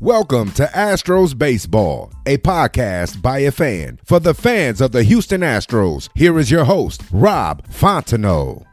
Welcome 0.00 0.52
to 0.52 0.62
Astros 0.66 1.36
Baseball, 1.36 2.12
a 2.24 2.38
podcast 2.38 3.20
by 3.20 3.40
a 3.40 3.50
fan 3.50 3.98
for 4.04 4.20
the 4.20 4.32
fans 4.32 4.80
of 4.80 4.92
the 4.92 5.02
Houston 5.02 5.40
Astros. 5.40 6.08
Here 6.14 6.38
is 6.38 6.52
your 6.52 6.66
host, 6.66 7.02
Rob 7.10 7.66
Fontenot. 7.66 8.64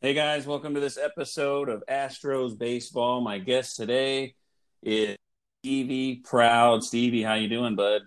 Hey 0.00 0.14
guys, 0.14 0.48
welcome 0.48 0.74
to 0.74 0.80
this 0.80 0.98
episode 0.98 1.68
of 1.68 1.84
Astros 1.88 2.58
Baseball. 2.58 3.20
My 3.20 3.38
guest 3.38 3.76
today 3.76 4.34
is 4.82 5.16
Stevie 5.62 6.16
Proud. 6.24 6.82
Stevie, 6.82 7.22
how 7.22 7.34
you 7.34 7.48
doing, 7.48 7.76
bud? 7.76 8.02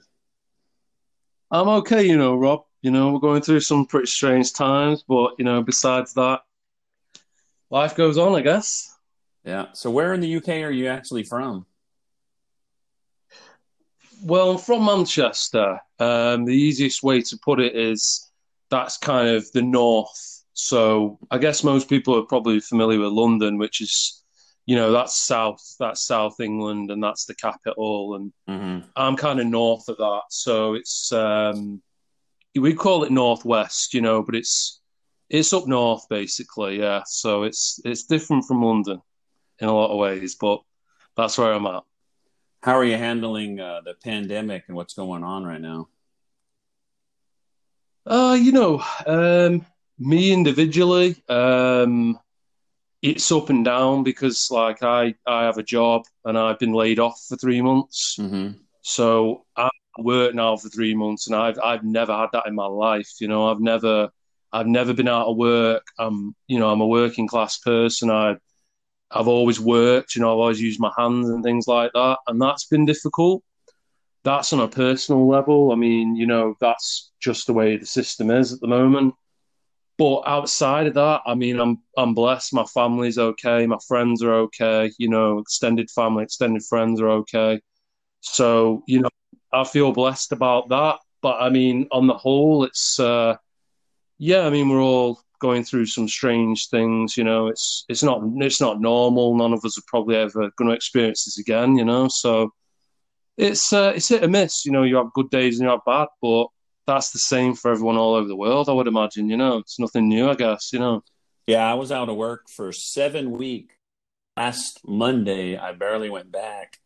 I'm 1.49 1.69
okay, 1.69 2.03
you 2.03 2.17
know, 2.17 2.35
Rob. 2.35 2.65
You 2.81 2.91
know, 2.91 3.13
we're 3.13 3.19
going 3.19 3.41
through 3.41 3.61
some 3.61 3.85
pretty 3.85 4.07
strange 4.07 4.51
times, 4.51 5.05
but 5.07 5.35
you 5.39 5.45
know, 5.45 5.63
besides 5.63 6.13
that, 6.15 6.41
life 7.71 7.95
goes 7.95 8.19
on, 8.19 8.35
I 8.35 8.41
guess. 8.41 8.95
Yeah. 9.43 9.67
So 9.73 9.89
where 9.89 10.13
in 10.13 10.21
the 10.21 10.35
UK 10.35 10.49
are 10.49 10.71
you 10.71 10.87
actually 10.87 11.23
from? 11.23 11.65
Well, 14.23 14.51
I'm 14.51 14.57
from 14.59 14.85
Manchester. 14.85 15.79
Um, 15.97 16.45
the 16.45 16.53
easiest 16.53 17.01
way 17.01 17.21
to 17.23 17.39
put 17.43 17.59
it 17.59 17.75
is 17.75 18.29
that's 18.69 18.97
kind 18.97 19.29
of 19.29 19.51
the 19.51 19.63
north 19.63 20.31
so 20.53 21.17
I 21.31 21.37
guess 21.37 21.63
most 21.63 21.89
people 21.89 22.17
are 22.17 22.23
probably 22.23 22.59
familiar 22.59 22.99
with 22.99 23.11
London, 23.11 23.57
which 23.57 23.81
is, 23.81 24.23
you 24.65 24.75
know, 24.75 24.91
that's 24.91 25.17
south, 25.17 25.75
that's 25.79 26.05
South 26.05 26.39
England, 26.39 26.91
and 26.91 27.03
that's 27.03 27.25
the 27.25 27.35
capital. 27.35 28.15
And 28.15 28.33
mm-hmm. 28.49 28.87
I'm 28.95 29.15
kind 29.15 29.39
of 29.39 29.47
north 29.47 29.87
of 29.87 29.97
that, 29.97 30.23
so 30.29 30.73
it's 30.73 31.11
um, 31.11 31.81
we 32.55 32.73
call 32.73 33.03
it 33.03 33.11
northwest, 33.11 33.93
you 33.93 34.01
know, 34.01 34.21
but 34.21 34.35
it's 34.35 34.80
it's 35.31 35.53
up 35.53 35.65
north 35.65 36.07
basically, 36.09 36.79
yeah. 36.79 37.03
So 37.05 37.43
it's 37.43 37.79
it's 37.85 38.03
different 38.03 38.45
from 38.45 38.61
London 38.61 39.01
in 39.59 39.69
a 39.69 39.73
lot 39.73 39.91
of 39.91 39.97
ways, 39.97 40.35
but 40.35 40.61
that's 41.15 41.37
where 41.37 41.53
I'm 41.53 41.65
at. 41.65 41.83
How 42.61 42.77
are 42.77 42.83
you 42.83 42.97
handling 42.97 43.59
uh, 43.59 43.81
the 43.83 43.95
pandemic 44.03 44.65
and 44.67 44.75
what's 44.75 44.93
going 44.93 45.23
on 45.23 45.45
right 45.45 45.61
now? 45.61 45.87
Uh, 48.05 48.37
you 48.39 48.51
know, 48.51 48.83
um, 49.07 49.65
me 49.97 50.33
individually, 50.33 51.15
um, 51.29 52.19
it's 53.01 53.31
up 53.31 53.49
and 53.49 53.63
down 53.63 54.03
because 54.03 54.51
like 54.51 54.83
I, 54.83 55.15
I 55.25 55.43
have 55.43 55.57
a 55.57 55.63
job 55.63 56.03
and 56.25 56.37
I've 56.37 56.59
been 56.59 56.73
laid 56.73 56.99
off 56.99 57.23
for 57.27 57.37
three 57.37 57.61
months. 57.61 58.17
Mm-hmm. 58.19 58.57
So 58.81 59.45
I 59.55 59.69
work 59.97 60.35
now 60.35 60.57
for 60.57 60.67
three 60.69 60.93
months 60.93 61.27
and 61.27 61.35
I've 61.35 61.57
I've 61.63 61.83
never 61.83 62.13
had 62.13 62.29
that 62.33 62.47
in 62.47 62.53
my 62.53 62.67
life. 62.67 63.09
You 63.21 63.29
know, 63.29 63.49
I've 63.49 63.61
never 63.61 64.09
I've 64.53 64.67
never 64.67 64.93
been 64.93 65.07
out 65.07 65.27
of 65.27 65.37
work. 65.37 65.83
I'm 65.99 66.35
you 66.47 66.59
know, 66.59 66.69
I'm 66.69 66.81
a 66.81 66.87
working 66.87 67.27
class 67.27 67.57
person. 67.59 68.09
I 68.09 68.37
I've 69.11 69.27
always 69.27 69.59
worked, 69.59 70.15
you 70.15 70.21
know, 70.21 70.31
I've 70.31 70.39
always 70.39 70.61
used 70.61 70.79
my 70.79 70.91
hands 70.97 71.29
and 71.29 71.43
things 71.43 71.67
like 71.67 71.91
that. 71.93 72.19
And 72.27 72.41
that's 72.41 72.65
been 72.65 72.85
difficult. 72.85 73.43
That's 74.23 74.53
on 74.53 74.59
a 74.59 74.67
personal 74.67 75.27
level. 75.27 75.71
I 75.71 75.75
mean, 75.75 76.15
you 76.15 76.27
know, 76.27 76.55
that's 76.61 77.11
just 77.19 77.47
the 77.47 77.53
way 77.53 77.77
the 77.77 77.85
system 77.85 78.31
is 78.31 78.53
at 78.53 78.61
the 78.61 78.67
moment. 78.67 79.15
But 79.97 80.21
outside 80.25 80.87
of 80.87 80.93
that, 80.95 81.21
I 81.25 81.35
mean, 81.35 81.59
I'm 81.59 81.79
I'm 81.97 82.13
blessed. 82.13 82.53
My 82.53 82.65
family's 82.65 83.17
okay. 83.17 83.67
My 83.67 83.77
friends 83.87 84.23
are 84.23 84.33
okay. 84.33 84.91
You 84.97 85.09
know, 85.09 85.39
extended 85.39 85.89
family, 85.91 86.23
extended 86.23 86.63
friends 86.63 87.01
are 87.01 87.09
okay. 87.09 87.61
So 88.21 88.83
you 88.87 89.01
know, 89.01 89.09
I 89.53 89.63
feel 89.63 89.91
blessed 89.91 90.31
about 90.31 90.69
that. 90.69 90.99
But 91.21 91.41
I 91.41 91.49
mean, 91.49 91.87
on 91.91 92.07
the 92.07 92.15
whole, 92.15 92.63
it's 92.63 92.99
uh, 92.99 93.35
yeah. 94.21 94.45
I 94.45 94.51
mean, 94.51 94.69
we're 94.69 94.81
all 94.81 95.19
going 95.39 95.63
through 95.63 95.87
some 95.87 96.07
strange 96.07 96.69
things. 96.69 97.17
You 97.17 97.23
know, 97.23 97.47
it's 97.47 97.83
it's 97.89 98.03
not 98.03 98.21
it's 98.37 98.61
not 98.61 98.79
normal. 98.79 99.35
None 99.35 99.51
of 99.51 99.65
us 99.65 99.77
are 99.77 99.83
probably 99.87 100.15
ever 100.15 100.51
going 100.57 100.69
to 100.69 100.75
experience 100.75 101.25
this 101.25 101.39
again. 101.39 101.75
You 101.75 101.83
know, 101.83 102.07
so 102.07 102.53
it's 103.35 103.73
uh, 103.73 103.93
it's 103.95 104.07
hit 104.07 104.23
or 104.23 104.29
miss. 104.29 104.65
You 104.65 104.71
know, 104.71 104.83
you 104.83 104.95
have 104.97 105.11
good 105.13 105.29
days 105.31 105.59
and 105.59 105.65
you 105.65 105.71
have 105.71 105.85
bad, 105.85 106.07
but 106.21 106.47
that's 106.85 107.09
the 107.11 107.19
same 107.19 107.55
for 107.55 107.71
everyone 107.71 107.97
all 107.97 108.13
over 108.13 108.27
the 108.27 108.35
world. 108.35 108.69
I 108.69 108.73
would 108.73 108.87
imagine. 108.87 109.27
You 109.27 109.37
know, 109.37 109.57
it's 109.57 109.79
nothing 109.79 110.07
new. 110.07 110.29
I 110.29 110.35
guess. 110.35 110.71
You 110.71 110.79
know. 110.79 111.03
Yeah, 111.47 111.69
I 111.69 111.73
was 111.73 111.91
out 111.91 112.07
of 112.07 112.15
work 112.15 112.47
for 112.47 112.71
seven 112.71 113.31
weeks. 113.31 113.75
Last 114.37 114.79
Monday, 114.87 115.57
I 115.57 115.73
barely 115.73 116.09
went 116.09 116.31
back, 116.31 116.77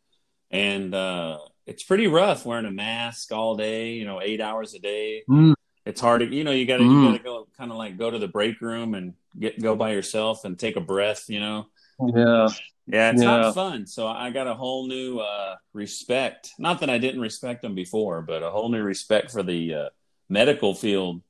and 0.50 0.92
uh, 0.94 1.38
it's 1.66 1.84
pretty 1.84 2.08
rough 2.08 2.44
wearing 2.44 2.66
a 2.66 2.72
mask 2.72 3.30
all 3.30 3.56
day. 3.56 3.92
You 3.92 4.06
know, 4.06 4.20
eight 4.22 4.40
hours 4.40 4.74
a 4.74 4.78
day. 4.78 5.22
Mm. 5.28 5.54
It's 5.86 6.00
hard 6.00 6.20
to, 6.20 6.26
you 6.26 6.44
know, 6.44 6.50
you 6.50 6.66
got 6.66 6.78
to 6.78 6.82
mm. 6.82 7.02
you 7.02 7.08
got 7.08 7.16
to 7.16 7.22
go 7.22 7.48
kind 7.56 7.70
of 7.70 7.78
like 7.78 7.96
go 7.96 8.10
to 8.10 8.18
the 8.18 8.28
break 8.28 8.60
room 8.60 8.94
and 8.94 9.14
get 9.38 9.62
go 9.62 9.76
by 9.76 9.92
yourself 9.92 10.44
and 10.44 10.58
take 10.58 10.76
a 10.76 10.80
breath. 10.80 11.30
You 11.30 11.40
know. 11.40 11.66
Yeah. 12.00 12.48
Yeah, 12.88 13.10
it's 13.10 13.20
yeah. 13.20 13.38
not 13.38 13.54
fun. 13.54 13.86
So 13.86 14.06
I 14.06 14.30
got 14.30 14.46
a 14.46 14.54
whole 14.54 14.86
new 14.86 15.18
uh, 15.18 15.56
respect. 15.72 16.52
Not 16.58 16.80
that 16.80 16.90
I 16.90 16.98
didn't 16.98 17.20
respect 17.20 17.62
them 17.62 17.74
before, 17.74 18.22
but 18.22 18.44
a 18.44 18.50
whole 18.50 18.68
new 18.68 18.82
respect 18.82 19.32
for 19.32 19.42
the 19.42 19.74
uh, 19.74 19.88
medical 20.28 20.72
field. 20.74 21.22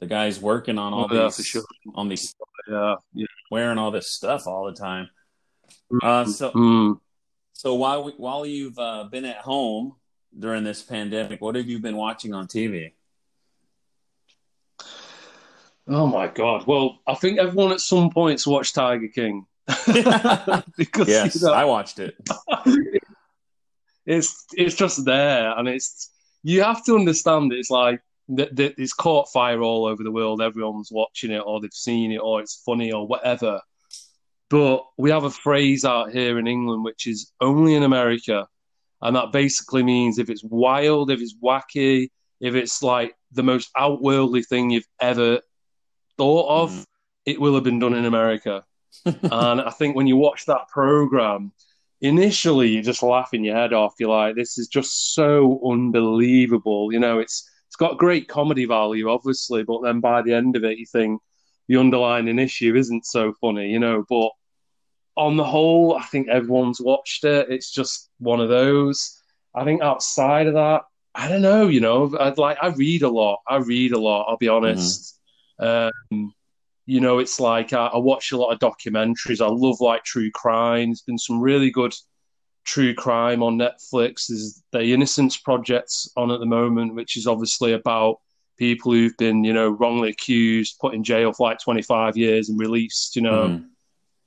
The 0.00 0.06
guys 0.06 0.40
working 0.40 0.78
on 0.78 0.94
all 0.94 1.06
oh, 1.10 1.28
these, 1.28 1.44
sure. 1.44 1.62
on 1.94 2.08
these, 2.08 2.34
yeah, 2.66 2.96
yeah, 3.14 3.26
wearing 3.50 3.78
all 3.78 3.90
this 3.90 4.10
stuff 4.10 4.46
all 4.46 4.64
the 4.64 4.72
time. 4.72 5.10
Uh, 6.02 6.24
so, 6.24 6.50
mm. 6.50 6.98
so 7.52 7.74
while 7.74 8.04
we, 8.04 8.12
while 8.12 8.44
you've 8.44 8.78
uh, 8.78 9.04
been 9.04 9.24
at 9.26 9.36
home 9.36 9.94
during 10.36 10.64
this 10.64 10.82
pandemic, 10.82 11.40
what 11.40 11.54
have 11.54 11.68
you 11.68 11.78
been 11.78 11.96
watching 11.96 12.32
on 12.32 12.48
TV? 12.48 12.92
Oh 15.88 16.06
my 16.06 16.28
god! 16.28 16.66
Well, 16.66 16.98
I 17.06 17.14
think 17.14 17.38
everyone 17.38 17.72
at 17.72 17.80
some 17.80 18.10
points 18.10 18.46
watched 18.46 18.74
Tiger 18.74 19.08
King. 19.08 19.46
because 19.66 21.08
yes, 21.08 21.34
you 21.34 21.46
know, 21.46 21.52
I 21.52 21.64
watched 21.64 21.98
it. 21.98 22.16
it's 24.06 24.46
it's 24.52 24.76
just 24.76 25.04
there, 25.04 25.56
and 25.56 25.68
it's 25.68 26.10
you 26.42 26.62
have 26.62 26.84
to 26.84 26.94
understand. 26.94 27.52
It's 27.52 27.70
like 27.70 28.00
that 28.28 28.74
it's 28.78 28.92
caught 28.92 29.32
fire 29.32 29.60
all 29.60 29.86
over 29.86 30.02
the 30.02 30.10
world. 30.10 30.40
Everyone's 30.40 30.90
watching 30.92 31.32
it, 31.32 31.42
or 31.44 31.60
they've 31.60 31.72
seen 31.72 32.12
it, 32.12 32.18
or 32.18 32.40
it's 32.40 32.62
funny, 32.64 32.92
or 32.92 33.06
whatever. 33.06 33.60
But 34.50 34.84
we 34.98 35.10
have 35.10 35.24
a 35.24 35.30
phrase 35.30 35.84
out 35.84 36.12
here 36.12 36.38
in 36.38 36.46
England 36.46 36.84
which 36.84 37.06
is 37.06 37.32
only 37.40 37.74
in 37.74 37.82
America, 37.82 38.46
and 39.00 39.16
that 39.16 39.32
basically 39.32 39.82
means 39.82 40.18
if 40.18 40.30
it's 40.30 40.44
wild, 40.44 41.10
if 41.10 41.20
it's 41.20 41.34
wacky, 41.42 42.08
if 42.40 42.54
it's 42.54 42.82
like 42.82 43.14
the 43.32 43.42
most 43.42 43.70
outworldly 43.76 44.42
thing 44.42 44.70
you've 44.70 44.86
ever 45.00 45.40
thought 46.16 46.62
of, 46.62 46.70
mm. 46.70 46.84
it 47.26 47.40
will 47.40 47.54
have 47.54 47.64
been 47.64 47.78
done 47.78 47.94
in 47.94 48.04
America 48.04 48.64
and 49.04 49.60
I 49.60 49.70
think 49.70 49.96
when 49.96 50.06
you 50.06 50.16
watch 50.16 50.46
that 50.46 50.68
program, 50.68 51.52
initially 52.00 52.70
you're 52.70 52.82
just 52.82 53.02
laughing 53.02 53.44
your 53.44 53.56
head 53.56 53.72
off. 53.72 53.94
You're 53.98 54.10
like, 54.10 54.36
this 54.36 54.58
is 54.58 54.68
just 54.68 55.14
so 55.14 55.60
unbelievable. 55.68 56.92
You 56.92 57.00
know, 57.00 57.18
it's 57.18 57.48
it's 57.68 57.76
got 57.76 57.98
great 57.98 58.28
comedy 58.28 58.66
value, 58.66 59.08
obviously, 59.08 59.64
but 59.64 59.82
then 59.82 60.00
by 60.00 60.22
the 60.22 60.34
end 60.34 60.56
of 60.56 60.64
it, 60.64 60.78
you 60.78 60.86
think 60.86 61.20
the 61.68 61.78
underlying 61.78 62.38
issue 62.38 62.76
isn't 62.76 63.06
so 63.06 63.32
funny. 63.40 63.70
You 63.70 63.78
know, 63.78 64.04
but 64.08 64.30
on 65.16 65.36
the 65.36 65.44
whole, 65.44 65.96
I 65.96 66.02
think 66.04 66.28
everyone's 66.28 66.80
watched 66.80 67.24
it. 67.24 67.50
It's 67.50 67.70
just 67.70 68.10
one 68.18 68.40
of 68.40 68.48
those. 68.48 69.18
I 69.54 69.64
think 69.64 69.82
outside 69.82 70.46
of 70.46 70.54
that, 70.54 70.82
I 71.14 71.28
don't 71.28 71.42
know. 71.42 71.68
You 71.68 71.80
know, 71.80 72.14
I'd 72.18 72.38
like 72.38 72.58
I 72.62 72.68
read 72.68 73.02
a 73.02 73.08
lot. 73.08 73.40
I 73.48 73.56
read 73.56 73.92
a 73.92 73.98
lot. 73.98 74.26
I'll 74.28 74.36
be 74.36 74.48
honest. 74.48 75.18
Um, 75.58 76.34
you 76.86 77.00
know, 77.00 77.18
it's 77.18 77.38
like 77.38 77.72
I, 77.72 77.86
I, 77.86 77.98
watch 77.98 78.32
a 78.32 78.36
lot 78.36 78.50
of 78.50 78.58
documentaries. 78.58 79.40
I 79.40 79.48
love 79.48 79.80
like 79.80 80.04
true 80.04 80.30
crime. 80.32 80.88
There's 80.88 81.02
been 81.02 81.18
some 81.18 81.40
really 81.40 81.70
good 81.70 81.94
true 82.64 82.94
crime 82.94 83.42
on 83.42 83.58
Netflix. 83.58 84.26
There's 84.28 84.62
the 84.72 84.92
Innocence 84.92 85.36
Project's 85.36 86.10
on 86.16 86.30
at 86.30 86.40
the 86.40 86.46
moment, 86.46 86.94
which 86.94 87.16
is 87.16 87.26
obviously 87.26 87.72
about 87.72 88.16
people 88.58 88.92
who've 88.92 89.16
been, 89.16 89.44
you 89.44 89.52
know, 89.52 89.70
wrongly 89.70 90.10
accused, 90.10 90.78
put 90.80 90.94
in 90.94 91.04
jail 91.04 91.32
for 91.32 91.48
like 91.48 91.60
25 91.60 92.16
years 92.16 92.48
and 92.48 92.58
released. 92.58 93.16
You 93.16 93.22
know, 93.22 93.48
mm. 93.48 93.64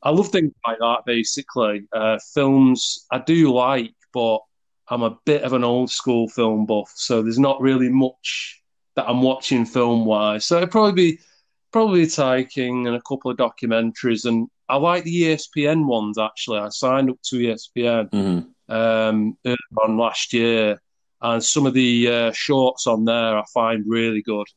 I 0.04 0.12
love 0.12 0.30
things 0.30 0.54
like 0.66 0.80
that. 0.80 1.04
Basically, 1.06 1.88
uh, 1.94 2.20
films 2.34 3.06
I 3.12 3.20
do 3.20 3.54
like, 3.54 3.94
but 4.14 4.40
I'm 4.88 5.04
a 5.04 5.18
bit 5.26 5.44
of 5.44 5.54
an 5.54 5.64
old 5.64 5.90
school 5.90 6.30
film 6.30 6.66
buff, 6.66 6.92
so 6.96 7.22
there's 7.22 7.40
not 7.40 7.60
really 7.62 7.90
much 7.90 8.62
that 8.96 9.08
I'm 9.10 9.22
watching 9.22 9.66
film 9.66 10.06
wise. 10.06 10.46
So 10.46 10.58
it'd 10.58 10.72
probably 10.72 10.94
be 10.94 11.20
probably 11.72 12.08
taking 12.08 12.88
and 12.88 12.96
a 12.96 13.02
couple 13.02 13.30
of 13.32 13.38
documentaries, 13.38 14.26
and 14.26 14.48
I 14.70 14.78
like 14.78 15.04
the 15.04 15.24
ESPN 15.24 15.86
ones 15.86 16.18
actually. 16.18 16.60
I 16.60 16.70
signed 16.70 17.10
up 17.10 17.18
to 17.24 17.36
ESPN 17.38 18.10
Mm-hmm. 18.12 18.74
um, 18.74 19.38
early 19.46 19.58
on 19.84 19.98
last 19.98 20.32
year, 20.34 20.80
and 21.22 21.44
some 21.44 21.66
of 21.66 21.74
the 21.74 22.08
uh, 22.10 22.32
shorts 22.32 22.88
on 22.88 23.06
there 23.06 23.38
I 23.38 23.44
find 23.54 23.84
really 23.88 24.22
good. 24.22 24.48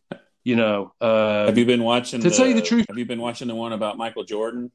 You 0.45 0.57
know, 0.57 0.93
um, 1.01 1.47
Have 1.49 1.59
you 1.59 1.67
been 1.67 1.83
watching? 1.83 2.21
to 2.23 2.31
tell 2.31 2.47
you 2.47 2.55
the 2.55 2.63
truth- 2.63 2.87
have 2.89 2.97
you 2.97 3.05
been 3.05 3.21
watching 3.21 3.49
the 3.49 3.55
one 3.55 3.73
about 3.73 3.99
Michael 3.99 4.25
Jordan? 4.25 4.71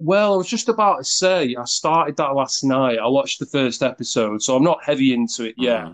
Well, 0.00 0.34
I 0.34 0.36
was 0.36 0.48
just 0.48 0.68
about 0.68 0.98
to 0.98 1.04
say, 1.04 1.54
I 1.58 1.64
started 1.64 2.16
that 2.18 2.34
last 2.34 2.62
night. 2.64 2.98
I 2.98 3.08
watched 3.08 3.40
the 3.40 3.46
first 3.46 3.82
episode, 3.82 4.42
so 4.42 4.56
I'm 4.56 4.62
not 4.64 4.82
heavy 4.84 5.12
into 5.12 5.44
it 5.44 5.56
yet. 5.58 5.88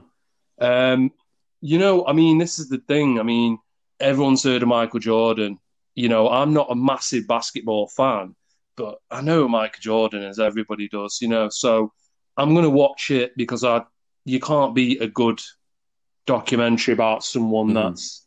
Uh, 0.61 0.65
Um, 0.65 1.11
you 1.65 1.79
know, 1.79 2.07
I 2.07 2.13
mean, 2.13 2.37
this 2.37 2.59
is 2.59 2.69
the 2.69 2.83
thing. 2.87 3.19
I 3.19 3.23
mean, 3.23 3.59
everyone's 3.99 4.45
heard 4.45 4.63
of 4.63 4.69
Michael 4.69 5.01
Jordan. 5.01 5.59
You 5.95 6.11
know, 6.11 6.29
I'm 6.29 6.53
not 6.53 6.71
a 6.71 6.75
massive 6.75 7.27
basketball 7.27 7.89
fan, 7.89 8.37
but 8.77 8.99
I 9.11 9.23
know 9.23 9.49
Michael 9.49 9.81
Jordan 9.81 10.25
as 10.25 10.39
everybody 10.39 10.89
does. 10.89 11.19
You 11.23 11.29
know, 11.29 11.49
so 11.49 11.91
I'm 12.37 12.53
going 12.53 12.65
to 12.65 12.71
watch 12.71 13.11
it 13.11 13.33
because 13.37 13.65
I 13.65 13.83
you 14.27 14.41
can't 14.41 14.75
beat 14.75 15.01
a 15.01 15.09
good 15.09 15.41
documentary 16.27 16.93
about 16.95 17.25
someone 17.25 17.71
Mhm. 17.71 17.75
that's 17.75 18.27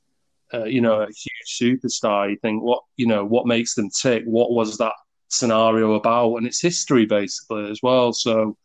uh, 0.53 0.63
you 0.63 0.81
know 0.81 1.01
a 1.01 1.07
huge 1.07 1.59
superstar. 1.61 2.29
You 2.31 2.37
think 2.37 2.63
what 2.63 2.81
you 2.95 3.05
know 3.05 3.23
what 3.23 3.45
makes 3.45 3.75
them 3.75 3.89
tick? 3.91 4.23
What 4.25 4.51
was 4.51 4.77
that 4.79 4.93
scenario 5.27 5.93
about? 5.93 6.37
And 6.37 6.47
it's 6.47 6.61
history 6.61 7.05
basically 7.05 7.69
as 7.69 7.81
well. 7.83 8.13
So 8.13 8.57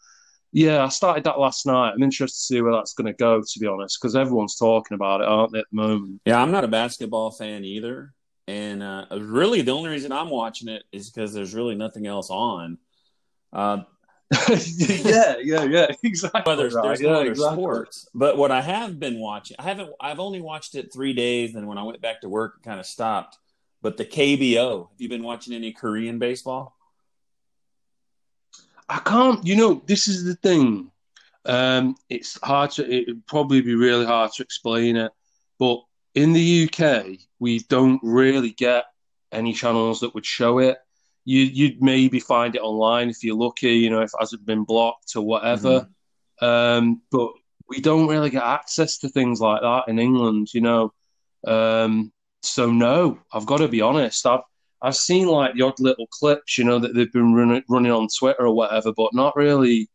yeah, 0.52 0.84
I 0.84 0.88
started 0.88 1.24
that 1.24 1.38
last 1.38 1.64
night. 1.64 1.92
I'm 1.92 2.02
interested 2.02 2.36
to 2.36 2.44
see 2.44 2.60
where 2.60 2.72
that's 2.72 2.92
going 2.92 3.06
to 3.06 3.14
go, 3.14 3.40
to 3.40 3.58
be 3.58 3.66
honest, 3.66 3.98
because 4.00 4.14
everyone's 4.14 4.56
talking 4.56 4.94
about 4.94 5.22
it, 5.22 5.28
aren't 5.28 5.52
they, 5.52 5.60
at 5.60 5.64
the 5.72 5.76
moment? 5.76 6.20
yeah, 6.26 6.40
I'm 6.40 6.52
not 6.52 6.64
a 6.64 6.68
basketball 6.68 7.30
fan 7.30 7.64
either, 7.64 8.12
and 8.46 8.82
uh, 8.82 9.06
really 9.12 9.62
the 9.62 9.72
only 9.72 9.88
reason 9.88 10.12
I'm 10.12 10.28
watching 10.28 10.68
it 10.68 10.82
is 10.92 11.10
because 11.10 11.32
there's 11.32 11.54
really 11.54 11.74
nothing 11.74 12.06
else 12.06 12.28
on. 12.28 12.76
Uh, 13.50 13.78
yeah, 14.48 15.36
yeah, 15.42 15.64
yeah, 15.64 15.86
exactly. 16.02 16.42
Well, 16.44 16.56
there's, 16.56 16.74
right. 16.74 16.84
there's 16.84 17.00
yeah, 17.00 17.10
no 17.10 17.20
other 17.20 17.30
exactly. 17.30 17.56
sports. 17.56 18.08
But 18.14 18.36
what 18.36 18.50
I 18.50 18.60
have 18.60 19.00
been 19.00 19.18
watching, 19.18 19.56
I 19.58 19.62
haven't, 19.62 19.90
I've 20.00 20.20
only 20.20 20.42
watched 20.42 20.74
it 20.74 20.92
three 20.92 21.14
days, 21.14 21.54
and 21.54 21.66
when 21.66 21.78
I 21.78 21.82
went 21.82 22.00
back 22.02 22.20
to 22.22 22.28
work, 22.28 22.56
it 22.58 22.64
kind 22.64 22.78
of 22.78 22.84
stopped. 22.84 23.38
But 23.80 23.96
the 23.96 24.04
KBO, 24.04 24.90
have 24.90 25.00
you 25.00 25.08
been 25.08 25.22
watching 25.22 25.54
any 25.54 25.72
Korean 25.72 26.18
baseball? 26.18 26.76
I 28.92 28.98
can't. 28.98 29.44
You 29.46 29.56
know, 29.56 29.82
this 29.86 30.06
is 30.06 30.24
the 30.24 30.34
thing. 30.34 30.90
Um, 31.46 31.96
it's 32.10 32.38
hard 32.42 32.72
to. 32.72 32.84
It 32.90 33.06
would 33.08 33.26
probably 33.26 33.62
be 33.62 33.74
really 33.74 34.04
hard 34.04 34.32
to 34.32 34.42
explain 34.42 34.96
it, 34.96 35.12
but 35.58 35.82
in 36.14 36.34
the 36.34 36.68
UK, 36.68 37.18
we 37.38 37.60
don't 37.60 38.00
really 38.02 38.50
get 38.50 38.84
any 39.32 39.54
channels 39.54 40.00
that 40.00 40.14
would 40.14 40.26
show 40.26 40.58
it. 40.58 40.76
You 41.24 41.40
you'd 41.40 41.82
maybe 41.82 42.20
find 42.20 42.54
it 42.54 42.60
online 42.60 43.08
if 43.08 43.24
you're 43.24 43.34
lucky. 43.34 43.76
You 43.76 43.88
know, 43.88 44.02
if 44.02 44.10
it 44.12 44.20
hasn't 44.20 44.44
been 44.44 44.64
blocked 44.64 45.16
or 45.16 45.22
whatever. 45.22 45.88
Um, 46.42 47.00
but 47.10 47.30
we 47.68 47.80
don't 47.80 48.08
really 48.08 48.28
get 48.28 48.42
access 48.42 48.98
to 48.98 49.08
things 49.08 49.40
like 49.40 49.62
that 49.62 49.84
in 49.88 49.98
England. 49.98 50.52
You 50.52 50.60
know, 50.60 50.92
um, 51.46 52.12
so 52.42 52.70
no, 52.70 53.20
I've 53.32 53.46
got 53.46 53.58
to 53.58 53.68
be 53.68 53.80
honest. 53.80 54.26
I've 54.26 54.40
I've 54.82 54.96
seen 54.96 55.28
like 55.28 55.54
the 55.54 55.62
odd 55.62 55.78
little 55.78 56.06
clips, 56.08 56.58
you 56.58 56.64
know, 56.64 56.78
that 56.80 56.94
they've 56.94 57.12
been 57.12 57.34
running 57.34 57.62
running 57.68 57.92
on 57.92 58.08
Twitter 58.18 58.46
or 58.46 58.54
whatever, 58.54 58.92
but 58.92 59.14
not 59.14 59.36
really. 59.36 59.88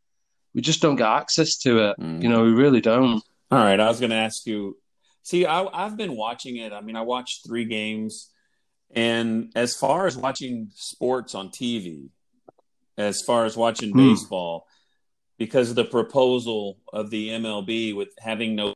We 0.53 0.61
just 0.61 0.81
don't 0.81 0.95
get 0.95 1.07
access 1.07 1.57
to 1.59 1.89
it. 1.89 1.99
Mm. 1.99 2.23
You 2.23 2.29
know, 2.29 2.43
we 2.43 2.51
really 2.51 2.81
don't. 2.81 3.21
All 3.51 3.59
right, 3.59 3.79
I 3.79 3.87
was 3.89 3.99
going 3.99 4.09
to 4.09 4.15
ask 4.15 4.45
you. 4.47 4.77
See, 5.21 5.45
I, 5.45 5.63
I've 5.65 5.97
been 5.97 6.15
watching 6.15 6.55
it. 6.57 6.71
I 6.73 6.81
mean, 6.81 6.95
I 6.95 7.01
watched 7.01 7.45
three 7.45 7.65
games, 7.65 8.31
and 8.89 9.51
as 9.55 9.75
far 9.75 10.07
as 10.07 10.17
watching 10.17 10.69
sports 10.73 11.35
on 11.35 11.49
TV, 11.49 12.09
as 12.97 13.21
far 13.21 13.45
as 13.45 13.55
watching 13.57 13.91
Hmm. 13.91 13.97
baseball, 14.09 14.65
because 15.37 15.69
of 15.69 15.75
the 15.75 15.83
proposal 15.85 16.79
of 16.91 17.09
the 17.11 17.29
MLB 17.29 17.93
with 17.93 18.09
having 18.19 18.55
no. 18.55 18.73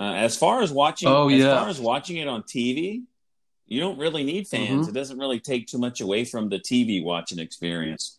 Uh, 0.00 0.12
as 0.14 0.36
far 0.36 0.62
as 0.62 0.72
watching, 0.72 1.08
Oh, 1.08 1.28
as 1.28 1.38
yeah. 1.40 1.58
far 1.58 1.68
as 1.68 1.80
watching 1.80 2.16
it 2.16 2.28
on 2.28 2.42
TV, 2.44 3.02
you 3.66 3.80
don't 3.80 3.98
really 3.98 4.24
need 4.24 4.46
fans. 4.46 4.86
Mhm. 4.86 4.90
It 4.90 4.94
doesn't 4.94 5.18
really 5.18 5.40
take 5.40 5.66
too 5.66 5.78
much 5.78 6.00
away 6.00 6.24
from 6.24 6.48
the 6.48 6.58
TV 6.58 7.02
watching 7.02 7.38
experience. 7.38 8.18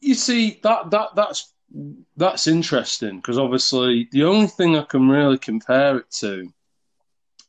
You 0.00 0.14
see, 0.14 0.60
that 0.62 0.90
that 0.90 1.14
that's 1.14 1.52
that's 2.16 2.46
interesting 2.46 3.16
because 3.16 3.38
obviously 3.38 4.08
the 4.12 4.24
only 4.24 4.46
thing 4.46 4.76
I 4.76 4.82
can 4.82 5.08
really 5.08 5.38
compare 5.38 5.98
it 5.98 6.10
to, 6.18 6.52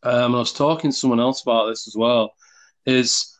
um, 0.04 0.36
I 0.36 0.40
was 0.40 0.54
talking 0.54 0.92
to 0.92 0.98
someone 0.98 1.20
else 1.20 1.42
about 1.42 1.68
this 1.68 1.88
as 1.88 1.96
well, 1.96 2.34
is 2.86 3.38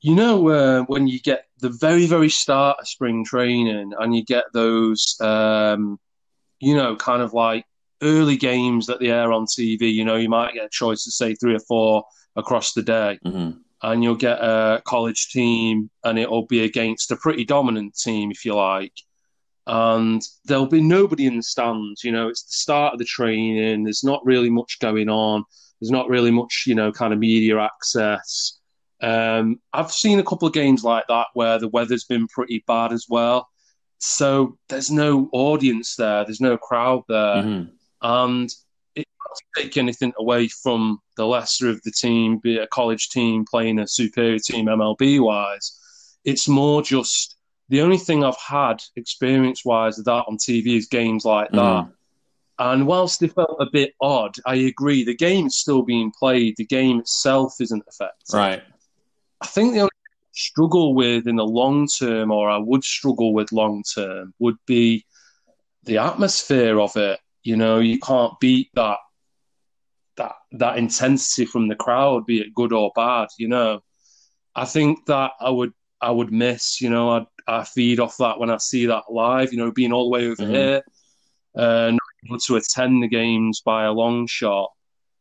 you 0.00 0.14
know 0.14 0.48
uh, 0.48 0.82
when 0.84 1.06
you 1.06 1.20
get 1.20 1.46
the 1.58 1.70
very 1.70 2.06
very 2.06 2.30
start 2.30 2.78
of 2.80 2.88
spring 2.88 3.24
training 3.24 3.92
and 3.98 4.14
you 4.14 4.24
get 4.24 4.44
those, 4.52 5.16
um, 5.20 5.98
you 6.60 6.74
know, 6.76 6.96
kind 6.96 7.22
of 7.22 7.34
like 7.34 7.66
early 8.02 8.36
games 8.36 8.86
that 8.86 9.00
they 9.00 9.10
air 9.10 9.32
on 9.32 9.46
TV. 9.46 9.92
You 9.92 10.04
know, 10.04 10.16
you 10.16 10.28
might 10.28 10.54
get 10.54 10.64
a 10.66 10.70
choice 10.70 11.04
to 11.04 11.10
say 11.10 11.34
three 11.34 11.54
or 11.54 11.60
four 11.60 12.04
across 12.36 12.72
the 12.72 12.82
day 12.82 13.18
Mm-hmm. 13.24 13.50
and 13.82 14.02
you'll 14.04 14.14
get 14.14 14.38
a 14.38 14.82
college 14.84 15.28
team 15.30 15.90
and 16.04 16.18
it'll 16.18 16.46
be 16.46 16.64
against 16.64 17.10
a 17.10 17.16
pretty 17.16 17.44
dominant 17.44 17.96
team 17.96 18.30
if 18.30 18.44
you 18.44 18.54
like 18.54 18.92
and 19.66 20.22
there'll 20.44 20.66
be 20.66 20.80
nobody 20.80 21.26
in 21.26 21.36
the 21.36 21.42
stands 21.42 22.04
you 22.04 22.12
know 22.12 22.28
it's 22.28 22.42
the 22.44 22.52
start 22.52 22.92
of 22.92 22.98
the 22.98 23.04
training 23.04 23.82
there's 23.84 24.04
not 24.04 24.24
really 24.24 24.50
much 24.50 24.78
going 24.80 25.08
on 25.08 25.42
there's 25.80 25.90
not 25.90 26.08
really 26.08 26.30
much 26.30 26.64
you 26.66 26.74
know 26.74 26.92
kind 26.92 27.12
of 27.12 27.18
media 27.18 27.58
access 27.58 28.60
um, 29.02 29.58
i've 29.72 29.90
seen 29.92 30.18
a 30.18 30.24
couple 30.24 30.46
of 30.46 30.54
games 30.54 30.84
like 30.84 31.04
that 31.08 31.26
where 31.34 31.58
the 31.58 31.68
weather's 31.68 32.04
been 32.04 32.28
pretty 32.28 32.62
bad 32.66 32.92
as 32.92 33.06
well 33.08 33.48
so 33.98 34.56
there's 34.68 34.90
no 34.90 35.28
audience 35.32 35.96
there 35.96 36.24
there's 36.24 36.40
no 36.40 36.56
crowd 36.56 37.02
there 37.08 37.42
Mm-hmm. 37.42 37.70
And 38.02 38.50
it 38.94 39.06
doesn't 39.28 39.64
take 39.64 39.76
anything 39.76 40.12
away 40.18 40.48
from 40.48 41.00
the 41.16 41.26
lesser 41.26 41.68
of 41.68 41.82
the 41.82 41.90
team, 41.90 42.38
be 42.38 42.56
it 42.56 42.62
a 42.62 42.66
college 42.68 43.08
team 43.10 43.44
playing 43.44 43.78
a 43.78 43.86
superior 43.86 44.38
team 44.38 44.66
MLB 44.66 45.20
wise. 45.20 45.78
It's 46.24 46.48
more 46.48 46.82
just 46.82 47.36
the 47.68 47.80
only 47.80 47.98
thing 47.98 48.24
I've 48.24 48.36
had 48.38 48.82
experience 48.96 49.64
wise 49.64 49.98
of 49.98 50.04
that 50.06 50.24
on 50.28 50.36
TV 50.36 50.76
is 50.76 50.86
games 50.86 51.24
like 51.24 51.50
that. 51.50 51.58
Mhm. 51.58 51.92
And 52.58 52.86
whilst 52.86 53.20
they 53.20 53.28
felt 53.28 53.56
a 53.60 53.66
bit 53.70 53.94
odd, 54.00 54.36
I 54.46 54.54
agree. 54.54 55.04
The 55.04 55.14
game 55.14 55.48
is 55.48 55.56
still 55.56 55.82
being 55.82 56.10
played. 56.18 56.56
The 56.56 56.64
game 56.64 57.00
itself 57.00 57.60
isn't 57.60 57.84
affected. 57.86 58.34
Right. 58.34 58.62
I 59.42 59.46
think 59.46 59.74
the 59.74 59.80
only 59.80 59.90
thing 59.90 60.14
I 60.22 60.32
struggle 60.32 60.94
with 60.94 61.26
in 61.26 61.36
the 61.36 61.44
long 61.44 61.86
term, 61.86 62.30
or 62.30 62.48
I 62.48 62.56
would 62.56 62.82
struggle 62.82 63.34
with 63.34 63.52
long 63.52 63.82
term, 63.94 64.32
would 64.38 64.56
be 64.64 65.04
the 65.84 65.98
atmosphere 65.98 66.80
of 66.80 66.96
it. 66.96 67.20
You 67.46 67.56
know, 67.56 67.78
you 67.78 67.98
can't 67.98 68.38
beat 68.40 68.70
that 68.74 68.98
that 70.16 70.32
that 70.52 70.78
intensity 70.78 71.44
from 71.46 71.68
the 71.68 71.76
crowd, 71.76 72.26
be 72.26 72.40
it 72.40 72.54
good 72.54 72.72
or 72.72 72.90
bad. 72.94 73.28
You 73.38 73.48
know, 73.48 73.80
I 74.54 74.64
think 74.64 75.06
that 75.06 75.32
I 75.40 75.50
would 75.50 75.72
I 76.00 76.10
would 76.10 76.32
miss. 76.32 76.80
You 76.80 76.90
know, 76.90 77.10
I 77.10 77.26
I 77.46 77.64
feed 77.64 78.00
off 78.00 78.16
that 78.18 78.38
when 78.38 78.50
I 78.50 78.56
see 78.58 78.86
that 78.86 79.04
live. 79.10 79.52
You 79.52 79.58
know, 79.58 79.70
being 79.70 79.92
all 79.92 80.04
the 80.04 80.10
way 80.10 80.26
over 80.26 80.42
Mhm. 80.42 80.50
here, 80.54 80.82
uh, 81.56 81.90
not 81.92 82.00
able 82.26 82.38
to 82.38 82.56
attend 82.56 83.02
the 83.02 83.08
games 83.08 83.60
by 83.60 83.84
a 83.84 83.92
long 83.92 84.26
shot. 84.26 84.72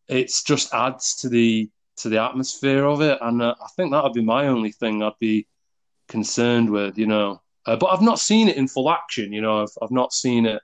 It's 0.08 0.44
just 0.44 0.74
adds 0.74 1.16
to 1.18 1.30
the 1.30 1.70
to 1.98 2.10
the 2.10 2.22
atmosphere 2.22 2.86
of 2.86 3.02
it, 3.02 3.18
and 3.22 3.42
uh, 3.42 3.56
I 3.64 3.68
think 3.76 3.92
that 3.92 4.04
would 4.04 4.14
be 4.14 4.24
my 4.24 4.48
only 4.48 4.72
thing 4.72 5.02
I'd 5.04 5.20
be 5.20 5.48
concerned 6.08 6.70
with. 6.70 6.98
You 6.98 7.08
know, 7.08 7.42
uh, 7.66 7.76
but 7.76 7.88
I've 7.88 8.02
not 8.02 8.20
seen 8.20 8.48
it 8.48 8.58
in 8.58 8.68
full 8.68 8.90
action. 8.90 9.32
You 9.34 9.42
know, 9.42 9.62
I've 9.64 9.78
I've 9.82 9.92
not 9.92 10.14
seen 10.14 10.46
it. 10.46 10.62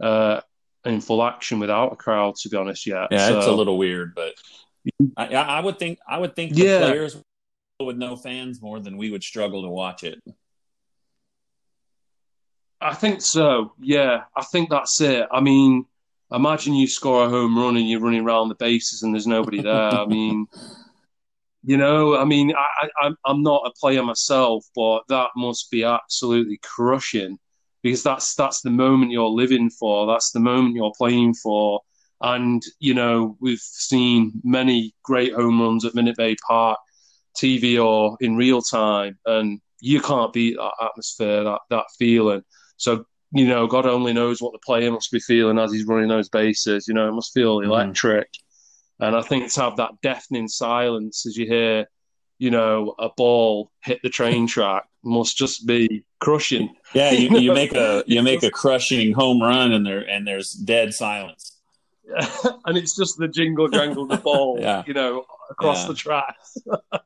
Uh, 0.00 0.40
in 0.84 1.00
full 1.00 1.22
action 1.22 1.58
without 1.58 1.92
a 1.92 1.96
crowd, 1.96 2.36
to 2.36 2.48
be 2.48 2.56
honest, 2.56 2.86
yet. 2.86 3.08
Yeah, 3.10 3.36
it's 3.36 3.46
a 3.46 3.52
little 3.52 3.76
weird, 3.78 4.14
but 4.14 4.34
I, 5.16 5.26
I 5.34 5.42
I 5.58 5.60
would 5.60 5.78
think 5.78 5.98
I 6.08 6.18
would 6.18 6.34
think 6.34 6.54
the 6.54 6.64
Yeah. 6.64 6.78
players 6.78 7.16
with 7.80 7.96
no 7.96 8.16
fans 8.16 8.60
more 8.60 8.78
than 8.80 8.96
we 8.96 9.10
would 9.10 9.22
struggle 9.24 9.62
to 9.62 9.68
watch 9.68 10.04
it. 10.04 10.20
I 12.80 12.94
think 12.94 13.20
so. 13.20 13.72
Yeah, 13.78 14.22
I 14.36 14.42
think 14.44 14.70
that's 14.70 15.00
it. 15.00 15.26
I 15.30 15.40
mean, 15.40 15.84
imagine 16.32 16.74
you 16.74 16.86
score 16.86 17.26
a 17.26 17.28
home 17.28 17.58
run 17.58 17.76
and 17.76 17.88
you're 17.88 18.00
running 18.00 18.24
around 18.24 18.48
the 18.48 18.54
bases 18.54 19.02
and 19.02 19.14
there's 19.14 19.26
nobody 19.26 19.62
there. 19.62 19.74
I 19.90 20.06
mean, 20.06 20.46
you 21.64 21.76
know, 21.76 22.16
I 22.16 22.24
mean, 22.24 22.54
I, 22.56 22.86
I, 22.86 23.04
I'm- 23.04 23.16
I'm 23.26 23.42
not 23.42 23.62
a 23.66 23.72
player 23.78 24.02
myself, 24.02 24.64
but 24.74 25.02
that 25.08 25.28
must 25.36 25.70
be 25.70 25.84
absolutely 25.84 26.58
crushing 26.62 27.38
because 27.82 28.02
that's 28.02 28.34
that's 28.34 28.60
the 28.60 28.70
moment 28.70 29.12
you're 29.12 29.28
living 29.28 29.70
for. 29.70 30.06
That's 30.06 30.32
the 30.32 30.40
moment 30.40 30.74
you're 30.74 30.92
playing 30.96 31.34
for. 31.34 31.80
And 32.20 32.62
you 32.78 32.94
know, 32.94 33.36
we've 33.40 33.60
seen 33.60 34.32
many 34.44 34.94
great 35.02 35.32
home 35.32 35.60
runs 35.60 35.84
at 35.84 35.94
Minute 35.94 36.18
Maid 36.18 36.38
Park, 36.46 36.78
TV 37.36 37.82
or 37.82 38.16
in 38.20 38.36
real 38.36 38.60
time, 38.60 39.18
and 39.26 39.60
you 39.80 40.00
can't 40.00 40.32
beat 40.32 40.56
that 40.56 40.72
atmosphere, 40.82 41.44
that 41.44 41.60
that 41.70 41.86
feeling. 41.98 42.42
So 42.76 43.04
you 43.32 43.46
know, 43.46 43.66
God 43.66 43.86
only 43.86 44.12
knows 44.12 44.42
what 44.42 44.52
the 44.52 44.58
player 44.58 44.90
must 44.90 45.12
be 45.12 45.20
feeling 45.20 45.58
as 45.58 45.72
he's 45.72 45.86
running 45.86 46.08
those 46.08 46.28
bases. 46.28 46.88
You 46.88 46.94
know, 46.94 47.08
it 47.08 47.12
must 47.12 47.32
feel 47.32 47.58
mm-hmm. 47.58 47.70
electric. 47.70 48.28
And 48.98 49.16
I 49.16 49.22
think 49.22 49.50
to 49.52 49.60
have 49.62 49.76
that 49.76 49.92
deafening 50.02 50.48
silence 50.48 51.24
as 51.26 51.36
you 51.36 51.46
hear, 51.46 51.86
you 52.38 52.50
know, 52.50 52.94
a 52.98 53.08
ball 53.16 53.70
hit 53.82 54.00
the 54.02 54.10
train 54.10 54.46
track 54.48 54.84
must 55.02 55.36
just 55.36 55.66
be 55.66 56.04
crushing. 56.18 56.74
Yeah, 56.94 57.10
you, 57.10 57.38
you 57.38 57.52
make 57.52 57.74
a 57.74 58.04
you 58.06 58.22
make 58.22 58.42
a 58.42 58.50
crushing 58.50 59.12
home 59.12 59.40
run 59.40 59.72
and 59.72 59.84
there 59.86 60.00
and 60.00 60.26
there's 60.26 60.52
dead 60.52 60.94
silence. 60.94 61.56
and 62.66 62.76
it's 62.76 62.96
just 62.96 63.18
the 63.18 63.28
jingle 63.28 63.68
jangle 63.68 64.06
the 64.06 64.16
ball, 64.16 64.58
yeah. 64.60 64.82
you 64.86 64.94
know, 64.94 65.24
across 65.48 65.82
yeah. 65.82 65.88
the 65.88 65.94
tracks. 65.94 66.58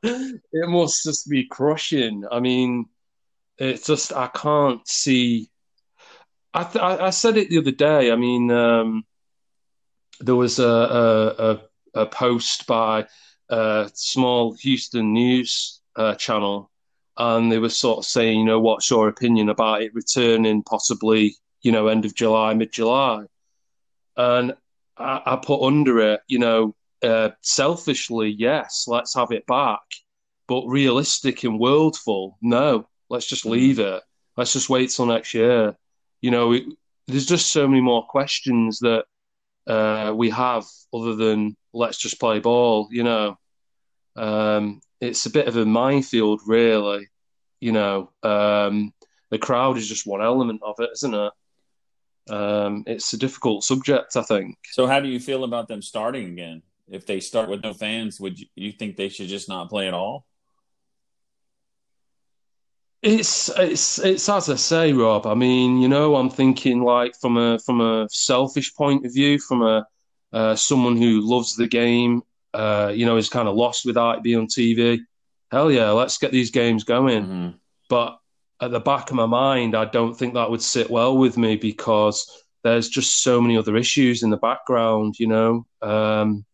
it 0.03 0.69
must 0.69 1.03
just 1.03 1.29
be 1.29 1.45
crushing. 1.45 2.23
I 2.31 2.39
mean, 2.39 2.87
it's 3.57 3.85
just 3.85 4.13
I 4.13 4.27
can't 4.27 4.85
see. 4.87 5.49
I 6.53 6.63
th- 6.63 6.83
I, 6.83 7.09
said 7.09 7.35
it 7.35 7.49
the 7.49 7.57
other 7.57 7.71
day. 7.71 8.11
I 8.11 8.15
mean, 8.15 8.49
um, 8.49 9.05
there 10.21 10.35
was 10.35 10.57
a, 10.57 10.65
a, 10.65 11.27
a 11.51 11.61
a 11.95 12.05
post 12.05 12.67
by 12.67 13.07
a 13.49 13.89
small 13.93 14.53
Houston 14.53 15.13
news 15.13 15.81
uh, 15.95 16.15
channel, 16.15 16.69
and 17.17 17.51
they 17.51 17.59
were 17.59 17.69
sort 17.69 17.99
of 17.99 18.05
saying, 18.05 18.39
you 18.39 18.45
know, 18.45 18.59
what's 18.59 18.89
your 18.89 19.07
opinion 19.07 19.49
about 19.49 19.81
it 19.81 19.93
returning 19.93 20.63
possibly, 20.63 21.35
you 21.61 21.71
know, 21.71 21.87
end 21.87 22.05
of 22.05 22.15
July, 22.15 22.53
mid 22.53 22.71
July, 22.71 23.23
and 24.17 24.53
I, 24.97 25.21
I, 25.25 25.35
put 25.37 25.65
under 25.65 25.99
it, 25.99 26.21
you 26.27 26.39
know, 26.39 26.75
uh, 27.03 27.29
selfishly, 27.41 28.29
yes, 28.29 28.85
let's 28.87 29.15
have 29.15 29.31
it 29.31 29.45
back, 29.45 29.81
but 30.47 30.65
realistic 30.67 31.43
and 31.43 31.59
worldful, 31.59 32.35
no, 32.41 32.87
let's 33.09 33.27
just 33.27 33.45
leave 33.45 33.79
it. 33.79 34.01
Let's 34.37 34.53
just 34.53 34.69
wait 34.69 34.89
till 34.89 35.05
next 35.05 35.33
year. 35.33 35.75
You 36.21 36.31
know, 36.31 36.51
it, 36.53 36.63
there's 37.07 37.25
just 37.25 37.51
so 37.51 37.67
many 37.67 37.81
more 37.81 38.05
questions 38.05 38.79
that 38.79 39.05
uh, 39.67 40.13
we 40.15 40.29
have 40.31 40.65
other 40.93 41.15
than 41.15 41.55
let's 41.73 41.97
just 41.97 42.19
play 42.19 42.39
ball. 42.39 42.87
You 42.91 43.03
know, 43.03 43.37
um, 44.15 44.81
it's 45.01 45.25
a 45.25 45.29
bit 45.31 45.47
of 45.47 45.57
a 45.57 45.65
minefield, 45.65 46.41
really. 46.45 47.07
You 47.59 47.71
know, 47.71 48.11
um, 48.23 48.93
the 49.29 49.37
crowd 49.37 49.77
is 49.77 49.87
just 49.87 50.07
one 50.07 50.21
element 50.21 50.61
of 50.63 50.75
it, 50.79 50.89
isn't 50.93 51.13
it? 51.13 51.31
Um, 52.29 52.83
it's 52.87 53.13
a 53.13 53.17
difficult 53.17 53.63
subject, 53.63 54.15
I 54.15 54.23
think. 54.23 54.57
So, 54.71 54.87
how 54.87 54.99
do 54.99 55.07
you 55.07 55.19
feel 55.19 55.43
about 55.43 55.67
them 55.67 55.81
starting 55.81 56.27
again? 56.31 56.63
If 56.87 57.05
they 57.05 57.19
start 57.19 57.49
with 57.49 57.63
no 57.63 57.73
fans, 57.73 58.19
would 58.19 58.39
you, 58.39 58.47
you 58.55 58.71
think 58.71 58.95
they 58.95 59.09
should 59.09 59.27
just 59.27 59.49
not 59.49 59.69
play 59.69 59.87
at 59.87 59.93
all? 59.93 60.25
It's 63.01 63.49
it's 63.49 63.99
it's 63.99 64.27
as 64.29 64.49
I 64.49 64.55
say, 64.55 64.93
Rob. 64.93 65.27
I 65.27 65.35
mean, 65.35 65.79
you 65.79 65.87
know, 65.87 66.15
I'm 66.15 66.29
thinking 66.29 66.81
like 66.81 67.15
from 67.21 67.37
a 67.37 67.59
from 67.59 67.81
a 67.81 68.07
selfish 68.09 68.73
point 68.73 69.05
of 69.05 69.13
view, 69.13 69.37
from 69.37 69.61
a 69.61 69.85
uh, 70.33 70.55
someone 70.55 70.97
who 70.97 71.21
loves 71.21 71.55
the 71.55 71.67
game, 71.67 72.23
uh, 72.55 72.91
you 72.95 73.05
know, 73.05 73.17
is 73.17 73.29
kind 73.29 73.47
of 73.47 73.55
lost 73.55 73.85
without 73.85 74.17
it 74.17 74.23
being 74.23 74.39
on 74.39 74.47
TV. 74.47 74.99
Hell 75.51 75.71
yeah, 75.71 75.91
let's 75.91 76.17
get 76.17 76.31
these 76.31 76.51
games 76.51 76.83
going. 76.83 77.23
Mm-hmm. 77.23 77.49
But 77.89 78.17
at 78.61 78.71
the 78.71 78.79
back 78.79 79.09
of 79.09 79.15
my 79.15 79.25
mind, 79.25 79.75
I 79.75 79.85
don't 79.85 80.15
think 80.15 80.33
that 80.33 80.49
would 80.49 80.61
sit 80.61 80.89
well 80.89 81.17
with 81.17 81.37
me 81.37 81.57
because 81.57 82.43
there's 82.63 82.89
just 82.89 83.21
so 83.21 83.41
many 83.41 83.57
other 83.57 83.75
issues 83.75 84.23
in 84.23 84.29
the 84.29 84.37
background, 84.37 85.15
you 85.19 85.27
know, 85.27 85.65
um, 85.81 86.45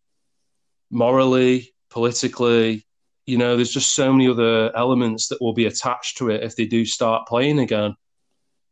morally, 0.89 1.73
politically, 1.89 2.85
you 3.25 3.37
know, 3.37 3.55
there's 3.55 3.71
just 3.71 3.93
so 3.93 4.11
many 4.11 4.27
other 4.27 4.75
elements 4.75 5.29
that 5.29 5.41
will 5.41 5.53
be 5.53 5.67
attached 5.67 6.17
to 6.17 6.29
it 6.29 6.43
if 6.43 6.55
they 6.55 6.65
do 6.65 6.83
start 6.83 7.27
playing 7.27 7.59
again. 7.59 7.95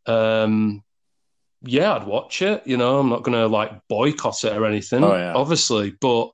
Um, 0.05 0.83
yeah, 1.61 1.93
I'd 1.93 2.07
watch 2.07 2.41
it. 2.41 2.65
You 2.65 2.77
know, 2.77 2.99
I'm 2.99 3.09
not 3.09 3.23
going 3.23 3.37
to 3.37 3.47
like 3.47 3.71
boycott 3.87 4.43
it 4.43 4.57
or 4.57 4.65
anything, 4.65 5.03
oh, 5.03 5.15
yeah. 5.15 5.33
obviously, 5.33 5.93
but 6.01 6.31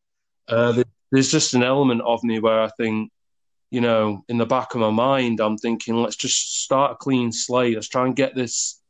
uh, 0.48 0.84
there's 1.12 1.32
just 1.32 1.54
an 1.54 1.64
element 1.64 2.02
of 2.02 2.24
me 2.24 2.40
where 2.40 2.62
I 2.62 2.70
think, 2.78 3.12
you 3.72 3.82
know, 3.82 4.24
in 4.30 4.38
the 4.38 4.46
back 4.46 4.74
of 4.74 4.82
my 4.82 4.90
mind, 4.90 5.40
I'm 5.40 5.58
thinking, 5.58 5.96
let's 5.96 6.16
just 6.16 6.64
start 6.64 6.94
a 6.94 6.96
clean 6.96 7.32
slate. 7.32 7.76
Let's 7.76 7.90
try 7.90 8.06
and 8.06 8.16
get 8.16 8.36
this, 8.36 8.82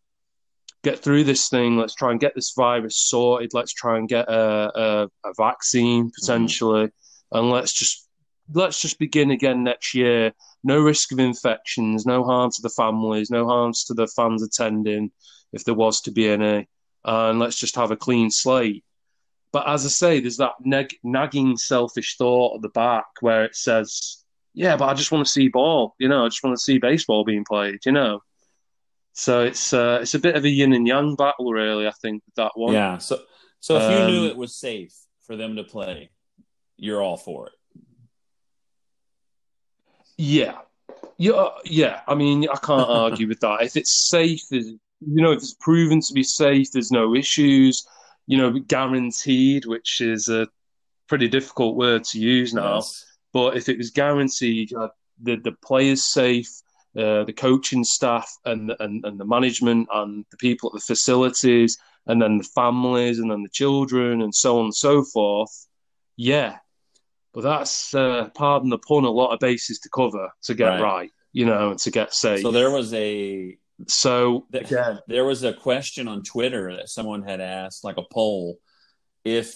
get 0.84 1.00
through 1.00 1.24
this 1.24 1.50
thing. 1.50 1.78
Let's 1.78 1.96
try 1.96 2.12
and 2.12 2.20
get 2.20 2.36
this 2.36 2.54
virus 2.56 2.98
sorted. 2.98 3.54
Let's 3.54 3.74
try 3.74 3.98
and 3.98 4.08
get 4.08 4.28
a, 4.30 4.72
a, 4.80 5.10
a 5.26 5.34
vaccine 5.38 6.12
potentially, 6.12 6.88
mm-hmm. 6.88 7.38
and 7.38 7.50
let's 7.50 7.74
just 7.74 8.08
let's 8.54 8.80
just 8.80 9.00
begin 9.00 9.32
again 9.32 9.64
next 9.64 9.96
year. 9.96 10.34
No 10.64 10.80
risk 10.80 11.12
of 11.12 11.20
infections, 11.20 12.06
no 12.06 12.24
harm 12.24 12.52
to 12.52 12.62
the 12.62 12.70
families, 12.70 13.30
no 13.30 13.48
harms 13.48 13.86
to 13.86 13.94
the 13.94 14.08
fans 14.08 14.44
attending 14.44 15.12
if 15.54 15.64
there 15.64 15.74
was 15.74 16.02
to 16.02 16.12
be 16.12 16.28
any, 16.30 16.68
and 17.04 17.40
let's 17.40 17.60
just 17.60 17.76
have 17.76 17.92
a 17.92 17.98
clean 17.98 18.30
slate. 18.30 18.84
But 19.56 19.70
as 19.70 19.86
I 19.86 19.88
say, 19.88 20.20
there's 20.20 20.36
that 20.36 20.56
neg- 20.66 21.00
nagging 21.02 21.56
selfish 21.56 22.18
thought 22.18 22.56
at 22.58 22.62
the 22.62 22.68
back 22.68 23.06
where 23.22 23.46
it 23.46 23.56
says, 23.56 24.22
"Yeah, 24.54 24.76
but 24.76 24.90
I 24.90 24.94
just 24.94 25.14
want 25.14 25.26
to 25.26 25.32
see 25.32 25.48
ball. 25.48 25.96
You 25.98 26.10
know, 26.10 26.26
I 26.26 26.28
just 26.28 26.44
want 26.44 26.58
to 26.58 26.62
see 26.62 26.78
baseball 26.78 27.24
being 27.24 27.46
played. 27.46 27.86
You 27.86 27.94
know." 27.94 28.22
So 29.14 29.44
it's 29.44 29.72
uh, 29.72 30.00
it's 30.02 30.14
a 30.14 30.20
bit 30.20 30.36
of 30.36 30.44
a 30.44 30.50
yin 30.50 30.74
and 30.74 30.86
yang 30.86 31.16
battle, 31.16 31.54
really. 31.54 31.88
I 31.88 31.94
think 32.02 32.22
that 32.36 32.52
one. 32.56 32.74
Yeah. 32.74 32.98
So 32.98 33.22
so 33.62 33.78
if 33.78 33.84
um, 33.84 33.92
you 33.94 34.08
knew 34.14 34.26
um, 34.26 34.28
it 34.32 34.36
was 34.36 34.54
safe 34.54 34.94
for 35.26 35.38
them 35.38 35.56
to 35.56 35.64
play, 35.64 36.10
you're 36.76 37.02
all 37.02 37.16
for 37.16 37.48
it. 37.48 37.54
Yeah, 40.18 40.58
yeah, 41.16 41.48
yeah. 41.64 42.02
I 42.10 42.16
mean, 42.16 42.50
I 42.50 42.58
can't 42.58 42.90
argue 42.90 43.30
with 43.30 43.40
that. 43.40 43.62
If 43.62 43.78
it's 43.78 44.10
safe, 44.10 44.42
you 44.52 44.80
know, 45.00 45.32
if 45.32 45.38
it's 45.38 45.54
proven 45.54 46.02
to 46.02 46.14
be 46.14 46.24
safe, 46.24 46.74
there's 46.74 46.92
no 46.92 47.16
issues. 47.16 47.88
You 48.28 48.38
know, 48.38 48.52
guaranteed, 48.60 49.66
which 49.66 50.02
is 50.02 50.30
a 50.30 50.48
pretty 51.08 51.28
difficult 51.28 51.76
word 51.76 52.04
to 52.06 52.20
use 52.20 52.54
now. 52.54 52.76
Yes. 52.76 53.06
But 53.34 53.58
if 53.58 53.70
it 53.70 53.78
was 53.78 53.92
guaranteed, 53.92 54.74
uh, 54.74 54.90
the 55.22 55.36
the 55.38 55.52
players 55.52 56.06
safe, 56.06 56.50
uh, 56.98 57.24
the 57.26 57.34
coaching 57.36 57.84
staff, 57.84 58.32
and, 58.46 58.74
and 58.80 59.06
and 59.06 59.20
the 59.20 59.26
management, 59.26 59.88
and 59.94 60.26
the 60.32 60.38
people 60.38 60.70
at 60.70 60.74
the 60.74 60.80
facilities, 60.80 61.78
and 62.08 62.22
then 62.22 62.38
the 62.38 62.50
families, 62.56 63.20
and 63.20 63.30
then 63.30 63.44
the 63.44 63.50
children, 63.50 64.22
and 64.22 64.34
so 64.34 64.60
on 64.60 64.66
and 64.66 64.76
so 64.76 65.04
forth. 65.04 65.68
Yeah, 66.18 66.58
but 67.34 67.42
that's, 67.42 67.94
uh, 67.94 68.30
pardon 68.34 68.70
the 68.70 68.78
pun, 68.78 69.04
a 69.04 69.10
lot 69.10 69.34
of 69.34 69.40
bases 69.40 69.80
to 69.80 69.90
cover 69.90 70.30
to 70.44 70.56
get 70.56 70.68
right, 70.68 70.82
right 70.82 71.12
you 71.36 71.46
know, 71.46 71.72
and 71.72 71.80
to 71.80 71.92
get 71.92 72.14
safe. 72.14 72.40
So 72.40 72.50
there 72.50 72.72
was 72.72 72.94
a 72.94 73.58
so 73.88 74.46
again, 74.54 75.00
there 75.08 75.26
was 75.26 75.44
a 75.44 75.54
question 75.54 76.08
on 76.08 76.24
Twitter 76.24 76.76
that 76.76 76.90
someone 76.90 77.24
had 77.24 77.42
asked, 77.42 77.84
like 77.84 77.98
a 77.98 78.06
poll, 78.12 78.58
if 79.24 79.56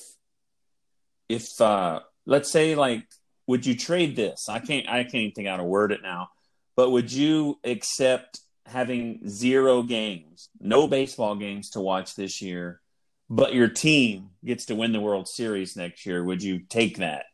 if 1.30 1.60
uh, 1.62 2.02
let's 2.26 2.52
say 2.52 2.76
like 2.76 3.06
would 3.48 3.66
you 3.66 3.76
trade 3.76 4.16
this? 4.16 4.48
I 4.48 4.60
can't 4.60 4.88
I 4.88 5.04
can't 5.04 5.16
even 5.16 5.32
think 5.34 5.48
how 5.48 5.58
to 5.58 5.64
word 5.64 5.92
it 5.92 6.02
now, 6.04 6.30
but 6.76 6.92
would 6.92 7.12
you 7.12 7.60
accept 7.64 8.42
having 8.66 9.28
zero 9.28 9.82
games, 9.82 10.50
no 10.60 10.88
baseball 10.88 11.36
games 11.36 11.72
to 11.72 11.82
watch 11.82 12.16
this 12.16 12.44
year, 12.44 12.80
but 13.28 13.56
your 13.56 13.68
team 13.68 14.30
gets 14.46 14.66
to 14.66 14.76
win 14.76 14.92
the 14.92 15.00
World 15.00 15.28
Series 15.28 15.76
next 15.76 16.06
year? 16.06 16.24
Would 16.24 16.44
you 16.44 16.60
take 16.60 16.98
that? 16.98 17.26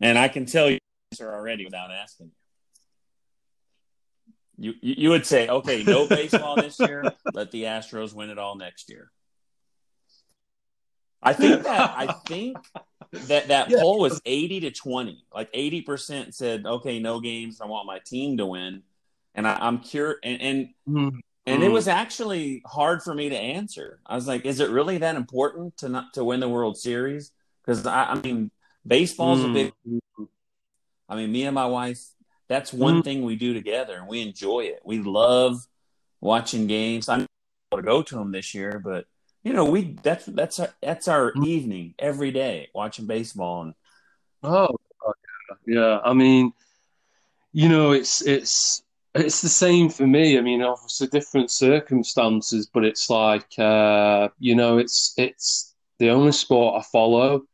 And 0.00 0.18
I 0.18 0.26
can 0.26 0.46
tell 0.46 0.68
you 0.68 0.78
answer 1.12 1.32
already 1.32 1.64
without 1.64 1.92
asking 1.92 2.32
you. 4.60 4.74
You 4.80 5.10
would 5.10 5.26
say, 5.26 5.48
okay, 5.48 5.82
no 5.82 6.06
baseball 6.06 6.56
this 6.56 6.78
year. 6.78 7.12
Let 7.32 7.50
the 7.50 7.64
Astros 7.64 8.14
win 8.14 8.30
it 8.30 8.38
all 8.38 8.54
next 8.54 8.90
year. 8.90 9.10
I 11.22 11.32
think 11.32 11.64
that 11.64 11.94
I 11.96 12.12
think 12.26 12.58
that 13.12 13.48
that 13.48 13.70
yeah. 13.70 13.80
poll 13.80 13.98
was 13.98 14.20
eighty 14.24 14.60
to 14.60 14.70
twenty. 14.70 15.24
Like 15.34 15.50
eighty 15.54 15.82
percent 15.82 16.34
said, 16.34 16.66
okay, 16.66 16.98
no 16.98 17.20
games. 17.20 17.60
I 17.60 17.66
want 17.66 17.86
my 17.86 17.98
team 17.98 18.36
to 18.38 18.46
win. 18.46 18.82
And 19.34 19.46
I, 19.46 19.66
am 19.66 19.78
curious, 19.78 20.18
and 20.24 20.40
and, 20.40 20.68
mm-hmm. 20.88 21.18
and 21.46 21.62
it 21.62 21.70
was 21.70 21.86
actually 21.86 22.62
hard 22.66 23.02
for 23.02 23.14
me 23.14 23.28
to 23.28 23.36
answer. 23.36 24.00
I 24.04 24.16
was 24.16 24.26
like, 24.26 24.44
is 24.44 24.58
it 24.60 24.70
really 24.70 24.98
that 24.98 25.14
important 25.14 25.76
to 25.78 25.88
not 25.88 26.14
to 26.14 26.24
win 26.24 26.40
the 26.40 26.48
World 26.48 26.76
Series? 26.76 27.30
Because 27.64 27.86
I, 27.86 28.06
I 28.06 28.14
mean, 28.16 28.50
Baseball's 28.86 29.40
mm. 29.40 29.50
a 29.50 29.54
big. 29.54 29.72
Mm. 29.88 30.28
I 31.08 31.16
mean, 31.16 31.30
me 31.30 31.44
and 31.44 31.54
my 31.54 31.66
wife, 31.66 32.02
that's 32.50 32.72
one 32.72 33.00
mm. 33.00 33.04
thing 33.04 33.22
we 33.22 33.36
do 33.36 33.54
together, 33.54 33.94
and 33.94 34.08
we 34.08 34.20
enjoy 34.22 34.62
it. 34.62 34.80
We 34.84 34.98
love 34.98 35.64
watching 36.20 36.66
games. 36.66 37.08
I'm 37.08 37.24
able 37.72 37.80
to 37.80 37.86
go 37.86 38.02
to 38.02 38.16
them 38.16 38.32
this 38.32 38.54
year, 38.54 38.80
but 38.84 39.06
you 39.44 39.52
know, 39.52 39.64
we 39.64 39.96
that's 40.02 40.26
that's 40.26 40.58
our 40.58 40.74
that's 40.82 41.06
our 41.06 41.32
mm. 41.32 41.46
evening 41.46 41.94
every 41.96 42.32
day 42.32 42.68
watching 42.74 43.06
baseball. 43.06 43.62
And 43.62 43.74
oh, 44.42 44.74
yeah, 45.64 46.00
I 46.04 46.12
mean, 46.12 46.52
you 47.52 47.68
know, 47.68 47.92
it's 47.92 48.20
it's 48.20 48.82
it's 49.14 49.42
the 49.42 49.48
same 49.48 49.88
for 49.88 50.08
me. 50.08 50.36
I 50.36 50.40
mean, 50.40 50.60
obviously 50.60 51.06
different 51.06 51.52
circumstances, 51.52 52.66
but 52.66 52.84
it's 52.84 53.08
like 53.08 53.56
uh, 53.60 54.28
you 54.40 54.56
know, 54.56 54.78
it's 54.78 55.14
it's 55.16 55.76
the 56.00 56.10
only 56.10 56.32
sport 56.32 56.80
I 56.80 56.82
follow. 56.82 57.44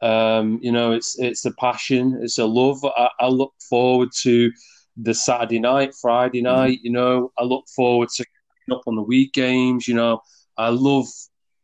Um, 0.00 0.60
you 0.62 0.70
know, 0.70 0.92
it's 0.92 1.18
it's 1.18 1.44
a 1.44 1.52
passion, 1.52 2.20
it's 2.22 2.38
a 2.38 2.46
love. 2.46 2.84
I, 2.84 3.10
I, 3.18 3.28
look 3.28 3.52
forward 3.68 4.10
to 4.20 4.52
the 4.96 5.12
Saturday 5.12 5.58
night, 5.58 5.92
Friday 6.00 6.38
mm-hmm. 6.38 6.56
night. 6.56 6.78
You 6.82 6.92
know, 6.92 7.32
I 7.36 7.42
look 7.42 7.64
forward 7.74 8.08
to 8.10 8.24
up 8.70 8.82
on 8.86 8.94
the 8.94 9.02
week 9.02 9.32
games. 9.32 9.88
You 9.88 9.94
know, 9.94 10.20
I 10.56 10.68
love 10.68 11.06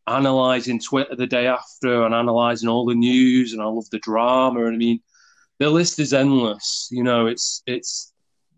analyzing 0.06 0.80
Twitter 0.80 1.14
the 1.14 1.26
day 1.26 1.46
after 1.46 2.04
and 2.04 2.14
analyzing 2.14 2.68
all 2.68 2.86
the 2.86 2.94
news, 2.94 3.52
and 3.52 3.62
I 3.62 3.66
love 3.66 3.88
the 3.90 3.98
drama. 4.00 4.64
And 4.64 4.74
I 4.74 4.78
mean, 4.78 5.00
the 5.58 5.70
list 5.70 5.98
is 6.00 6.12
endless. 6.12 6.88
You 6.90 7.04
know, 7.04 7.26
it's 7.26 7.62
it's 7.66 8.12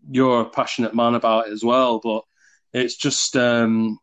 you're 0.09 0.41
a 0.41 0.49
passionate 0.49 0.95
man 0.95 1.15
about 1.15 1.47
it 1.47 1.53
as 1.53 1.63
well, 1.63 1.99
but 1.99 2.23
it's 2.73 2.95
just 2.95 3.35
um, 3.37 3.99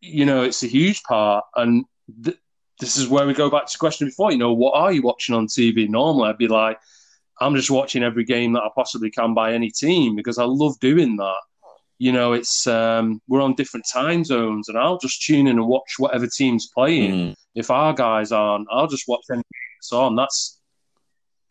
you 0.00 0.24
know, 0.24 0.42
it's 0.42 0.62
a 0.62 0.68
huge 0.68 1.02
part. 1.04 1.44
And 1.56 1.84
th- 2.24 2.38
this 2.80 2.96
is 2.96 3.08
where 3.08 3.26
we 3.26 3.34
go 3.34 3.50
back 3.50 3.66
to 3.66 3.72
the 3.72 3.78
question 3.78 4.08
before. 4.08 4.32
You 4.32 4.38
know, 4.38 4.52
what 4.52 4.74
are 4.74 4.92
you 4.92 5.02
watching 5.02 5.34
on 5.34 5.46
TV? 5.46 5.88
Normally, 5.88 6.28
I'd 6.28 6.38
be 6.38 6.48
like, 6.48 6.78
I'm 7.40 7.54
just 7.54 7.70
watching 7.70 8.02
every 8.02 8.24
game 8.24 8.52
that 8.52 8.62
I 8.62 8.68
possibly 8.74 9.10
can 9.10 9.34
by 9.34 9.52
any 9.52 9.70
team 9.70 10.16
because 10.16 10.38
I 10.38 10.44
love 10.44 10.78
doing 10.80 11.16
that. 11.16 11.40
You 11.98 12.12
know, 12.12 12.32
it's 12.32 12.66
um, 12.66 13.20
we're 13.26 13.42
on 13.42 13.54
different 13.54 13.86
time 13.92 14.24
zones, 14.24 14.68
and 14.68 14.78
I'll 14.78 14.98
just 14.98 15.22
tune 15.22 15.48
in 15.48 15.58
and 15.58 15.66
watch 15.66 15.94
whatever 15.98 16.28
team's 16.28 16.68
playing. 16.68 17.12
Mm. 17.12 17.34
If 17.56 17.70
our 17.70 17.92
guys 17.92 18.30
aren't, 18.30 18.68
I'll 18.70 18.86
just 18.86 19.08
watch 19.08 19.24
any 19.32 19.42
that's 19.78 19.92
on. 19.92 20.16
That's 20.16 20.60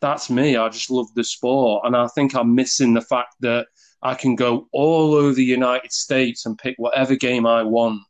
that's 0.00 0.30
me. 0.30 0.56
I 0.56 0.68
just 0.68 0.90
love 0.90 1.08
the 1.14 1.24
sport, 1.24 1.84
and 1.84 1.96
I 1.96 2.06
think 2.08 2.34
I'm 2.34 2.54
missing 2.54 2.94
the 2.94 3.00
fact 3.02 3.34
that 3.40 3.66
I 4.02 4.14
can 4.14 4.36
go 4.36 4.68
all 4.72 5.14
over 5.14 5.34
the 5.34 5.44
United 5.44 5.92
States 5.92 6.46
and 6.46 6.56
pick 6.56 6.76
whatever 6.78 7.16
game 7.16 7.46
I 7.46 7.62
want 7.62 8.00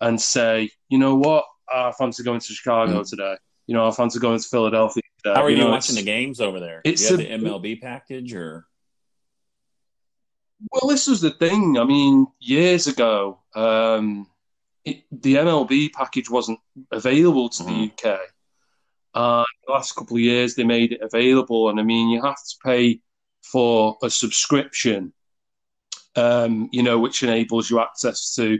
and 0.00 0.20
say, 0.20 0.70
you 0.88 0.98
know 0.98 1.16
what, 1.16 1.44
I 1.72 1.92
fancy 1.92 2.22
going 2.22 2.40
to 2.40 2.52
Chicago 2.52 3.00
mm. 3.00 3.08
today. 3.08 3.36
You 3.66 3.74
know, 3.74 3.86
I 3.86 3.90
fancy 3.90 4.18
going 4.18 4.38
to 4.38 4.48
Philadelphia. 4.48 5.02
Today. 5.22 5.34
How 5.34 5.44
are 5.44 5.50
you, 5.50 5.56
you 5.56 5.64
know, 5.64 5.70
watching 5.70 5.96
the 5.96 6.02
games 6.02 6.40
over 6.40 6.60
there? 6.60 6.82
It's 6.84 7.10
you 7.10 7.16
have 7.16 7.26
a, 7.26 7.38
the 7.38 7.48
MLB 7.48 7.80
package 7.80 8.34
or? 8.34 8.66
Well, 10.70 10.88
this 10.88 11.06
was 11.06 11.20
the 11.20 11.30
thing. 11.30 11.78
I 11.78 11.84
mean, 11.84 12.26
years 12.40 12.86
ago, 12.86 13.40
um, 13.54 14.26
it, 14.84 15.02
the 15.10 15.36
MLB 15.36 15.92
package 15.92 16.30
wasn't 16.30 16.60
available 16.90 17.48
to 17.50 17.62
mm-hmm. 17.62 18.04
the 18.04 18.10
UK. 18.10 18.20
Uh, 19.14 19.44
the 19.66 19.72
last 19.72 19.92
couple 19.92 20.16
of 20.16 20.22
years, 20.22 20.54
they 20.54 20.64
made 20.64 20.92
it 20.92 21.00
available, 21.00 21.70
and 21.70 21.78
I 21.78 21.84
mean, 21.84 22.10
you 22.10 22.22
have 22.22 22.36
to 22.36 22.56
pay 22.64 23.00
for 23.42 23.96
a 24.02 24.10
subscription, 24.10 25.12
um, 26.16 26.68
you 26.72 26.82
know, 26.82 26.98
which 26.98 27.22
enables 27.22 27.70
you 27.70 27.78
access 27.80 28.34
to 28.34 28.58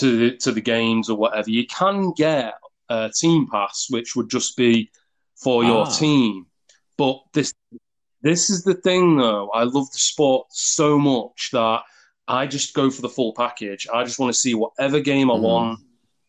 to 0.00 0.16
the, 0.16 0.36
to 0.38 0.52
the 0.52 0.60
games 0.60 1.08
or 1.08 1.16
whatever. 1.16 1.50
You 1.50 1.66
can 1.66 2.12
get 2.16 2.54
a 2.88 3.10
team 3.14 3.46
pass, 3.50 3.86
which 3.90 4.16
would 4.16 4.28
just 4.28 4.56
be 4.56 4.90
for 5.36 5.64
your 5.64 5.86
ah. 5.86 5.90
team. 5.90 6.46
But 6.98 7.20
this 7.32 7.54
this 8.22 8.50
is 8.50 8.62
the 8.62 8.74
thing, 8.74 9.16
though. 9.16 9.48
I 9.50 9.64
love 9.64 9.90
the 9.90 9.98
sport 9.98 10.48
so 10.50 10.98
much 10.98 11.50
that 11.52 11.80
I 12.28 12.46
just 12.46 12.74
go 12.74 12.90
for 12.90 13.00
the 13.00 13.08
full 13.08 13.32
package. 13.32 13.86
I 13.92 14.04
just 14.04 14.18
want 14.18 14.32
to 14.32 14.38
see 14.38 14.54
whatever 14.54 15.00
game 15.00 15.30
I 15.30 15.34
mm. 15.34 15.40
want, 15.40 15.80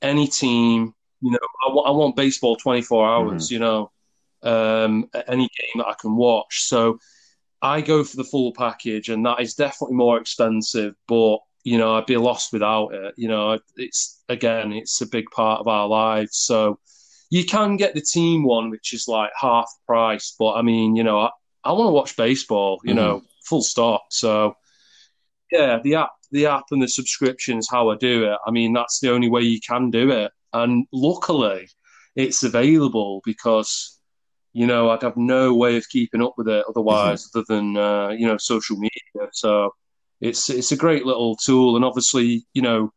any 0.02 0.28
team. 0.28 0.94
You 1.22 1.32
know, 1.32 1.48
I, 1.66 1.68
w- 1.68 1.84
I 1.84 1.92
want 1.92 2.16
baseball 2.16 2.56
twenty 2.56 2.82
four 2.82 3.06
hours. 3.08 3.48
Mm. 3.48 3.52
You 3.52 3.60
know, 3.60 3.92
um, 4.44 5.10
any 5.28 5.50
game 5.60 5.78
that 5.78 5.88
I 5.88 5.96
can 6.00 6.16
watch. 6.16 6.64
So 6.64 7.00
I 7.62 7.82
go 7.82 8.04
for 8.04 8.16
the 8.18 8.24
full 8.24 8.54
package, 8.54 9.10
and 9.10 9.26
that 9.26 9.42
is 9.42 9.54
definitely 9.56 9.98
more 9.98 10.18
expensive, 10.18 10.96
but 11.08 11.40
you 11.64 11.78
know, 11.78 11.96
I'd 11.96 12.06
be 12.06 12.18
lost 12.18 12.54
without 12.54 12.94
it. 12.94 13.14
You 13.18 13.28
know, 13.28 13.60
it's 13.76 14.22
again, 14.30 14.74
it's 14.74 15.02
a 15.02 15.08
big 15.08 15.26
part 15.32 15.60
of 15.60 15.68
our 15.68 15.88
lives. 15.88 16.38
So 16.38 16.80
you 17.30 17.46
can 17.46 17.78
get 17.78 17.94
the 17.94 18.02
team 18.02 18.44
one, 18.44 18.70
which 18.70 18.94
is 18.94 19.08
like 19.08 19.32
half 19.40 19.70
price. 19.86 20.36
But 20.38 20.54
I 20.54 20.62
mean, 20.62 20.96
you 20.96 21.04
know, 21.04 21.20
I, 21.20 21.30
I 21.64 21.72
want 21.74 21.88
to 21.88 21.94
watch 21.94 22.18
baseball. 22.18 22.80
You 22.84 22.92
mm-hmm. 22.92 22.98
know, 22.98 23.22
full 23.46 23.62
stop. 23.62 24.06
So 24.10 24.56
yeah, 25.52 25.80
the 25.84 25.96
app, 25.96 26.12
the 26.32 26.48
app, 26.48 26.66
and 26.72 26.82
the 26.82 26.88
subscription 26.88 27.58
is 27.58 27.70
how 27.70 27.90
I 27.90 27.96
do 27.98 28.26
it. 28.32 28.38
I 28.46 28.52
mean, 28.52 28.74
that's 28.74 29.00
the 29.00 29.12
only 29.12 29.30
way 29.30 29.42
you 29.42 29.60
can 29.60 29.92
do 29.92 30.12
it. 30.12 30.32
And 30.54 30.86
luckily, 30.92 31.70
it's 32.16 32.44
available 32.44 33.22
because 33.24 34.00
you 34.54 34.68
know 34.68 34.90
I'd 34.90 35.04
have 35.04 35.16
no 35.16 35.54
way 35.54 35.78
of 35.78 35.88
keeping 35.90 36.22
up 36.22 36.34
with 36.38 36.48
it 36.48 36.66
otherwise, 36.68 37.28
mm-hmm. 37.28 37.40
other 37.40 37.46
than 37.48 37.78
uh, 37.78 38.10
you 38.10 38.28
know 38.28 38.38
social 38.38 38.78
media. 38.78 39.30
So 39.32 39.74
it's 40.22 40.50
it's 40.50 40.72
a 40.72 40.78
great 40.78 41.06
little 41.06 41.36
tool, 41.36 41.76
and 41.76 41.84
obviously, 41.84 42.46
you 42.54 42.62
know, 42.62 42.94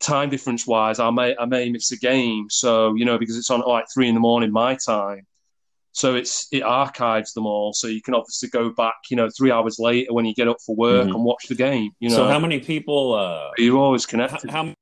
time 0.00 0.28
difference 0.28 0.66
wise, 0.66 0.98
I 0.98 1.10
may 1.10 1.36
I 1.38 1.46
may 1.46 1.70
miss 1.70 1.92
a 1.92 1.98
game, 1.98 2.48
so 2.50 2.94
you 2.94 3.04
know 3.04 3.18
because 3.18 3.38
it's 3.38 3.50
on 3.50 3.60
like 3.60 3.86
three 3.92 4.08
in 4.08 4.14
the 4.14 4.20
morning 4.20 4.50
my 4.50 4.76
time, 4.84 5.26
so 5.92 6.16
it's 6.16 6.48
it 6.50 6.62
archives 6.62 7.32
them 7.32 7.46
all, 7.46 7.72
so 7.72 7.86
you 7.86 8.02
can 8.02 8.14
obviously 8.14 8.48
go 8.48 8.70
back, 8.70 8.94
you 9.10 9.16
know, 9.16 9.28
three 9.30 9.52
hours 9.52 9.78
later 9.78 10.12
when 10.12 10.24
you 10.24 10.34
get 10.34 10.48
up 10.48 10.56
for 10.66 10.74
work 10.74 11.06
mm-hmm. 11.06 11.14
and 11.14 11.24
watch 11.24 11.46
the 11.48 11.54
game. 11.54 11.92
You 12.00 12.10
know, 12.10 12.16
so 12.16 12.28
how 12.28 12.40
many 12.40 12.58
people? 12.58 13.14
Uh, 13.14 13.50
you're 13.56 13.78
always 13.78 14.04
connected. 14.04 14.50
How, 14.50 14.56
how 14.56 14.62
many 14.64 14.76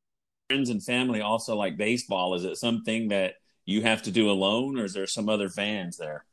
friends 0.49 0.71
and 0.71 0.83
family 0.83 1.21
also 1.21 1.57
like 1.57 1.77
baseball? 1.77 2.35
Is 2.35 2.45
it 2.45 2.57
something 2.57 3.09
that 3.09 3.35
you 3.67 3.83
have 3.83 4.03
to 4.05 4.11
do 4.11 4.31
alone, 4.31 4.79
or 4.79 4.85
is 4.85 4.95
there 4.95 5.07
some 5.07 5.29
other 5.29 5.51
fans 5.51 5.99
there? 5.99 6.25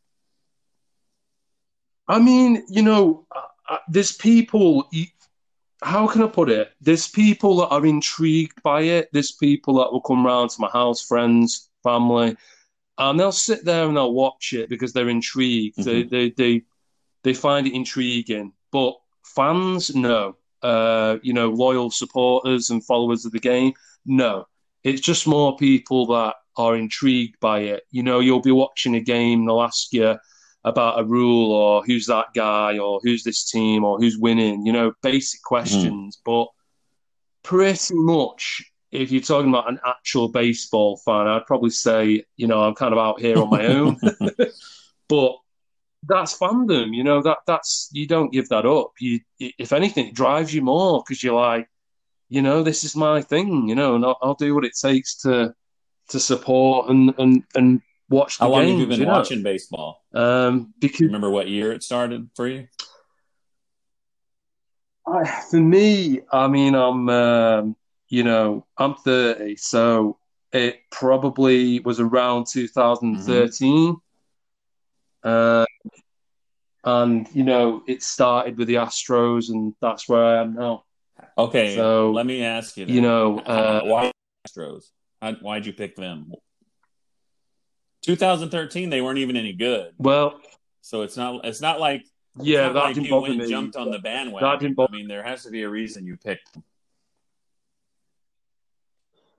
I 2.07 2.19
mean, 2.19 2.63
you 2.69 2.83
know, 2.83 3.25
uh, 3.69 3.77
there's 3.87 4.13
people 4.13 4.89
how 5.83 6.07
can 6.07 6.23
I 6.23 6.27
put 6.27 6.49
it? 6.49 6.71
There's 6.81 7.07
people 7.07 7.57
that 7.57 7.67
are 7.67 7.85
intrigued 7.85 8.63
by 8.63 8.81
it. 8.81 9.09
There's 9.13 9.33
people 9.33 9.75
that 9.75 9.91
will 9.91 10.01
come 10.01 10.25
round 10.25 10.49
to 10.51 10.61
my 10.61 10.69
house, 10.69 11.05
friends, 11.05 11.69
family, 11.83 12.35
and 12.97 13.19
they'll 13.19 13.31
sit 13.31 13.63
there 13.63 13.85
and 13.85 13.95
they'll 13.95 14.13
watch 14.13 14.53
it 14.53 14.69
because 14.69 14.93
they're 14.93 15.09
intrigued. 15.09 15.77
Mm-hmm. 15.77 15.89
They, 15.89 16.03
they 16.03 16.29
they 16.31 16.61
they 17.23 17.33
find 17.33 17.67
it 17.67 17.73
intriguing. 17.73 18.53
But 18.71 18.95
fans, 19.23 19.93
no. 19.95 20.35
Uh, 20.63 21.17
you 21.21 21.33
know, 21.33 21.49
loyal 21.49 21.91
supporters 21.91 22.71
and 22.71 22.83
followers 22.83 23.25
of 23.25 23.31
the 23.31 23.39
game, 23.39 23.73
no. 24.05 24.47
It's 24.83 25.01
just 25.01 25.27
more 25.27 25.55
people 25.55 26.07
that 26.07 26.33
are 26.57 26.75
intrigued 26.75 27.39
by 27.39 27.59
it. 27.59 27.83
You 27.91 28.01
know, 28.01 28.19
you'll 28.19 28.41
be 28.41 28.51
watching 28.51 28.95
a 28.95 28.99
game, 28.99 29.45
they'll 29.45 29.61
ask 29.61 29.93
you 29.93 30.17
about 30.67 30.99
a 30.99 31.03
rule 31.03 31.51
or 31.51 31.83
who's 31.83 32.05
that 32.07 32.27
guy 32.35 32.77
or 32.77 32.99
who's 33.03 33.23
this 33.23 33.49
team 33.49 33.83
or 33.85 33.97
who's 33.97 34.17
winning, 34.17 34.65
you 34.65 34.73
know, 34.73 34.91
basic 35.01 35.41
questions. 35.41 36.17
Mm. 36.17 36.21
But 36.25 36.47
pretty 37.43 37.95
much, 37.95 38.63
if 38.91 39.11
you're 39.11 39.21
talking 39.21 39.49
about 39.49 39.69
an 39.69 39.79
actual 39.85 40.27
baseball 40.27 40.97
fan, 40.97 41.27
I'd 41.27 41.45
probably 41.45 41.69
say, 41.69 42.25
you 42.35 42.47
know, 42.47 42.61
I'm 42.61 42.75
kind 42.75 42.93
of 42.93 42.99
out 42.99 43.19
here 43.21 43.37
on 43.37 43.49
my 43.49 43.65
own. 43.65 43.97
but 45.07 45.35
that's 46.03 46.37
fandom, 46.37 46.93
you 46.93 47.03
know, 47.03 47.21
that 47.21 47.37
that's, 47.47 47.89
you 47.93 48.05
don't 48.05 48.31
give 48.31 48.49
that 48.49 48.65
up. 48.65 48.91
You, 48.99 49.19
if 49.39 49.71
anything, 49.71 50.07
it 50.07 50.15
drives 50.15 50.53
you 50.53 50.61
more 50.61 51.03
because 51.05 51.23
you're 51.23 51.39
like, 51.39 51.69
you 52.29 52.41
know, 52.41 52.61
this 52.61 52.83
is 52.83 52.95
my 52.95 53.21
thing, 53.21 53.69
you 53.69 53.75
know, 53.75 53.95
and 53.95 54.05
I'll, 54.05 54.17
I'll 54.21 54.35
do 54.35 54.53
what 54.53 54.65
it 54.65 54.73
takes 54.79 55.15
to, 55.21 55.53
to 56.09 56.19
support 56.19 56.89
and, 56.89 57.13
and, 57.17 57.43
and 57.55 57.81
watch 58.09 58.37
the 58.37 58.45
How 58.45 58.51
long 58.51 58.61
games, 58.61 58.71
have 58.71 58.79
you 58.79 58.87
been 58.87 58.99
you 58.99 59.05
know? 59.05 59.11
watching 59.13 59.43
baseball? 59.43 60.03
Um, 60.13 60.73
because 60.79 61.01
remember 61.01 61.29
what 61.29 61.47
year 61.47 61.71
it 61.71 61.83
started 61.83 62.29
for 62.35 62.47
you? 62.47 62.67
I, 65.05 65.25
for 65.49 65.57
me, 65.57 66.21
I 66.31 66.47
mean, 66.47 66.75
I'm 66.75 67.09
um, 67.09 67.75
you 68.09 68.23
know 68.23 68.65
I'm 68.77 68.95
30, 68.95 69.55
so 69.55 70.17
it 70.51 70.79
probably 70.91 71.79
was 71.79 71.99
around 71.99 72.47
2013. 72.47 73.95
Mm-hmm. 73.95 73.95
Uh, 75.23 75.65
and 76.83 77.27
you 77.33 77.43
know, 77.43 77.83
it 77.87 78.01
started 78.01 78.57
with 78.57 78.67
the 78.67 78.75
Astros, 78.75 79.49
and 79.49 79.73
that's 79.81 80.07
where 80.07 80.23
I 80.23 80.41
am 80.41 80.53
now. 80.53 80.83
Okay, 81.37 81.75
so 81.75 82.11
let 82.11 82.25
me 82.25 82.43
ask 82.43 82.77
you. 82.77 82.85
Then. 82.85 82.95
You 82.95 83.01
know, 83.01 83.39
uh, 83.39 83.81
why 83.83 84.11
Astros? 84.47 84.85
Why'd 85.41 85.65
you 85.65 85.73
pick 85.73 85.95
them? 85.95 86.31
2013, 88.07 88.89
they 88.89 89.01
weren't 89.01 89.19
even 89.19 89.35
any 89.35 89.53
good. 89.53 89.93
Well, 89.97 90.39
so 90.81 91.01
it's 91.01 91.17
not 91.17 91.45
it's 91.45 91.61
not 91.61 91.79
like 91.79 92.05
yeah, 92.39 92.67
not 92.67 92.73
that 92.73 92.79
like 92.79 92.95
didn't 92.95 93.09
bother 93.09 93.33
me. 93.33 93.49
jumped 93.49 93.75
on 93.75 93.91
the 93.91 93.99
bandwagon. 93.99 94.49
That 94.49 94.59
didn't 94.59 94.75
bother- 94.75 94.93
I 94.93 94.97
mean, 94.97 95.07
there 95.09 95.23
has 95.23 95.43
to 95.43 95.51
be 95.51 95.63
a 95.63 95.69
reason 95.69 96.05
you 96.05 96.15
picked 96.15 96.53
them. 96.53 96.63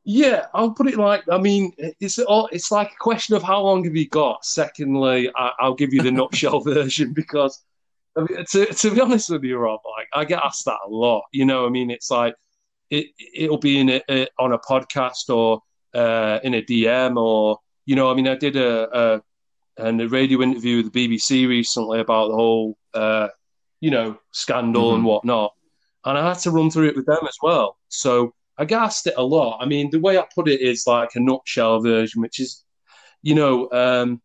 Yeah, 0.04 0.46
I'll 0.52 0.72
put 0.72 0.86
it 0.86 0.98
like 0.98 1.24
I 1.30 1.38
mean, 1.38 1.72
it's 1.78 2.18
all 2.18 2.48
it's 2.52 2.70
like 2.70 2.92
a 2.92 2.96
question 3.00 3.34
of 3.36 3.42
how 3.42 3.62
long 3.62 3.84
have 3.84 3.96
you 3.96 4.06
got. 4.06 4.44
Secondly, 4.44 5.30
I, 5.34 5.52
will 5.62 5.74
give 5.74 5.94
you 5.94 6.02
the 6.02 6.12
nutshell 6.20 6.60
version 6.60 7.14
because 7.14 7.62
I 8.16 8.20
mean, 8.20 8.44
to 8.50 8.66
to 8.66 8.94
be 8.94 9.00
honest 9.00 9.30
with 9.30 9.44
you, 9.44 9.56
Rob, 9.56 9.80
like 9.96 10.08
I 10.12 10.26
get 10.26 10.42
asked 10.44 10.66
that 10.66 10.78
a 10.86 10.90
lot. 10.90 11.24
You 11.32 11.46
know, 11.46 11.64
I 11.64 11.70
mean, 11.70 11.90
it's 11.90 12.10
like 12.10 12.34
it 12.90 13.06
it'll 13.34 13.58
be 13.58 13.80
in 13.80 13.88
a, 13.88 14.02
a 14.10 14.28
on 14.38 14.52
a 14.52 14.58
podcast 14.58 15.34
or 15.34 15.62
uh, 15.94 16.38
in 16.42 16.54
a 16.54 16.62
DM 16.62 17.16
or 17.16 17.58
you 17.88 17.96
know, 17.96 18.10
I 18.10 18.14
mean, 18.14 18.28
I 18.28 18.34
did 18.34 18.54
a, 18.56 18.98
a, 18.98 19.22
a 19.78 20.08
radio 20.08 20.42
interview 20.42 20.76
with 20.76 20.92
the 20.92 21.08
BBC 21.08 21.48
recently 21.48 22.00
about 22.00 22.28
the 22.28 22.34
whole, 22.34 22.76
uh, 22.92 23.28
you 23.80 23.90
know, 23.90 24.18
scandal 24.30 24.88
mm-hmm. 24.88 24.96
and 24.96 25.04
whatnot, 25.06 25.54
and 26.04 26.18
I 26.18 26.28
had 26.28 26.38
to 26.40 26.50
run 26.50 26.70
through 26.70 26.88
it 26.88 26.96
with 26.96 27.06
them 27.06 27.26
as 27.26 27.38
well. 27.42 27.78
So 27.88 28.34
I 28.58 28.66
gassed 28.66 29.06
it 29.06 29.14
a 29.16 29.22
lot. 29.22 29.60
I 29.62 29.64
mean, 29.64 29.88
the 29.90 30.00
way 30.00 30.18
I 30.18 30.26
put 30.34 30.48
it 30.48 30.60
is 30.60 30.86
like 30.86 31.14
a 31.14 31.20
nutshell 31.20 31.80
version, 31.80 32.20
which 32.20 32.40
is, 32.40 32.62
you 33.22 33.34
know, 33.34 33.70
um, 33.72 34.20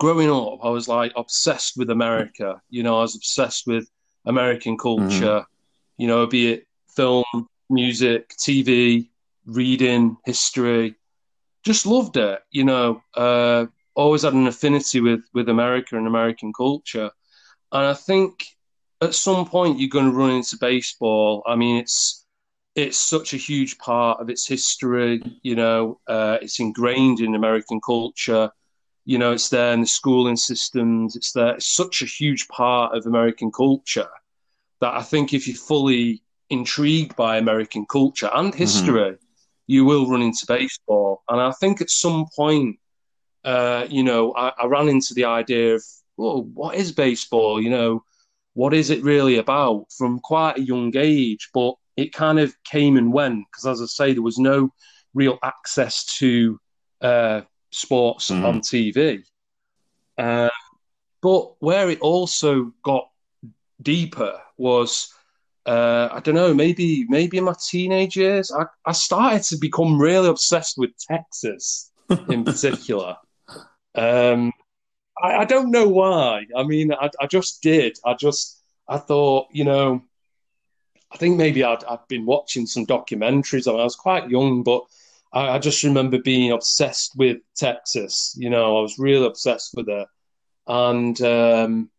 growing 0.00 0.30
up, 0.30 0.60
I 0.64 0.70
was 0.70 0.88
like 0.88 1.12
obsessed 1.14 1.76
with 1.76 1.90
America. 1.90 2.62
You 2.70 2.84
know, 2.84 2.96
I 2.96 3.02
was 3.02 3.16
obsessed 3.16 3.66
with 3.66 3.86
American 4.24 4.78
culture. 4.78 5.40
Mm-hmm. 5.42 5.52
You 5.98 6.06
know, 6.06 6.26
be 6.26 6.52
it 6.54 6.66
film, 6.96 7.26
music, 7.68 8.30
TV, 8.30 9.10
reading, 9.44 10.16
history. 10.24 10.96
Just 11.64 11.86
loved 11.86 12.16
it. 12.16 12.40
You 12.50 12.64
know, 12.64 13.02
uh, 13.14 13.66
always 13.94 14.22
had 14.22 14.34
an 14.34 14.46
affinity 14.46 15.00
with 15.00 15.22
with 15.32 15.48
America 15.48 15.96
and 15.96 16.06
American 16.06 16.52
culture, 16.52 17.10
and 17.70 17.86
I 17.86 17.94
think 17.94 18.46
at 19.00 19.14
some 19.14 19.46
point 19.46 19.78
you're 19.78 19.88
going 19.88 20.10
to 20.10 20.16
run 20.16 20.30
into 20.30 20.56
baseball. 20.56 21.42
I 21.46 21.56
mean, 21.56 21.76
it's 21.76 22.24
it's 22.74 22.98
such 22.98 23.34
a 23.34 23.36
huge 23.36 23.78
part 23.78 24.20
of 24.20 24.30
its 24.30 24.46
history. 24.46 25.22
You 25.42 25.56
know, 25.56 26.00
uh, 26.06 26.38
it's 26.40 26.60
ingrained 26.60 27.20
in 27.20 27.34
American 27.34 27.80
culture. 27.80 28.50
You 29.04 29.18
know, 29.18 29.32
it's 29.32 29.48
there 29.48 29.72
in 29.72 29.80
the 29.80 29.86
schooling 29.86 30.36
systems. 30.36 31.16
It's 31.16 31.32
there. 31.32 31.56
It's 31.56 31.74
such 31.74 32.02
a 32.02 32.06
huge 32.06 32.48
part 32.48 32.96
of 32.96 33.06
American 33.06 33.50
culture 33.50 34.08
that 34.80 34.94
I 34.94 35.02
think 35.02 35.32
if 35.32 35.46
you're 35.46 35.56
fully 35.56 36.22
intrigued 36.50 37.16
by 37.16 37.36
American 37.36 37.86
culture 37.86 38.30
and 38.32 38.50
mm-hmm. 38.50 38.58
history, 38.58 39.00
mm-hmm. 39.12 39.24
You 39.66 39.84
will 39.84 40.08
run 40.08 40.22
into 40.22 40.46
baseball. 40.46 41.22
And 41.28 41.40
I 41.40 41.52
think 41.52 41.80
at 41.80 41.90
some 41.90 42.26
point, 42.36 42.78
uh, 43.44 43.86
you 43.88 44.02
know, 44.02 44.34
I, 44.34 44.52
I 44.58 44.66
ran 44.66 44.88
into 44.88 45.14
the 45.14 45.24
idea 45.24 45.74
of, 45.74 45.84
well, 46.16 46.42
what 46.42 46.76
is 46.76 46.92
baseball? 46.92 47.60
You 47.60 47.70
know, 47.70 48.04
what 48.54 48.74
is 48.74 48.90
it 48.90 49.02
really 49.02 49.38
about 49.38 49.86
from 49.96 50.20
quite 50.20 50.58
a 50.58 50.62
young 50.62 50.92
age? 50.96 51.48
But 51.54 51.74
it 51.96 52.12
kind 52.12 52.38
of 52.38 52.54
came 52.64 52.96
and 52.96 53.12
went 53.12 53.46
because, 53.50 53.66
as 53.66 53.82
I 53.82 53.86
say, 53.86 54.12
there 54.12 54.22
was 54.22 54.38
no 54.38 54.70
real 55.14 55.38
access 55.42 56.04
to 56.18 56.58
uh, 57.00 57.42
sports 57.70 58.30
mm-hmm. 58.30 58.44
on 58.44 58.60
TV. 58.60 59.22
Uh, 60.16 60.50
but 61.20 61.54
where 61.60 61.88
it 61.90 62.00
also 62.00 62.72
got 62.82 63.08
deeper 63.80 64.40
was, 64.56 65.12
uh, 65.66 66.08
I 66.10 66.20
don't 66.20 66.34
know, 66.34 66.52
maybe 66.54 67.06
maybe 67.08 67.38
in 67.38 67.44
my 67.44 67.54
teenage 67.68 68.16
years, 68.16 68.50
I, 68.50 68.66
I 68.84 68.92
started 68.92 69.42
to 69.44 69.56
become 69.56 70.00
really 70.00 70.28
obsessed 70.28 70.76
with 70.76 70.90
Texas 70.98 71.90
in 72.28 72.44
particular. 72.44 73.16
Um, 73.94 74.52
I, 75.22 75.38
I, 75.38 75.44
don't 75.44 75.70
know 75.70 75.88
why. 75.88 76.46
I 76.56 76.64
mean, 76.64 76.92
I, 76.92 77.10
I 77.20 77.26
just 77.26 77.62
did. 77.62 77.98
I 78.04 78.14
just 78.14 78.62
I 78.88 78.98
thought, 78.98 79.48
you 79.52 79.64
know, 79.64 80.02
I 81.12 81.16
think 81.16 81.36
maybe 81.36 81.62
I'd, 81.62 81.84
I'd 81.84 82.08
been 82.08 82.26
watching 82.26 82.66
some 82.66 82.86
documentaries. 82.86 83.68
I, 83.68 83.72
mean, 83.72 83.80
I 83.80 83.84
was 83.84 83.96
quite 83.96 84.30
young, 84.30 84.62
but 84.62 84.82
I, 85.32 85.50
I, 85.50 85.58
just 85.58 85.84
remember 85.84 86.18
being 86.18 86.52
obsessed 86.52 87.12
with 87.16 87.38
Texas. 87.54 88.34
You 88.36 88.50
know, 88.50 88.78
I 88.78 88.82
was 88.82 88.98
really 88.98 89.26
obsessed 89.26 89.74
with 89.74 89.88
it, 89.88 90.08
and 90.66 91.20
um, 91.22 91.90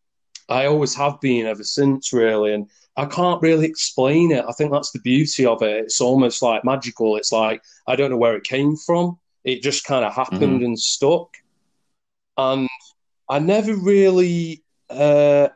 I 0.49 0.65
always 0.65 0.93
have 0.95 1.19
been 1.21 1.45
ever 1.45 1.63
since. 1.63 2.13
Really, 2.13 2.53
and 2.53 2.69
I 2.97 3.05
can't 3.05 3.41
really 3.41 3.65
explain 3.65 4.31
it. 4.31 4.45
I 4.47 4.51
think 4.53 4.71
that's 4.71 4.91
the 4.91 4.99
beauty 4.99 5.45
of 5.45 5.61
it. 5.61 5.85
It's 5.85 6.01
almost 6.01 6.41
like 6.41 6.65
magical. 6.65 7.15
It's 7.17 7.31
like 7.31 7.61
I 7.87 7.95
don't 7.95 8.11
know 8.11 8.17
where 8.17 8.35
it 8.35 8.43
came 8.43 8.75
from. 8.75 9.19
It 9.43 9.61
just 9.61 9.83
kind 9.83 10.05
of 10.05 10.13
happened 10.13 10.41
mm-hmm. 10.41 10.65
and 10.65 10.79
stuck, 10.79 11.35
and 12.37 12.69
I 13.29 13.39
never 13.39 13.75
really 13.75 14.63
uh, 14.89 15.49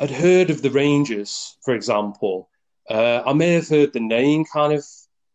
had 0.00 0.10
heard 0.10 0.50
of 0.50 0.62
the 0.62 0.70
Rangers, 0.70 1.56
for 1.64 1.74
example. 1.74 2.48
Uh, 2.88 3.22
I 3.24 3.32
may 3.32 3.54
have 3.54 3.68
heard 3.68 3.92
the 3.92 4.00
name 4.00 4.44
kind 4.44 4.72
of 4.72 4.84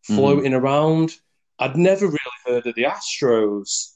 floating 0.04 0.52
mm-hmm. 0.52 0.64
around. 0.64 1.16
I'd 1.58 1.76
never 1.76 2.06
really 2.06 2.20
heard 2.46 2.68
of 2.68 2.76
the 2.76 2.84
Astros, 2.84 3.96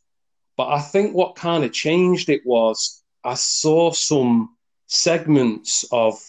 but 0.58 0.70
I 0.70 0.82
think 0.82 1.16
what 1.16 1.36
kind 1.36 1.64
of 1.64 1.72
changed 1.72 2.30
it 2.30 2.42
was 2.46 3.04
I 3.24 3.36
saw 3.36 3.92
some 3.92 4.53
segments 4.94 5.86
of 5.92 6.20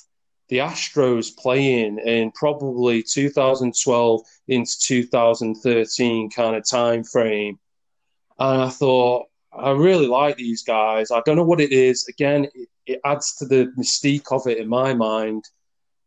the 0.48 0.58
Astros 0.58 1.36
playing 1.36 1.98
in 1.98 2.32
probably 2.32 3.02
2012 3.02 4.20
into 4.48 4.72
2013 4.80 6.30
kind 6.30 6.56
of 6.56 6.68
time 6.68 7.04
frame, 7.04 7.58
and 8.38 8.62
I 8.62 8.68
thought 8.68 9.26
I 9.52 9.70
really 9.70 10.06
like 10.06 10.36
these 10.36 10.62
guys. 10.62 11.10
I 11.10 11.22
don't 11.24 11.36
know 11.36 11.44
what 11.44 11.60
it 11.60 11.72
is. 11.72 12.08
Again, 12.08 12.46
it, 12.54 12.68
it 12.86 13.00
adds 13.04 13.36
to 13.36 13.46
the 13.46 13.72
mystique 13.78 14.32
of 14.32 14.46
it 14.46 14.58
in 14.58 14.68
my 14.68 14.94
mind. 14.94 15.44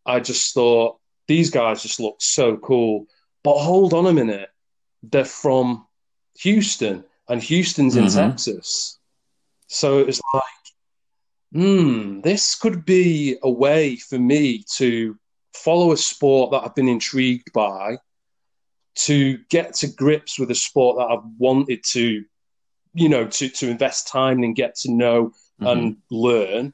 I 0.05 0.19
just 0.19 0.53
thought 0.53 0.97
these 1.27 1.49
guys 1.49 1.83
just 1.83 1.99
look 1.99 2.17
so 2.19 2.57
cool. 2.57 3.05
But 3.43 3.59
hold 3.59 3.93
on 3.93 4.07
a 4.07 4.13
minute, 4.13 4.49
they're 5.03 5.25
from 5.25 5.87
Houston, 6.39 7.03
and 7.29 7.41
Houston's 7.41 7.95
in 7.95 8.05
mm-hmm. 8.05 8.29
Texas. 8.29 8.99
So 9.67 9.99
it 9.99 10.07
was 10.07 10.21
like, 10.33 10.43
hmm, 11.53 12.21
this 12.21 12.55
could 12.55 12.85
be 12.85 13.37
a 13.41 13.49
way 13.49 13.95
for 13.95 14.19
me 14.19 14.63
to 14.77 15.17
follow 15.53 15.91
a 15.91 15.97
sport 15.97 16.51
that 16.51 16.63
I've 16.63 16.75
been 16.75 16.87
intrigued 16.87 17.51
by, 17.53 17.97
to 18.95 19.37
get 19.49 19.75
to 19.75 19.87
grips 19.87 20.39
with 20.39 20.51
a 20.51 20.55
sport 20.55 20.97
that 20.97 21.05
I've 21.05 21.25
wanted 21.37 21.83
to, 21.91 22.23
you 22.93 23.09
know, 23.09 23.27
to, 23.27 23.49
to 23.49 23.69
invest 23.69 24.07
time 24.07 24.43
and 24.43 24.55
get 24.55 24.75
to 24.77 24.91
know 24.91 25.31
mm-hmm. 25.61 25.67
and 25.67 25.97
learn 26.09 26.73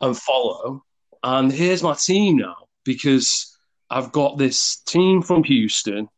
and 0.00 0.16
follow. 0.16 0.84
And 1.22 1.52
here's 1.52 1.82
my 1.82 1.94
team 1.94 2.36
now 2.36 2.56
because 2.84 3.56
I've 3.88 4.12
got 4.12 4.38
this 4.38 4.76
team 4.86 5.22
from 5.22 5.44
Houston 5.44 6.08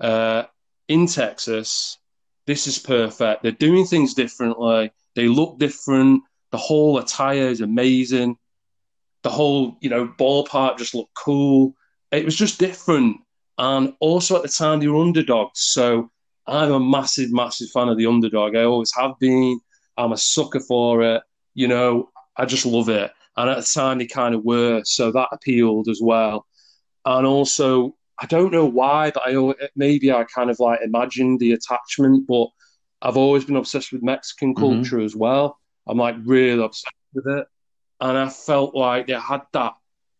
uh, 0.00 0.44
in 0.88 1.06
Texas. 1.06 1.98
This 2.46 2.66
is 2.66 2.78
perfect. 2.78 3.42
They're 3.42 3.52
doing 3.52 3.84
things 3.84 4.14
differently. 4.14 4.92
They 5.14 5.28
look 5.28 5.58
different. 5.58 6.22
The 6.50 6.58
whole 6.58 6.98
attire 6.98 7.48
is 7.48 7.60
amazing. 7.60 8.36
The 9.22 9.30
whole, 9.30 9.76
you 9.80 9.90
know, 9.90 10.08
ballpark 10.18 10.78
just 10.78 10.94
looked 10.94 11.14
cool. 11.14 11.74
It 12.10 12.24
was 12.24 12.34
just 12.34 12.58
different. 12.58 13.18
And 13.58 13.94
also 14.00 14.36
at 14.36 14.42
the 14.42 14.48
time, 14.48 14.80
they 14.80 14.88
were 14.88 15.02
underdogs. 15.02 15.60
So 15.60 16.10
I'm 16.46 16.72
a 16.72 16.80
massive, 16.80 17.32
massive 17.32 17.68
fan 17.70 17.88
of 17.88 17.98
the 17.98 18.06
underdog. 18.06 18.56
I 18.56 18.64
always 18.64 18.92
have 18.96 19.12
been. 19.20 19.60
I'm 19.96 20.12
a 20.12 20.16
sucker 20.16 20.60
for 20.60 21.02
it. 21.02 21.22
You 21.54 21.68
know, 21.68 22.10
I 22.36 22.46
just 22.46 22.64
love 22.64 22.88
it. 22.88 23.12
And 23.36 23.50
at 23.50 23.58
the 23.58 23.70
time, 23.74 23.98
they 23.98 24.06
kind 24.06 24.34
of 24.34 24.44
were. 24.44 24.82
So 24.84 25.12
that 25.12 25.28
appealed 25.32 25.88
as 25.88 26.00
well 26.02 26.46
and 27.04 27.26
also 27.26 27.94
I 28.22 28.26
don't 28.26 28.52
know 28.52 28.66
why, 28.66 29.12
but 29.12 29.22
I 29.26 29.54
maybe 29.76 30.12
I 30.12 30.24
kind 30.24 30.50
of 30.50 30.60
like 30.60 30.80
imagined 30.82 31.40
the 31.40 31.52
attachment, 31.52 32.26
but 32.26 32.48
I've 33.00 33.16
always 33.16 33.46
been 33.46 33.56
obsessed 33.56 33.92
with 33.92 34.02
Mexican 34.02 34.54
mm-hmm. 34.54 34.62
culture 34.62 34.96
mm-hmm. 34.96 35.06
as 35.06 35.16
well. 35.16 35.58
I'm 35.86 35.98
like 35.98 36.16
really 36.24 36.62
obsessed 36.62 36.94
with 37.14 37.26
it, 37.26 37.46
and 38.00 38.18
I 38.18 38.28
felt 38.28 38.74
like 38.74 39.08
it 39.08 39.20
had 39.20 39.42
that 39.52 39.74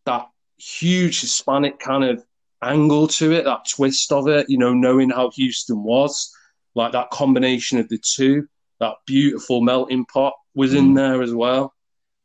that 0.05 0.27
huge 0.57 1.21
Hispanic 1.21 1.79
kind 1.79 2.03
of 2.03 2.23
angle 2.61 3.07
to 3.07 3.31
it, 3.31 3.45
that 3.45 3.67
twist 3.69 4.11
of 4.11 4.27
it. 4.27 4.49
You 4.49 4.57
know, 4.57 4.73
knowing 4.73 5.09
how 5.09 5.31
Houston 5.31 5.83
was, 5.83 6.33
like 6.75 6.93
that 6.93 7.11
combination 7.11 7.79
of 7.79 7.89
the 7.89 7.99
two, 7.99 8.47
that 8.79 8.95
beautiful 9.05 9.61
melting 9.61 10.05
pot 10.05 10.33
was 10.53 10.73
in 10.73 10.89
mm. 10.89 10.95
there 10.95 11.21
as 11.21 11.33
well. 11.33 11.73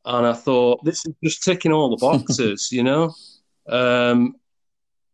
And 0.05 0.27
I 0.27 0.33
thought 0.33 0.85
this 0.85 1.05
is 1.07 1.15
just 1.23 1.43
ticking 1.43 1.73
all 1.73 1.91
the 1.91 1.97
boxes, 1.97 2.69
you 2.73 2.83
know. 2.83 3.15
Um, 3.69 4.37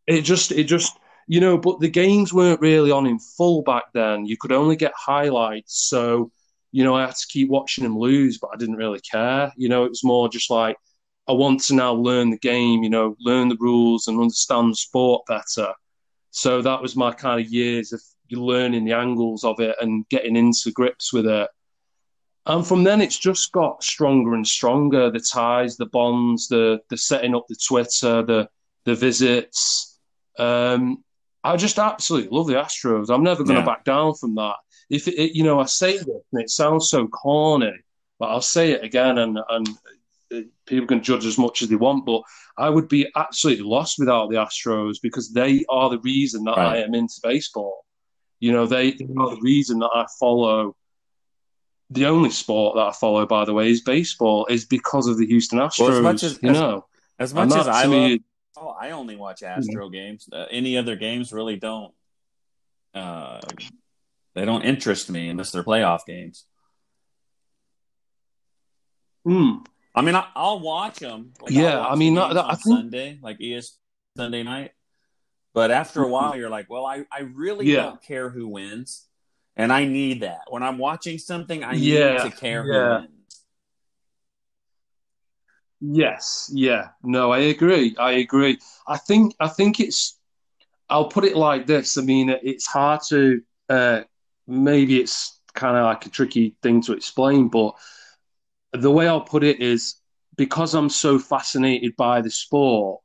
it 0.07 0.23
just, 0.23 0.53
it 0.53 0.65
just, 0.65 0.99
you 1.27 1.41
know, 1.41 1.57
but 1.57 1.81
the 1.81 1.89
games 1.89 2.33
weren't 2.33 2.61
really 2.61 2.91
on 2.91 3.07
in 3.07 3.19
full 3.19 3.63
back 3.63 3.85
then. 3.95 4.27
You 4.27 4.37
could 4.37 4.53
only 4.53 4.77
get 4.77 4.93
highlights. 4.97 5.89
So, 5.89 6.31
you 6.73 6.83
know, 6.83 6.95
I 6.95 7.03
had 7.03 7.15
to 7.15 7.27
keep 7.29 7.49
watching 7.49 7.85
them 7.85 7.99
lose, 7.99 8.39
but 8.39 8.51
I 8.53 8.57
didn't 8.57 8.77
really 8.77 9.01
care. 9.01 9.53
You 9.57 9.69
know, 9.69 9.85
it 9.85 9.91
was 9.91 10.03
more 10.03 10.29
just 10.29 10.51
like, 10.51 10.77
I 11.29 11.33
want 11.33 11.61
to 11.65 11.75
now 11.75 11.93
learn 11.93 12.31
the 12.31 12.39
game, 12.39 12.83
you 12.83 12.91
know, 12.91 13.15
learn 13.21 13.49
the 13.49 13.57
rules 13.61 14.09
and 14.09 14.19
understand 14.19 14.77
sport 14.77 15.23
better. 15.29 15.73
So 16.31 16.63
that 16.63 16.83
was 16.83 16.97
my 16.97 17.13
kind 17.13 17.41
of 17.41 17.53
years 17.53 17.93
of 17.93 18.03
learning 18.31 18.85
the 18.85 18.95
angles 18.95 19.45
of 19.45 19.61
it 19.61 19.77
and 19.81 20.09
getting 20.09 20.35
into 20.35 20.73
grips 20.73 21.13
with 21.13 21.27
it. 21.27 21.49
And 22.47 22.67
from 22.67 22.83
then, 22.83 23.01
it's 23.01 23.19
just 23.19 23.53
got 23.53 23.85
stronger 23.85 24.35
and 24.35 24.47
stronger. 24.47 25.11
The 25.11 25.21
ties, 25.21 25.77
the 25.77 25.87
bonds, 25.87 26.49
the 26.49 26.81
the 26.89 26.97
setting 26.97 27.37
up 27.37 27.45
the 27.49 27.57
Twitter, 27.69 28.23
the 28.23 28.49
the 28.85 28.97
visits, 28.97 30.01
um, 30.39 31.05
I 31.45 31.57
just 31.57 31.79
absolutely 31.79 32.37
love 32.37 32.47
the 32.47 32.55
Astros. 32.55 33.13
I'm 33.13 33.25
never 33.25 33.43
going 33.43 33.57
to 33.57 33.63
yeah. 33.63 33.67
back 33.67 33.85
down 33.85 34.15
from 34.15 34.35
that. 34.37 34.57
If 34.89 35.09
it, 35.09 35.15
it, 35.19 35.37
you 35.37 35.43
know, 35.43 35.59
I 35.59 35.67
say 35.67 35.97
this 35.97 36.07
and 36.07 36.43
it 36.43 36.51
sounds 36.51 36.89
so 36.89 37.07
corny, 37.09 37.73
but 38.19 38.27
I'll 38.27 38.41
say 38.41 38.73
it 38.73 38.85
again, 38.85 39.19
and 39.19 39.39
and 39.49 39.69
uh, 40.33 40.41
people 40.67 40.87
can 40.87 41.03
judge 41.03 41.27
as 41.27 41.39
much 41.39 41.63
as 41.63 41.69
they 41.69 41.77
want. 41.77 42.07
But 42.07 42.23
I 42.57 42.69
would 42.69 42.89
be 42.89 43.11
absolutely 43.17 43.65
lost 43.65 43.99
without 43.99 44.31
the 44.31 44.37
Astros 44.37 44.97
because 45.03 45.33
they 45.33 45.65
are 45.69 45.91
the 45.91 46.01
reason 46.01 46.45
that 46.45 46.57
right. 46.57 46.77
I 46.77 46.83
am 46.83 46.95
into 46.95 47.21
baseball. 47.23 47.85
You 48.39 48.53
know, 48.53 48.67
they, 48.67 48.93
they 48.93 49.07
are 49.17 49.31
the 49.31 49.41
reason 49.41 49.79
that 49.81 49.91
I 49.95 50.07
follow. 50.21 50.77
The 51.91 52.07
only 52.07 52.31
sport 52.31 52.77
that 52.77 52.87
I 52.87 52.93
follow, 52.93 53.27
by 53.27 53.45
the 53.45 53.53
way, 53.53 53.71
is 53.71 53.83
baseball. 53.83 54.47
Is 54.47 54.65
because 54.65 55.09
of 55.09 55.19
the 55.19 55.27
Houston 55.27 55.59
Astros. 55.59 55.89
Well, 55.89 55.97
as 55.97 56.03
much 56.03 56.23
as 56.23 56.39
you 56.43 56.53
know, 56.53 56.87
as 57.19 57.35
much 57.35 57.53
as 57.53 57.67
I 57.67 57.85
love, 57.85 58.19
Oh, 58.63 58.77
I 58.81 58.93
only 58.93 59.17
watch 59.17 59.43
Astro 59.43 59.87
mm-hmm. 59.87 59.93
games. 59.93 60.29
Uh, 60.33 60.47
any 60.51 60.79
other 60.79 60.95
games 60.95 61.33
really 61.33 61.57
don't. 61.57 61.93
Uh, 62.95 63.41
they 64.35 64.45
don't 64.45 64.63
interest 64.63 65.11
me 65.11 65.29
unless 65.29 65.51
they're 65.51 65.65
playoff 65.65 66.07
games. 66.07 66.45
Hmm. 69.25 69.59
I 69.95 70.03
mean, 70.03 70.15
I, 70.15 70.27
will 70.37 70.61
watch 70.61 71.01
them. 71.01 71.33
Like, 71.41 71.51
yeah, 71.51 71.79
watch 71.79 71.93
I 71.93 71.97
mean, 71.97 72.17
I 72.19 72.55
think 72.55 72.61
Sunday, 72.61 73.19
like 73.21 73.39
ES 73.41 73.77
Sunday 74.17 74.43
night. 74.45 74.73
But 75.55 75.71
after 75.71 76.03
a 76.03 76.09
while, 76.09 76.37
you're 76.37 76.49
like, 76.49 76.71
well, 76.71 76.87
I, 76.87 77.05
I 77.13 77.21
really 77.35 77.67
yeah. 77.67 77.83
don't 77.83 78.03
care 78.03 78.31
who 78.31 78.49
wins. 78.49 79.07
And 79.57 79.73
I 79.73 79.85
need 79.85 80.21
that. 80.21 80.43
When 80.49 80.63
I'm 80.63 80.79
watching 80.79 81.19
something, 81.19 81.63
I 81.63 81.75
yeah. 81.75 82.23
need 82.23 82.31
to 82.31 82.37
care 82.37 82.65
yeah. 82.65 83.05
Yes, 85.85 86.49
yeah. 86.55 86.91
No, 87.03 87.33
I 87.33 87.39
agree. 87.39 87.97
I 87.99 88.13
agree. 88.13 88.59
I 88.87 88.99
think 88.99 89.35
I 89.41 89.49
think 89.49 89.81
it's 89.81 90.17
I'll 90.89 91.09
put 91.09 91.25
it 91.25 91.37
like 91.37 91.67
this. 91.67 91.99
I 91.99 92.03
mean, 92.03 92.31
it's 92.31 92.67
hard 92.67 93.01
to 93.09 93.43
uh, 93.69 94.03
maybe 94.47 95.01
it's 95.01 95.41
kind 95.55 95.77
of 95.77 95.85
like 95.85 96.07
a 96.07 96.11
tricky 96.11 96.55
thing 96.63 96.83
to 96.83 96.93
explain, 96.93 97.49
but 97.49 97.75
the 98.73 98.93
way 98.93 99.09
I'll 99.09 99.23
put 99.23 99.43
it 99.43 99.61
is 99.61 99.97
because 100.37 100.75
I'm 100.75 100.89
so 100.89 101.19
fascinated 101.19 101.97
by 101.97 102.21
the 102.21 102.31
sport, 102.31 103.01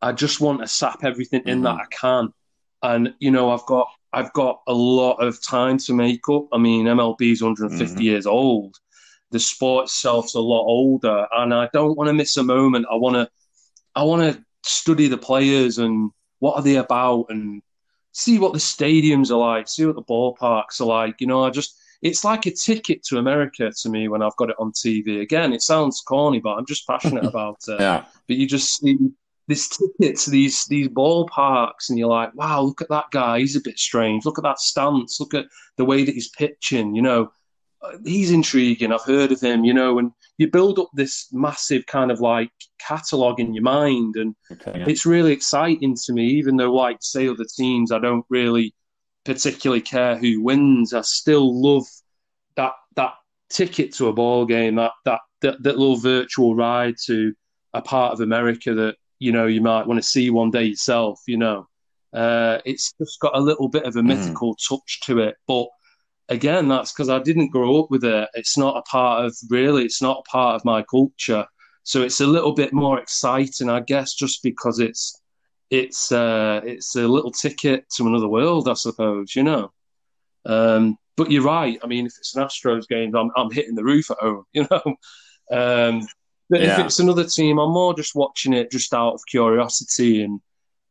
I 0.00 0.12
just 0.12 0.40
want 0.40 0.60
to 0.60 0.68
sap 0.68 1.02
everything 1.02 1.42
in 1.46 1.56
mm-hmm. 1.56 1.64
that 1.64 1.74
I 1.74 1.86
can. 1.90 2.32
And 2.80 3.14
you 3.18 3.32
know, 3.32 3.50
I've 3.50 3.66
got 3.66 3.88
I've 4.12 4.32
got 4.34 4.60
a 4.68 4.72
lot 4.72 5.16
of 5.16 5.42
time 5.42 5.78
to 5.78 5.94
make 5.94 6.28
up. 6.28 6.46
I 6.52 6.58
mean, 6.58 6.86
MLB 6.86 7.32
is 7.32 7.42
150 7.42 7.92
mm-hmm. 7.92 8.02
years 8.02 8.26
old. 8.26 8.76
The 9.34 9.40
sport 9.40 9.86
itself's 9.86 10.36
a 10.36 10.40
lot 10.40 10.62
older, 10.62 11.26
and 11.32 11.52
I 11.52 11.68
don't 11.72 11.96
want 11.96 12.06
to 12.06 12.14
miss 12.14 12.36
a 12.36 12.44
moment. 12.44 12.86
I 12.88 12.94
want 12.94 13.16
to 13.16 13.28
I 13.96 14.04
want 14.04 14.22
to 14.22 14.44
study 14.62 15.08
the 15.08 15.18
players 15.18 15.78
and 15.78 16.12
what 16.38 16.54
are 16.54 16.62
they 16.62 16.76
about 16.76 17.26
and 17.30 17.60
see 18.12 18.38
what 18.38 18.52
the 18.52 18.60
stadiums 18.60 19.32
are 19.32 19.36
like, 19.36 19.66
see 19.66 19.84
what 19.86 19.96
the 19.96 20.02
ballparks 20.02 20.80
are 20.80 20.84
like. 20.84 21.20
You 21.20 21.26
know, 21.26 21.42
I 21.42 21.50
just 21.50 21.76
it's 22.00 22.22
like 22.22 22.46
a 22.46 22.52
ticket 22.52 23.02
to 23.06 23.18
America 23.18 23.72
to 23.82 23.88
me 23.88 24.06
when 24.06 24.22
I've 24.22 24.36
got 24.36 24.50
it 24.50 24.56
on 24.60 24.70
TV. 24.70 25.20
Again, 25.20 25.52
it 25.52 25.62
sounds 25.62 26.00
corny, 26.00 26.38
but 26.38 26.54
I'm 26.54 26.66
just 26.66 26.86
passionate 26.86 27.24
about 27.32 27.58
it. 27.66 27.80
yeah. 27.80 28.04
But 28.28 28.36
you 28.36 28.46
just 28.46 28.78
see 28.78 28.96
this 29.48 29.68
ticket 29.68 30.16
to 30.20 30.30
these 30.30 30.64
these 30.66 30.86
ballparks, 30.86 31.88
and 31.88 31.98
you're 31.98 32.08
like, 32.08 32.32
wow, 32.36 32.60
look 32.60 32.82
at 32.82 32.88
that 32.90 33.10
guy. 33.10 33.40
He's 33.40 33.56
a 33.56 33.60
bit 33.60 33.80
strange. 33.80 34.24
Look 34.24 34.38
at 34.38 34.44
that 34.44 34.60
stance. 34.60 35.18
Look 35.18 35.34
at 35.34 35.46
the 35.76 35.84
way 35.84 36.04
that 36.04 36.14
he's 36.14 36.28
pitching. 36.28 36.94
You 36.94 37.02
know, 37.02 37.32
he's 38.04 38.30
intriguing. 38.30 38.92
I've 38.92 39.02
heard 39.02 39.32
of 39.32 39.40
him. 39.40 39.64
You 39.64 39.74
know, 39.74 39.98
and 39.98 40.12
you 40.38 40.50
build 40.50 40.78
up 40.78 40.90
this 40.94 41.28
massive 41.32 41.86
kind 41.86 42.10
of 42.10 42.20
like 42.20 42.50
catalog 42.78 43.40
in 43.40 43.54
your 43.54 43.62
mind, 43.62 44.16
and 44.16 44.34
okay, 44.52 44.78
yeah. 44.78 44.84
it's 44.88 45.06
really 45.06 45.32
exciting 45.32 45.96
to 46.04 46.12
me. 46.12 46.26
Even 46.26 46.56
though, 46.56 46.72
like, 46.72 46.98
say 47.00 47.28
other 47.28 47.46
teams, 47.56 47.92
I 47.92 47.98
don't 47.98 48.24
really 48.28 48.74
particularly 49.24 49.80
care 49.80 50.16
who 50.16 50.42
wins. 50.42 50.92
I 50.92 51.00
still 51.02 51.60
love 51.60 51.86
that 52.56 52.72
that 52.96 53.14
ticket 53.50 53.94
to 53.94 54.08
a 54.08 54.12
ball 54.12 54.46
game, 54.46 54.76
that 54.76 54.92
that 55.04 55.20
that, 55.42 55.62
that 55.62 55.78
little 55.78 55.96
virtual 55.96 56.54
ride 56.54 56.96
to 57.06 57.34
a 57.72 57.82
part 57.82 58.12
of 58.12 58.20
America 58.20 58.74
that 58.74 58.96
you 59.18 59.32
know 59.32 59.46
you 59.46 59.60
might 59.60 59.86
want 59.86 59.98
to 59.98 60.08
see 60.08 60.30
one 60.30 60.50
day 60.50 60.64
yourself. 60.64 61.20
You 61.26 61.38
know, 61.38 61.68
uh, 62.12 62.58
it's 62.64 62.92
just 62.98 63.20
got 63.20 63.36
a 63.36 63.40
little 63.40 63.68
bit 63.68 63.84
of 63.84 63.96
a 63.96 64.00
mm. 64.00 64.06
mythical 64.06 64.54
mm. 64.54 64.68
touch 64.68 65.00
to 65.02 65.20
it, 65.20 65.36
but 65.46 65.68
again, 66.28 66.68
that's 66.68 66.92
because 66.92 67.08
I 67.08 67.18
didn't 67.18 67.50
grow 67.50 67.80
up 67.80 67.90
with 67.90 68.04
it. 68.04 68.28
It's 68.34 68.56
not 68.56 68.76
a 68.76 68.82
part 68.82 69.24
of 69.24 69.36
really. 69.50 69.84
It's 69.84 70.02
not 70.02 70.24
a 70.26 70.30
part 70.30 70.56
of 70.56 70.64
my 70.64 70.82
culture. 70.82 71.46
So 71.82 72.02
it's 72.02 72.20
a 72.20 72.26
little 72.26 72.54
bit 72.54 72.72
more 72.72 72.98
exciting, 72.98 73.68
I 73.68 73.80
guess, 73.80 74.14
just 74.14 74.42
because 74.42 74.78
it's 74.78 75.20
it's 75.70 76.12
uh, 76.12 76.60
it's 76.64 76.94
a 76.96 77.06
little 77.06 77.30
ticket 77.30 77.84
to 77.96 78.06
another 78.06 78.28
world, 78.28 78.68
I 78.68 78.74
suppose. 78.74 79.34
You 79.34 79.42
know. 79.42 79.72
Um, 80.46 80.96
but 81.16 81.30
you're 81.30 81.42
right. 81.42 81.78
I 81.82 81.86
mean, 81.86 82.06
if 82.06 82.14
it's 82.18 82.34
an 82.34 82.44
Astros 82.44 82.88
game, 82.88 83.14
I'm 83.14 83.30
I'm 83.36 83.50
hitting 83.50 83.74
the 83.74 83.84
roof 83.84 84.10
at 84.10 84.18
home. 84.18 84.44
You 84.52 84.66
know. 84.70 84.96
Um, 85.50 86.06
but 86.48 86.60
yeah. 86.60 86.78
if 86.78 86.86
it's 86.86 87.00
another 87.00 87.24
team, 87.24 87.58
I'm 87.58 87.72
more 87.72 87.94
just 87.94 88.14
watching 88.14 88.52
it 88.52 88.70
just 88.70 88.94
out 88.94 89.14
of 89.14 89.20
curiosity 89.28 90.22
and 90.22 90.40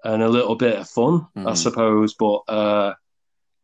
and 0.03 0.21
a 0.21 0.29
little 0.29 0.55
bit 0.55 0.77
of 0.77 0.89
fun, 0.89 1.27
mm. 1.35 1.49
I 1.49 1.53
suppose. 1.53 2.13
But 2.13 2.41
uh, 2.47 2.93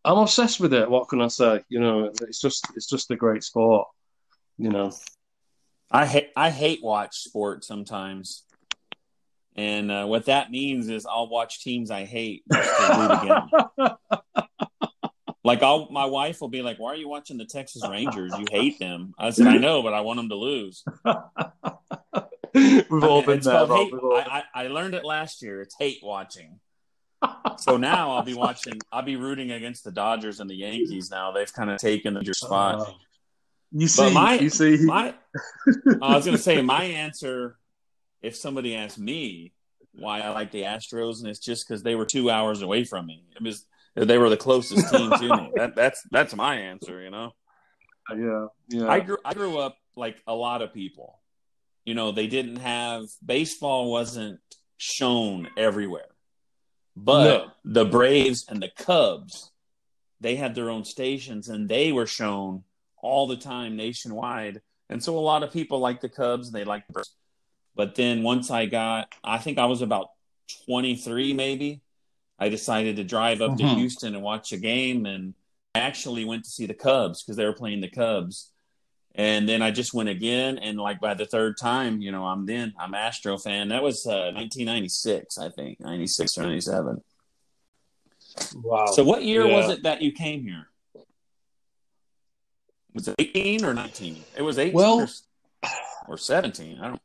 I'm 0.06 0.18
obsessed 0.18 0.60
with 0.60 0.74
it. 0.74 0.90
What 0.90 1.10
can 1.10 1.22
I 1.22 1.28
say? 1.28 1.64
You 1.70 1.80
know, 1.80 2.12
it's 2.22 2.40
just 2.40 2.66
it's 2.76 2.88
just 2.88 3.12
a 3.12 3.16
great 3.16 3.44
sport. 3.44 3.88
You 4.58 4.70
know, 4.70 4.92
I 5.92 6.06
hate 6.06 6.30
I 6.36 6.50
hate 6.50 6.84
watch 6.84 7.18
sport 7.18 7.64
sometimes, 7.66 8.44
and 9.56 9.92
uh, 9.92 10.06
what 10.06 10.26
that 10.26 10.52
means 10.52 10.90
is 10.90 11.06
I'll 11.06 11.30
watch 11.30 11.64
teams 11.64 11.92
I 11.92 12.06
hate 12.06 12.44
like 15.44 15.64
I'll, 15.64 15.90
my 15.90 16.06
wife 16.06 16.42
will 16.42 16.50
be 16.50 16.62
like, 16.62 16.80
"Why 16.80 16.94
are 16.94 16.96
you 16.96 17.10
watching 17.10 17.38
the 17.38 17.46
Texas 17.46 17.82
Rangers? 17.88 18.34
You 18.38 18.46
hate 18.52 18.80
them." 18.80 19.14
I 19.18 19.32
said, 19.32 19.48
"I 19.48 19.58
know, 19.58 19.82
but 19.82 19.94
I 19.94 20.02
want 20.02 20.18
them 20.18 20.30
to 20.30 20.36
lose." 20.36 20.84
We've 22.54 23.04
all 23.04 23.22
been 23.22 23.42
there. 23.42 23.68
Hate, 23.68 23.94
I, 23.94 24.44
I 24.54 24.68
learned 24.68 24.96
it 24.96 25.06
last 25.06 25.42
year. 25.42 25.62
It's 25.62 25.76
hate 25.78 26.00
watching 26.02 26.60
so 27.58 27.78
now 27.78 28.12
I'll 28.12 28.24
be 28.24 28.34
watching. 28.34 28.80
I'll 28.92 29.04
be 29.04 29.16
rooting 29.16 29.52
against 29.52 29.84
the 29.84 29.92
Dodgers 29.92 30.40
and 30.40 30.50
the 30.50 30.56
Yankees. 30.56 31.12
Now 31.12 31.32
they've 31.32 31.52
kind 31.52 31.70
of 31.70 31.78
taken 31.78 32.20
your 32.22 32.34
spot. 32.34 32.88
Uh, 32.88 32.94
you 33.72 33.88
see, 33.88 34.14
my, 34.14 34.36
you 34.36 34.50
see. 34.50 34.78
My, 34.86 35.14
I 36.02 36.16
was 36.16 36.26
going 36.26 36.38
to 36.38 36.42
say 36.42 36.62
my 36.62 36.84
answer. 36.84 37.58
If 38.22 38.36
somebody 38.36 38.76
asked 38.76 39.00
me 39.00 39.54
why 39.94 40.22
I 40.22 40.30
like 40.30 40.52
the 40.52 40.64
Astros, 40.64 41.20
and 41.20 41.28
it's 41.28 41.40
just 41.40 41.68
because 41.68 41.84
they 41.84 41.96
were 41.96 42.06
two 42.06 42.30
hours 42.30 42.62
away 42.62 42.84
from 42.84 43.06
me. 43.06 43.24
It 43.36 43.44
was 43.44 43.66
they 43.96 44.18
were 44.18 44.30
the 44.30 44.38
closest 44.38 44.92
team 44.92 45.12
to 45.12 45.38
me. 45.38 45.52
That, 45.56 45.76
that's 45.76 46.04
that's 46.12 46.36
my 46.36 46.56
answer. 46.56 47.02
You 47.02 47.12
know. 47.12 47.32
Yeah, 48.16 48.48
yeah. 48.70 48.88
I 48.88 49.00
grew 49.00 49.18
I 49.24 49.34
grew 49.34 49.58
up 49.58 49.78
like 49.96 50.18
a 50.28 50.34
lot 50.34 50.62
of 50.62 50.74
people. 50.74 51.20
You 51.86 51.94
know, 51.94 52.12
they 52.12 52.28
didn't 52.28 52.58
have 52.58 53.06
baseball 53.26 53.92
wasn't 53.92 54.40
shown 54.78 55.48
everywhere. 55.58 56.09
But 56.96 57.24
no. 57.24 57.52
the 57.64 57.86
Braves 57.86 58.46
and 58.50 58.62
the 58.62 58.70
Cubs, 58.70 59.52
they 60.20 60.36
had 60.36 60.56
their 60.56 60.70
own 60.70 60.84
stations 60.84 61.48
and 61.48 61.70
they 61.70 61.92
were 61.92 62.08
shown 62.08 62.64
all 63.02 63.28
the 63.28 63.38
time 63.38 63.76
nationwide. 63.76 64.62
And 64.90 65.04
so 65.04 65.18
a 65.18 65.20
lot 65.20 65.44
of 65.44 65.54
people 65.54 65.80
like 65.80 66.02
the 66.02 66.10
Cubs, 66.10 66.52
they 66.52 66.64
like 66.64 66.86
the 66.88 66.94
Braves. 66.94 67.16
But 67.76 67.96
then 67.96 68.24
once 68.24 68.52
I 68.52 68.66
got, 68.66 69.14
I 69.24 69.38
think 69.38 69.58
I 69.58 69.66
was 69.66 69.82
about 69.82 70.10
23 70.66 71.34
maybe, 71.34 71.82
I 72.38 72.50
decided 72.50 72.98
to 72.98 73.04
drive 73.04 73.42
up 73.42 73.52
mm-hmm. 73.52 73.68
to 73.68 73.76
Houston 73.76 74.16
and 74.16 74.24
watch 74.24 74.52
a 74.52 74.58
game. 74.58 75.06
And 75.06 75.34
I 75.76 75.80
actually 75.80 76.26
went 76.26 76.44
to 76.44 76.50
see 76.50 76.66
the 76.66 76.74
Cubs 76.74 77.24
because 77.24 77.38
they 77.38 77.46
were 77.46 77.54
playing 77.54 77.82
the 77.82 77.90
Cubs. 77.90 78.52
And 79.20 79.50
then 79.50 79.62
I 79.62 79.70
just 79.70 79.94
went 79.94 80.08
again, 80.08 80.60
and 80.60 80.80
like 80.80 81.02
by 81.02 81.14
the 81.14 81.26
third 81.26 81.58
time, 81.58 82.00
you 82.00 82.10
know, 82.10 82.24
I'm 82.24 82.46
then 82.46 82.74
I'm 82.80 82.94
Astro 82.94 83.38
fan. 83.38 83.68
That 83.68 83.84
was 83.84 84.08
uh, 84.08 84.32
1996, 84.34 85.38
I 85.38 85.50
think, 85.50 85.82
96 85.82 86.38
or 86.38 86.44
97. 86.44 87.04
Wow. 88.56 88.86
So 88.86 89.04
what 89.04 89.26
year 89.26 89.46
yeah. 89.46 89.58
was 89.58 89.72
it 89.72 89.84
that 89.84 90.02
you 90.02 90.14
came 90.14 90.44
here? 90.44 90.68
Was 92.94 93.10
it 93.10 93.16
18 93.20 93.66
or 93.66 93.74
19? 93.74 94.24
It 94.38 94.42
was 94.42 94.58
18 94.58 94.74
well, 94.74 95.02
or, 95.02 95.70
or 96.08 96.18
17. 96.18 96.80
I 96.80 96.88
don't. 96.88 97.02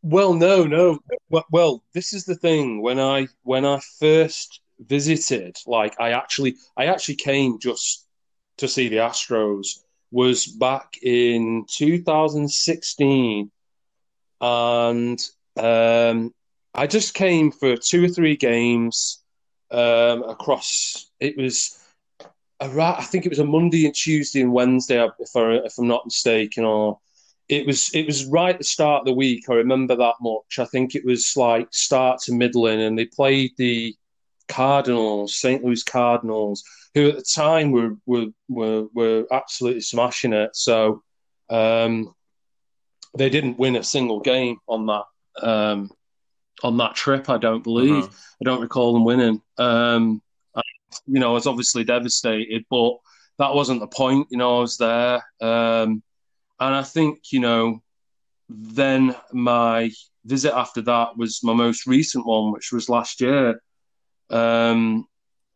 Well, 0.00 0.32
no, 0.32 0.64
no. 0.64 0.98
Well, 1.28 1.44
well, 1.50 1.84
this 1.92 2.14
is 2.14 2.24
the 2.24 2.36
thing. 2.36 2.80
When 2.80 2.98
I 2.98 3.28
when 3.42 3.66
I 3.66 3.80
first 4.00 4.62
visited, 4.78 5.58
like 5.66 5.94
I 6.00 6.12
actually 6.12 6.56
I 6.74 6.86
actually 6.86 7.16
came 7.16 7.58
just 7.58 8.06
to 8.56 8.66
see 8.66 8.88
the 8.88 8.96
Astros 8.96 9.83
was 10.14 10.46
back 10.46 10.96
in 11.02 11.66
2016, 11.68 13.50
and 14.40 15.28
um, 15.56 16.34
I 16.72 16.86
just 16.86 17.14
came 17.14 17.50
for 17.50 17.76
two 17.76 18.04
or 18.04 18.08
three 18.08 18.36
games 18.36 19.24
um, 19.72 20.22
across. 20.22 21.10
It 21.18 21.36
was 21.36 21.76
a, 22.60 22.70
I 22.80 23.02
think 23.02 23.26
it 23.26 23.30
was 23.30 23.40
a 23.40 23.44
Monday 23.44 23.86
and 23.86 23.94
Tuesday 23.94 24.40
and 24.40 24.52
Wednesday, 24.52 25.04
if, 25.18 25.34
I, 25.34 25.54
if 25.54 25.74
I'm 25.78 25.88
not 25.88 26.06
mistaken, 26.06 26.64
or 26.64 27.00
it 27.48 27.66
was 27.66 27.90
it 27.92 28.06
was 28.06 28.24
right 28.26 28.54
at 28.54 28.58
the 28.58 28.64
start 28.64 29.00
of 29.00 29.06
the 29.06 29.12
week. 29.12 29.50
I 29.50 29.54
remember 29.54 29.96
that 29.96 30.14
much. 30.20 30.60
I 30.60 30.64
think 30.64 30.94
it 30.94 31.04
was 31.04 31.32
like 31.36 31.74
start 31.74 32.20
to 32.20 32.32
middling, 32.32 32.80
and 32.80 32.96
they 32.96 33.06
played 33.06 33.50
the 33.56 33.96
Cardinals, 34.48 35.36
St. 35.36 35.64
Louis 35.64 35.82
Cardinals, 35.82 36.64
who 36.94 37.08
at 37.08 37.16
the 37.16 37.22
time 37.22 37.72
were 37.72 37.96
were 38.06 38.26
were, 38.48 38.86
were 38.94 39.26
absolutely 39.32 39.80
smashing 39.80 40.32
it. 40.32 40.54
So 40.54 41.02
um, 41.50 42.14
they 43.16 43.30
didn't 43.30 43.58
win 43.58 43.76
a 43.76 43.82
single 43.82 44.20
game 44.20 44.58
on 44.68 44.86
that 44.86 45.04
um, 45.42 45.90
on 46.62 46.76
that 46.78 46.94
trip. 46.94 47.28
I 47.28 47.38
don't 47.38 47.64
believe. 47.64 48.04
Uh-huh. 48.04 48.16
I 48.42 48.44
don't 48.44 48.60
recall 48.60 48.92
them 48.92 49.04
winning. 49.04 49.40
Um, 49.58 50.22
I, 50.54 50.62
you 51.06 51.20
know, 51.20 51.30
I 51.30 51.34
was 51.34 51.46
obviously 51.46 51.84
devastated, 51.84 52.64
but 52.70 52.96
that 53.38 53.54
wasn't 53.54 53.80
the 53.80 53.86
point. 53.86 54.28
You 54.30 54.38
know, 54.38 54.58
I 54.58 54.60
was 54.60 54.76
there, 54.76 55.16
um, 55.40 56.02
and 56.60 56.74
I 56.74 56.82
think 56.82 57.32
you 57.32 57.40
know, 57.40 57.82
then 58.48 59.16
my 59.32 59.90
visit 60.24 60.54
after 60.54 60.80
that 60.82 61.16
was 61.16 61.42
my 61.42 61.52
most 61.52 61.86
recent 61.86 62.26
one, 62.26 62.52
which 62.52 62.72
was 62.72 62.88
last 62.88 63.20
year. 63.20 63.60
Um, 64.30 65.06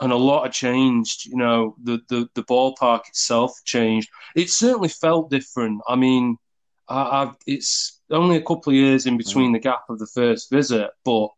and 0.01 0.13
a 0.13 0.17
lot 0.17 0.45
had 0.45 0.53
changed. 0.53 1.27
You 1.27 1.37
know, 1.37 1.77
the, 1.83 2.01
the, 2.09 2.29
the 2.35 2.45
ballpark 2.45 3.09
itself 3.09 3.53
changed. 3.65 4.09
It 4.37 4.51
certainly 4.51 4.89
felt 4.89 5.31
different. 5.31 5.81
I 5.89 5.97
mean, 5.97 6.37
I, 6.89 7.23
I've, 7.23 7.35
it's 7.47 8.01
only 8.11 8.37
a 8.37 8.43
couple 8.43 8.71
of 8.73 8.77
years 8.77 9.07
in 9.07 9.17
between 9.17 9.53
the 9.53 9.59
gap 9.59 9.85
of 9.89 9.99
the 9.99 10.07
first 10.07 10.51
visit, 10.51 10.91
but 11.05 11.29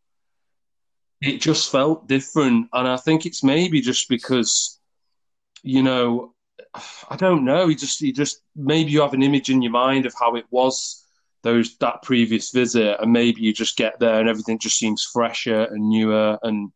it 1.20 1.40
just 1.40 1.70
felt 1.72 2.06
different. 2.06 2.68
And 2.72 2.86
I 2.88 2.96
think 2.96 3.26
it's 3.26 3.42
maybe 3.42 3.80
just 3.80 4.08
because, 4.08 4.78
you 5.62 5.82
know, 5.82 6.34
I 7.08 7.16
don't 7.16 7.44
know. 7.44 7.66
You 7.66 7.74
just, 7.74 8.00
you 8.00 8.12
just 8.12 8.42
maybe 8.54 8.90
you 8.90 9.00
have 9.00 9.14
an 9.14 9.22
image 9.22 9.50
in 9.50 9.62
your 9.62 9.72
mind 9.72 10.06
of 10.06 10.14
how 10.18 10.36
it 10.36 10.44
was 10.50 11.04
those 11.42 11.76
that 11.78 12.02
previous 12.02 12.50
visit, 12.50 12.98
and 13.00 13.12
maybe 13.12 13.40
you 13.40 13.52
just 13.52 13.76
get 13.76 13.98
there 13.98 14.20
and 14.20 14.28
everything 14.28 14.58
just 14.58 14.78
seems 14.78 15.02
fresher 15.02 15.62
and 15.64 15.88
newer. 15.88 16.38
And 16.42 16.70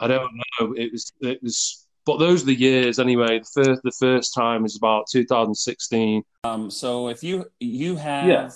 I 0.00 0.08
don't 0.08 0.32
know. 0.58 0.72
It 0.72 0.92
was, 0.92 1.12
it 1.20 1.42
was. 1.42 1.86
But 2.06 2.18
those 2.18 2.42
are 2.42 2.46
the 2.46 2.54
years 2.54 2.98
anyway. 2.98 3.40
The 3.40 3.64
first, 3.64 3.82
the 3.84 3.92
first 3.92 4.34
time 4.34 4.64
is 4.64 4.76
about 4.76 5.04
2016. 5.12 6.22
Um, 6.44 6.70
so 6.70 7.08
if 7.08 7.22
you 7.22 7.44
you 7.60 7.96
have 7.96 8.26
Yeah. 8.26 8.50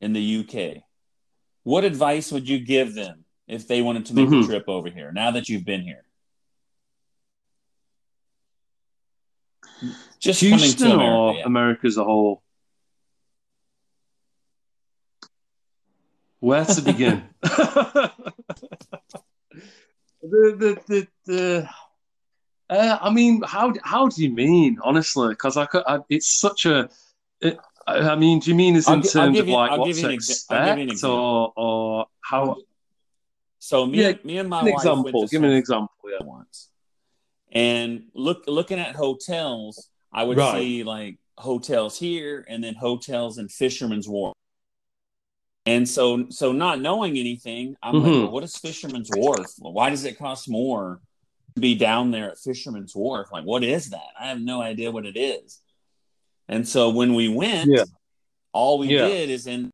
in 0.00 0.12
the 0.12 0.20
UK, 0.20 0.82
what 1.62 1.84
advice 1.84 2.32
would 2.32 2.48
you 2.48 2.58
give 2.58 2.94
them 2.94 3.24
if 3.46 3.68
they 3.68 3.80
wanted 3.82 4.06
to 4.06 4.14
make 4.14 4.28
Mhm. 4.28 4.42
a 4.42 4.46
trip 4.46 4.64
over 4.68 4.90
here? 4.90 5.12
Now 5.12 5.30
that 5.30 5.48
you've 5.48 5.64
been 5.64 5.82
here, 5.82 6.04
just 10.18 10.40
Houston 10.40 10.58
coming 10.58 10.76
to 10.76 10.94
America. 10.94 11.16
or 11.16 11.34
yeah. 11.34 11.42
America 11.46 11.86
as 11.86 11.96
a 11.96 12.04
whole? 12.04 12.42
Where 16.44 16.64
to 16.66 16.82
begin? 16.82 17.24
the 17.42 18.10
the 20.22 20.78
the, 20.88 21.08
the 21.24 21.68
uh, 22.68 22.98
I 23.00 23.10
mean, 23.10 23.40
how 23.46 23.72
how 23.82 24.08
do 24.08 24.22
you 24.22 24.30
mean 24.30 24.76
honestly? 24.82 25.28
Because 25.30 25.56
I, 25.56 25.66
I 25.86 26.00
it's 26.10 26.38
such 26.38 26.66
a. 26.66 26.90
It, 27.40 27.58
I 27.86 28.14
mean, 28.16 28.40
do 28.40 28.50
you 28.50 28.54
mean 28.56 28.76
as 28.76 28.88
in 28.88 29.00
terms 29.00 29.36
give 29.36 29.44
of 29.44 29.48
you- 29.48 29.54
like 29.54 29.70
I'll 29.70 29.78
what 29.80 29.86
give 29.86 29.96
you 29.98 30.02
to 30.04 30.08
an 30.10 30.16
exa- 30.18 30.44
I'll 30.50 30.66
give 30.66 30.76
you 30.78 30.82
an 30.84 30.90
expect, 30.90 31.10
or 31.10 31.52
or 31.56 32.06
how? 32.22 32.56
So 33.58 33.86
me, 33.86 34.02
Yeah, 34.02 34.08
and 34.08 34.24
me 34.24 34.36
and 34.38 34.48
my 34.50 34.60
An 34.60 34.66
wife 34.66 34.74
example. 34.74 35.04
went 35.12 35.30
to 35.30 35.34
Give 35.34 35.40
me 35.40 35.48
an 35.48 35.54
example. 35.54 35.94
Yeah. 36.04 36.26
Once, 36.26 36.68
and 37.52 38.04
look 38.12 38.44
looking 38.46 38.78
at 38.78 38.94
hotels, 38.96 39.88
I 40.12 40.24
would 40.24 40.36
Right. 40.36 40.60
see 40.60 40.82
like 40.84 41.16
hotels 41.38 41.98
here 41.98 42.44
and 42.48 42.62
then 42.62 42.74
hotels 42.74 43.38
in 43.38 43.48
Fisherman's 43.48 44.06
Wharf. 44.06 44.33
And 45.66 45.88
so, 45.88 46.28
so 46.28 46.52
not 46.52 46.80
knowing 46.80 47.16
anything, 47.16 47.76
I'm 47.82 47.94
like, 47.94 48.12
Mhm. 48.12 48.22
well, 48.24 48.30
what 48.32 48.44
is 48.44 48.56
Fisherman's 48.56 49.10
Wharf? 49.10 49.54
Well, 49.58 49.72
why 49.72 49.88
does 49.90 50.04
it 50.04 50.18
cost 50.18 50.48
more 50.48 51.00
to 51.54 51.60
be 51.60 51.74
down 51.74 52.10
there 52.10 52.30
at 52.30 52.38
Fisherman's 52.38 52.94
Wharf? 52.94 53.28
Like, 53.32 53.44
what 53.44 53.64
is 53.64 53.90
that? 53.90 54.08
I 54.18 54.28
have 54.28 54.40
no 54.40 54.60
idea 54.60 54.90
what 54.90 55.06
it 55.06 55.16
is. 55.16 55.60
And 56.48 56.68
so 56.68 56.90
when 56.90 57.14
we 57.14 57.28
went, 57.28 57.70
Yeah. 57.70 57.84
all 58.52 58.78
we 58.78 58.88
Yeah. 58.94 59.06
did 59.06 59.30
is 59.30 59.46
in 59.46 59.70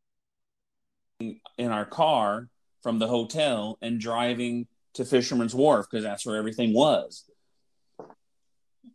in 1.59 1.70
our 1.70 1.85
car 1.85 2.48
from 2.83 2.98
the 2.98 3.07
hotel 3.07 3.76
and 3.83 4.00
driving 4.00 4.66
to 4.94 5.05
Fisherman's 5.05 5.55
Wharf 5.55 5.87
because 5.90 6.03
that's 6.03 6.24
where 6.24 6.37
everything 6.37 6.72
was. 6.72 7.29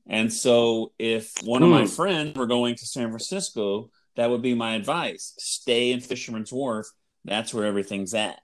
And 0.08 0.34
so, 0.34 0.92
if 0.98 1.32
one 1.44 1.62
of 1.62 1.70
my 1.70 1.82
Hmm. 1.82 1.88
friends 1.88 2.36
were 2.36 2.48
going 2.48 2.76
to 2.78 2.86
San 2.88 3.10
Francisco, 3.10 3.92
that 4.16 4.30
would 4.30 4.42
be 4.42 4.54
my 4.54 4.76
advice: 4.76 5.34
stay 5.38 5.92
in 5.92 6.00
Fisherman's 6.00 6.52
Wharf. 6.52 6.88
That's 7.24 7.54
where 7.54 7.66
everything's 7.66 8.14
at. 8.14 8.40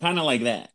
Kind 0.00 0.18
of 0.18 0.24
like 0.24 0.42
that. 0.42 0.70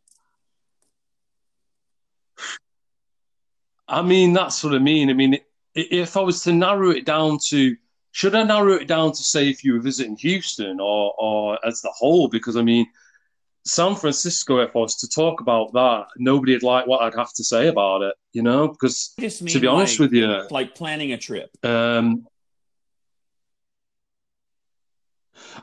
I 3.88 4.02
mean, 4.02 4.32
that's 4.32 4.62
what 4.64 4.74
I 4.74 4.78
mean. 4.78 5.10
I 5.10 5.12
mean, 5.12 5.38
if 5.74 6.16
I 6.16 6.20
was 6.20 6.42
to 6.44 6.52
narrow 6.52 6.90
it 6.90 7.04
down 7.04 7.38
to, 7.48 7.76
should 8.12 8.34
I 8.34 8.42
narrow 8.42 8.74
it 8.74 8.88
down 8.88 9.12
to 9.12 9.22
say 9.22 9.48
if 9.48 9.64
you 9.64 9.74
were 9.74 9.80
visiting 9.80 10.16
Houston 10.16 10.80
or 10.80 11.14
or 11.18 11.58
as 11.66 11.82
the 11.82 11.90
whole? 11.90 12.28
Because 12.28 12.56
I 12.56 12.62
mean, 12.62 12.86
San 13.64 13.94
Francisco, 13.94 14.58
if 14.58 14.74
I 14.74 14.78
was 14.78 14.96
to 14.96 15.08
talk 15.08 15.40
about 15.40 15.72
that, 15.74 16.06
nobody'd 16.16 16.62
like 16.62 16.86
what 16.86 17.02
I'd 17.02 17.14
have 17.14 17.32
to 17.34 17.44
say 17.44 17.68
about 17.68 18.02
it, 18.02 18.14
you 18.32 18.42
know? 18.42 18.68
Because 18.68 19.14
to 19.18 19.60
be 19.60 19.66
honest 19.66 20.00
like- 20.00 20.10
with 20.10 20.14
you, 20.14 20.26
like 20.50 20.74
planning 20.74 21.12
a 21.12 21.18
trip. 21.18 21.50
um, 21.64 22.26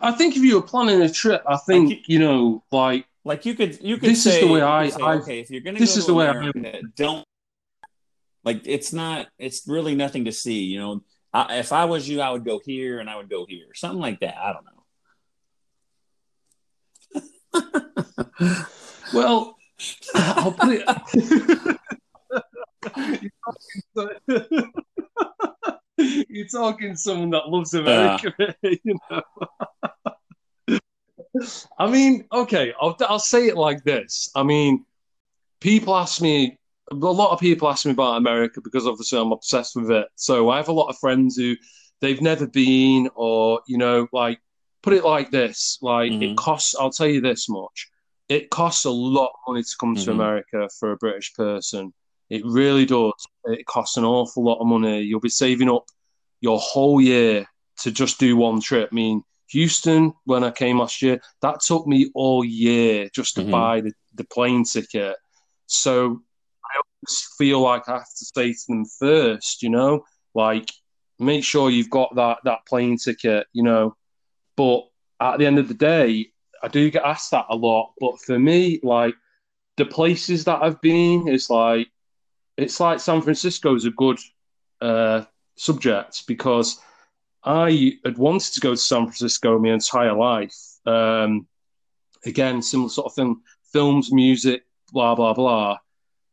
I 0.02 0.12
think 0.12 0.36
if 0.36 0.44
you 0.44 0.56
were 0.56 0.62
planning 0.62 1.02
a 1.02 1.10
trip, 1.10 1.44
I 1.48 1.58
think 1.58 1.90
Like 1.90 2.10
you 2.10 2.20
know, 2.20 2.64
like 2.72 3.06
Like 3.24 3.46
you 3.46 3.54
could, 3.56 3.82
you 3.82 3.98
could 3.98 4.10
This 4.10 4.26
is 4.26 4.40
the 4.40 4.48
way 4.48 4.62
I- 4.62 4.90
say, 4.90 5.02
I- 5.02 5.16
okay, 5.16 5.40
if 5.40 5.50
you're 5.52 5.62
going 5.62 5.76
to 5.76 5.80
this 5.80 5.96
go 5.96 6.00
is 6.00 6.06
the 6.08 6.14
way 6.14 6.28
I- 6.28 6.82
don't 6.96 7.26
like 8.44 8.62
it's 8.66 8.94
not, 8.94 9.28
it's 9.38 9.68
really 9.68 9.96
nothing 9.96 10.26
to 10.26 10.32
see. 10.32 10.64
You 10.64 10.80
know, 10.80 11.04
I, 11.34 11.58
if 11.58 11.72
I 11.74 11.86
was 11.86 12.08
you, 12.08 12.22
I 12.22 12.30
would 12.32 12.46
go 12.46 12.60
here 12.64 13.00
and 13.00 13.10
I 13.10 13.18
would 13.18 13.30
go 13.30 13.46
here, 13.46 13.68
something 13.76 14.00
like 14.00 14.22
that. 14.22 14.38
I 14.38 14.54
don't 14.54 14.66
know. 14.66 14.74
Well, 19.14 19.58
I'll 20.14 20.52
put 20.52 20.70
it. 20.70 20.86
You're 26.30 26.48
talking 26.48 26.92
to 26.92 26.98
someone 26.98 27.30
that 27.32 27.50
loves 27.50 27.74
America, 27.74 28.34
you 28.64 29.00
know. 29.10 29.22
I 31.78 31.90
mean, 31.90 32.26
okay, 32.32 32.74
I'll, 32.82 32.96
I'll 33.08 33.20
say 33.20 33.48
it 33.48 33.58
like 33.58 33.84
this. 33.84 34.30
I 34.36 34.44
mean, 34.44 34.86
people 35.60 35.96
ask 35.96 36.22
me, 36.22 36.58
a 36.92 36.96
lot 36.96 37.32
of 37.32 37.40
people 37.40 37.70
ask 37.70 37.86
me 37.86 37.92
about 37.92 38.18
America 38.18 38.62
because 38.62 38.88
obviously 38.88 39.20
I'm 39.20 39.32
obsessed 39.32 39.76
with 39.76 39.92
it. 39.92 40.08
So 40.16 40.50
I 40.50 40.58
have 40.58 40.70
a 40.70 40.74
lot 40.74 40.88
of 40.88 40.98
friends 40.98 41.36
who 41.38 41.56
they've 42.02 42.22
never 42.22 42.48
been, 42.48 43.10
or, 43.16 43.62
you 43.68 43.78
know, 43.78 44.08
like, 44.12 44.40
put 44.82 44.94
it 44.94 45.04
like 45.04 45.30
this 45.30 45.78
like, 45.82 46.12
Mhm. 46.12 46.32
it 46.32 46.38
costs, 46.38 46.74
I'll 46.76 46.92
tell 46.92 47.08
you 47.08 47.22
this 47.22 47.50
much 47.50 47.90
it 48.30 48.52
costs 48.52 48.86
a 48.86 48.92
lot 48.92 49.26
of 49.30 49.40
money 49.48 49.64
to 49.64 49.76
come 49.80 49.96
to 49.96 50.12
Mhm. 50.12 50.14
America 50.14 50.70
for 50.80 50.92
a 50.92 50.98
British 50.98 51.34
person. 51.34 51.92
It 52.30 52.44
really 52.46 52.86
does. 52.86 53.14
It 53.46 53.66
costs 53.66 53.98
an 53.98 54.06
awful 54.06 54.44
lot 54.44 54.60
of 54.60 54.68
money. 54.68 55.02
You'll 55.02 55.20
be 55.20 55.30
saving 55.30 55.70
up 55.70 55.86
your 56.42 56.60
whole 56.60 57.02
year 57.02 57.46
to 57.82 57.92
just 57.92 58.20
do 58.20 58.36
one 58.38 58.62
trip. 58.62 58.90
I 58.92 58.96
mean, 58.96 59.24
Houston, 59.52 60.14
when 60.26 60.44
I 60.44 60.52
came 60.52 60.78
last 60.80 61.02
year, 61.02 61.20
that 61.42 61.62
took 61.62 61.88
me 61.88 62.12
all 62.14 62.46
year 62.46 63.10
just 63.14 63.36
to 63.36 63.42
Mhm. 63.42 63.52
buy 63.52 63.82
the, 63.82 63.92
the 64.14 64.26
plane 64.26 64.64
ticket. 64.64 65.16
So 65.66 66.22
I 66.66 66.78
always 66.78 67.28
feel 67.38 67.62
like 67.62 67.90
I 67.90 67.94
have 67.94 68.04
to 68.04 68.26
say 68.36 68.54
to 68.54 68.60
them 68.68 68.86
first, 68.86 69.64
you 69.64 69.70
know, 69.70 70.04
like 70.36 70.70
make 71.18 71.44
sure 71.44 71.70
you've 71.72 71.90
got 71.90 72.16
that 72.16 72.38
that 72.44 72.60
plane 72.68 72.98
ticket, 72.98 73.48
you 73.54 73.64
know. 73.64 73.96
But 74.56 74.84
at 75.20 75.40
the 75.40 75.48
end 75.48 75.58
of 75.58 75.68
the 75.68 75.74
day, 75.74 76.32
I 76.62 76.68
do 76.68 76.92
get 76.92 77.04
asked 77.04 77.32
that 77.32 77.46
a 77.50 77.56
lot. 77.56 77.94
But 78.00 78.20
for 78.22 78.38
me, 78.38 78.80
like 78.84 79.16
the 79.78 79.86
places 79.86 80.44
that 80.46 80.62
I've 80.62 80.80
been 80.82 81.28
is 81.28 81.50
like 81.50 81.88
it's 82.64 82.80
like 82.80 83.00
San 83.00 83.22
Francisco 83.22 83.76
is 83.76 83.86
a 83.86 83.92
good 83.92 84.20
uh, 84.82 85.24
subject 85.56 86.24
because 86.28 86.80
I 87.44 87.98
had 88.04 88.18
wanted 88.18 88.54
to 88.54 88.60
go 88.60 88.72
to 88.72 88.78
San 88.78 89.06
Francisco 89.06 89.58
my 89.60 89.70
entire 89.70 90.14
life. 90.14 90.56
Um, 90.86 91.48
again, 92.26 92.62
similar 92.62 92.90
sort 92.90 93.08
of 93.08 93.14
thing, 93.14 93.42
films, 93.72 94.12
music, 94.12 94.64
blah 94.92 95.16
blah 95.16 95.34
blah. 95.34 95.78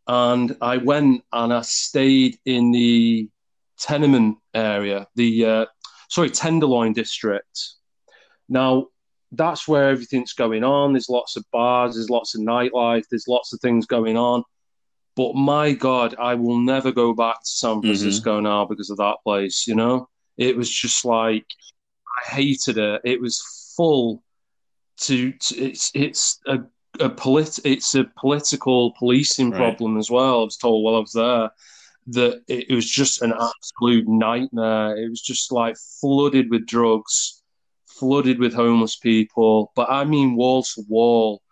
And 0.08 0.56
I 0.60 0.76
went 0.76 1.24
and 1.32 1.52
I 1.52 1.62
stayed 1.62 2.38
in 2.44 2.70
the 2.70 3.28
Tenement 3.78 4.38
area, 4.54 5.06
the 5.16 5.44
uh, 5.44 5.66
sorry 6.08 6.30
Tenderloin 6.30 6.92
district. 6.92 7.74
Now 8.48 8.86
that's 9.32 9.66
where 9.66 9.90
everything's 9.90 10.32
going 10.32 10.64
on. 10.64 10.92
There's 10.92 11.08
lots 11.08 11.36
of 11.36 11.44
bars, 11.52 11.94
there's 11.94 12.10
lots 12.10 12.34
of 12.34 12.40
nightlife, 12.40 13.04
there's 13.10 13.28
lots 13.28 13.52
of 13.52 13.60
things 13.60 13.86
going 13.86 14.16
on. 14.16 14.44
But 15.16 15.35
my 15.35 15.72
God, 15.72 16.14
I 16.18 16.35
will 16.35 16.59
never 16.59 16.92
go 16.92 17.14
back 17.14 17.42
to 17.42 17.50
San 17.50 17.76
mm-hmm. 17.76 17.88
Francisco 17.88 18.40
now 18.40 18.66
because 18.66 18.90
of 18.90 18.98
that 18.98 19.16
place. 19.24 19.66
You 19.66 19.74
know, 19.74 20.09
it 20.37 20.57
was 20.57 20.70
just 20.70 21.05
like 21.05 21.46
I 22.18 22.31
hated 22.31 22.79
it. 22.79 23.00
It 23.05 23.20
was 23.20 23.42
full. 23.76 24.22
To, 25.00 25.31
to 25.31 25.57
it's 25.57 25.90
it's 25.94 26.40
a 26.46 26.60
a 27.00 27.10
polit 27.10 27.58
it's 27.64 27.94
a 27.94 28.04
political 28.19 28.92
policing 28.92 29.50
Right. 29.50 29.58
problem 29.58 29.98
as 29.98 30.10
well. 30.10 30.40
I 30.40 30.44
was 30.44 30.56
told 30.56 30.85
while 30.85 30.96
I 30.96 31.00
was 31.00 31.12
there 31.12 31.50
that 32.08 32.42
it, 32.48 32.71
it 32.71 32.75
was 32.75 32.88
just 32.88 33.23
an 33.23 33.33
absolute 33.33 34.06
nightmare. 34.08 34.96
It 34.96 35.10
was 35.10 35.21
just 35.21 35.52
like 35.52 35.77
flooded 36.00 36.50
with 36.50 36.67
drugs, 36.67 37.42
flooded 37.87 38.38
with 38.38 38.54
homeless 38.54 38.96
people, 38.96 39.73
but 39.75 39.90
I 39.90 40.04
mean 40.04 40.37
wall 40.37 40.62
to 40.62 40.85
wall. 40.88 41.42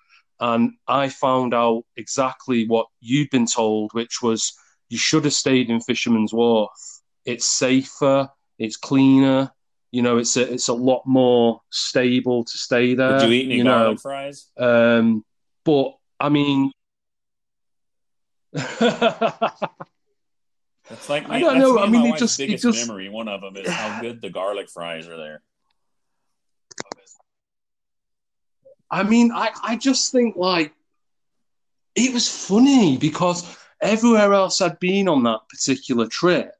And 0.40 0.72
I 0.88 1.08
found 1.08 1.54
out 1.54 1.84
exactly 1.96 2.66
what 2.66 2.86
you'd 3.00 3.30
been 3.30 3.46
told, 3.46 3.92
which 3.92 4.20
was 4.22 4.52
you 4.88 4.98
should 4.98 5.24
have 5.24 5.34
stayed 5.34 5.70
in 5.70 5.80
Fisherman's 5.80 6.32
Wharf. 6.32 6.70
It's 7.24 7.46
safer, 7.46 8.28
it's 8.58 8.76
cleaner, 8.76 9.50
you 9.90 10.02
know, 10.02 10.18
it's 10.18 10.36
a 10.36 10.52
it's 10.52 10.68
a 10.68 10.74
lot 10.74 11.02
more 11.06 11.60
stable 11.70 12.44
to 12.44 12.58
stay 12.58 12.94
there. 12.94 13.18
Did 13.20 13.28
you 13.28 13.34
eat 13.34 13.44
any 13.46 13.56
you 13.58 13.64
know, 13.64 13.78
garlic 13.94 14.00
fries? 14.00 14.50
um, 14.58 15.24
but 15.64 15.94
I 16.20 16.28
mean, 16.28 16.72
It's 20.90 21.08
like 21.08 21.28
I 21.30 21.40
don't 21.40 21.58
know. 21.58 21.78
I 21.78 21.88
mean, 21.88 22.02
my 22.10 22.16
it 22.16 22.18
just- 22.18 22.38
it 22.40 22.46
biggest 22.48 22.64
just- 22.64 22.86
memory. 22.86 23.08
One 23.08 23.28
of 23.28 23.40
them 23.40 23.56
is 23.56 23.68
how 23.68 24.00
good 24.02 24.20
the 24.20 24.30
garlic 24.30 24.68
fries 24.68 25.08
are 25.08 25.16
there. 25.16 25.42
I 28.94 29.02
mean, 29.02 29.32
I, 29.32 29.50
I 29.60 29.74
just 29.74 30.12
think 30.12 30.36
like 30.36 30.72
it 31.96 32.14
was 32.14 32.28
funny 32.28 32.96
because 32.96 33.56
everywhere 33.82 34.32
else 34.32 34.60
I'd 34.60 34.78
been 34.78 35.08
on 35.08 35.24
that 35.24 35.40
particular 35.48 36.06
trip, 36.06 36.52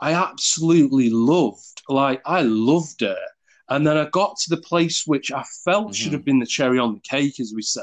I 0.00 0.14
absolutely 0.14 1.10
loved. 1.10 1.82
Like 1.90 2.22
I 2.24 2.40
loved 2.40 3.02
it. 3.02 3.18
And 3.68 3.86
then 3.86 3.98
I 3.98 4.08
got 4.08 4.38
to 4.38 4.50
the 4.50 4.62
place 4.62 5.06
which 5.06 5.30
I 5.30 5.44
felt 5.64 5.88
mm-hmm. 5.88 5.92
should 5.92 6.12
have 6.14 6.24
been 6.24 6.38
the 6.38 6.46
cherry 6.46 6.78
on 6.78 6.94
the 6.94 7.00
cake, 7.00 7.38
as 7.38 7.52
we 7.54 7.60
say, 7.60 7.82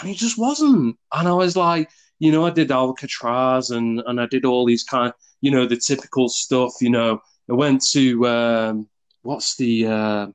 and 0.00 0.08
it 0.08 0.16
just 0.16 0.38
wasn't. 0.38 0.96
And 1.12 1.26
I 1.26 1.32
was 1.32 1.56
like, 1.56 1.90
you 2.20 2.30
know, 2.30 2.46
I 2.46 2.50
did 2.50 2.70
Alcatraz 2.70 3.70
and 3.70 4.00
and 4.06 4.20
I 4.20 4.26
did 4.26 4.44
all 4.44 4.64
these 4.66 4.84
kind, 4.84 5.12
you 5.40 5.50
know, 5.50 5.66
the 5.66 5.76
typical 5.76 6.28
stuff. 6.28 6.74
You 6.80 6.90
know, 6.90 7.22
I 7.50 7.54
went 7.54 7.84
to 7.90 8.26
um, 8.28 8.88
what's 9.22 9.56
the 9.56 9.86
uh, 9.86 10.26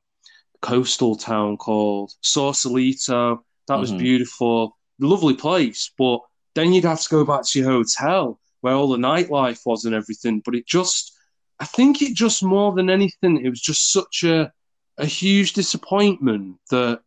coastal 0.66 1.16
town 1.16 1.56
called 1.56 2.12
Sausalito. 2.22 3.44
That 3.68 3.74
mm-hmm. 3.74 3.80
was 3.80 3.92
beautiful, 3.92 4.76
lovely 4.98 5.34
place. 5.34 5.90
But 5.96 6.20
then 6.54 6.72
you'd 6.72 6.84
have 6.84 7.00
to 7.02 7.08
go 7.08 7.24
back 7.24 7.42
to 7.46 7.58
your 7.58 7.70
hotel 7.70 8.40
where 8.60 8.74
all 8.74 8.88
the 8.88 8.96
nightlife 8.96 9.60
was 9.64 9.84
and 9.84 9.94
everything. 9.94 10.42
But 10.44 10.54
it 10.54 10.66
just, 10.66 11.12
I 11.60 11.66
think 11.66 12.02
it 12.02 12.14
just 12.14 12.42
more 12.42 12.72
than 12.72 12.90
anything, 12.90 13.44
it 13.44 13.50
was 13.50 13.60
just 13.60 13.92
such 13.92 14.24
a 14.24 14.52
a 14.98 15.06
huge 15.06 15.52
disappointment 15.52 16.56
that 16.70 17.00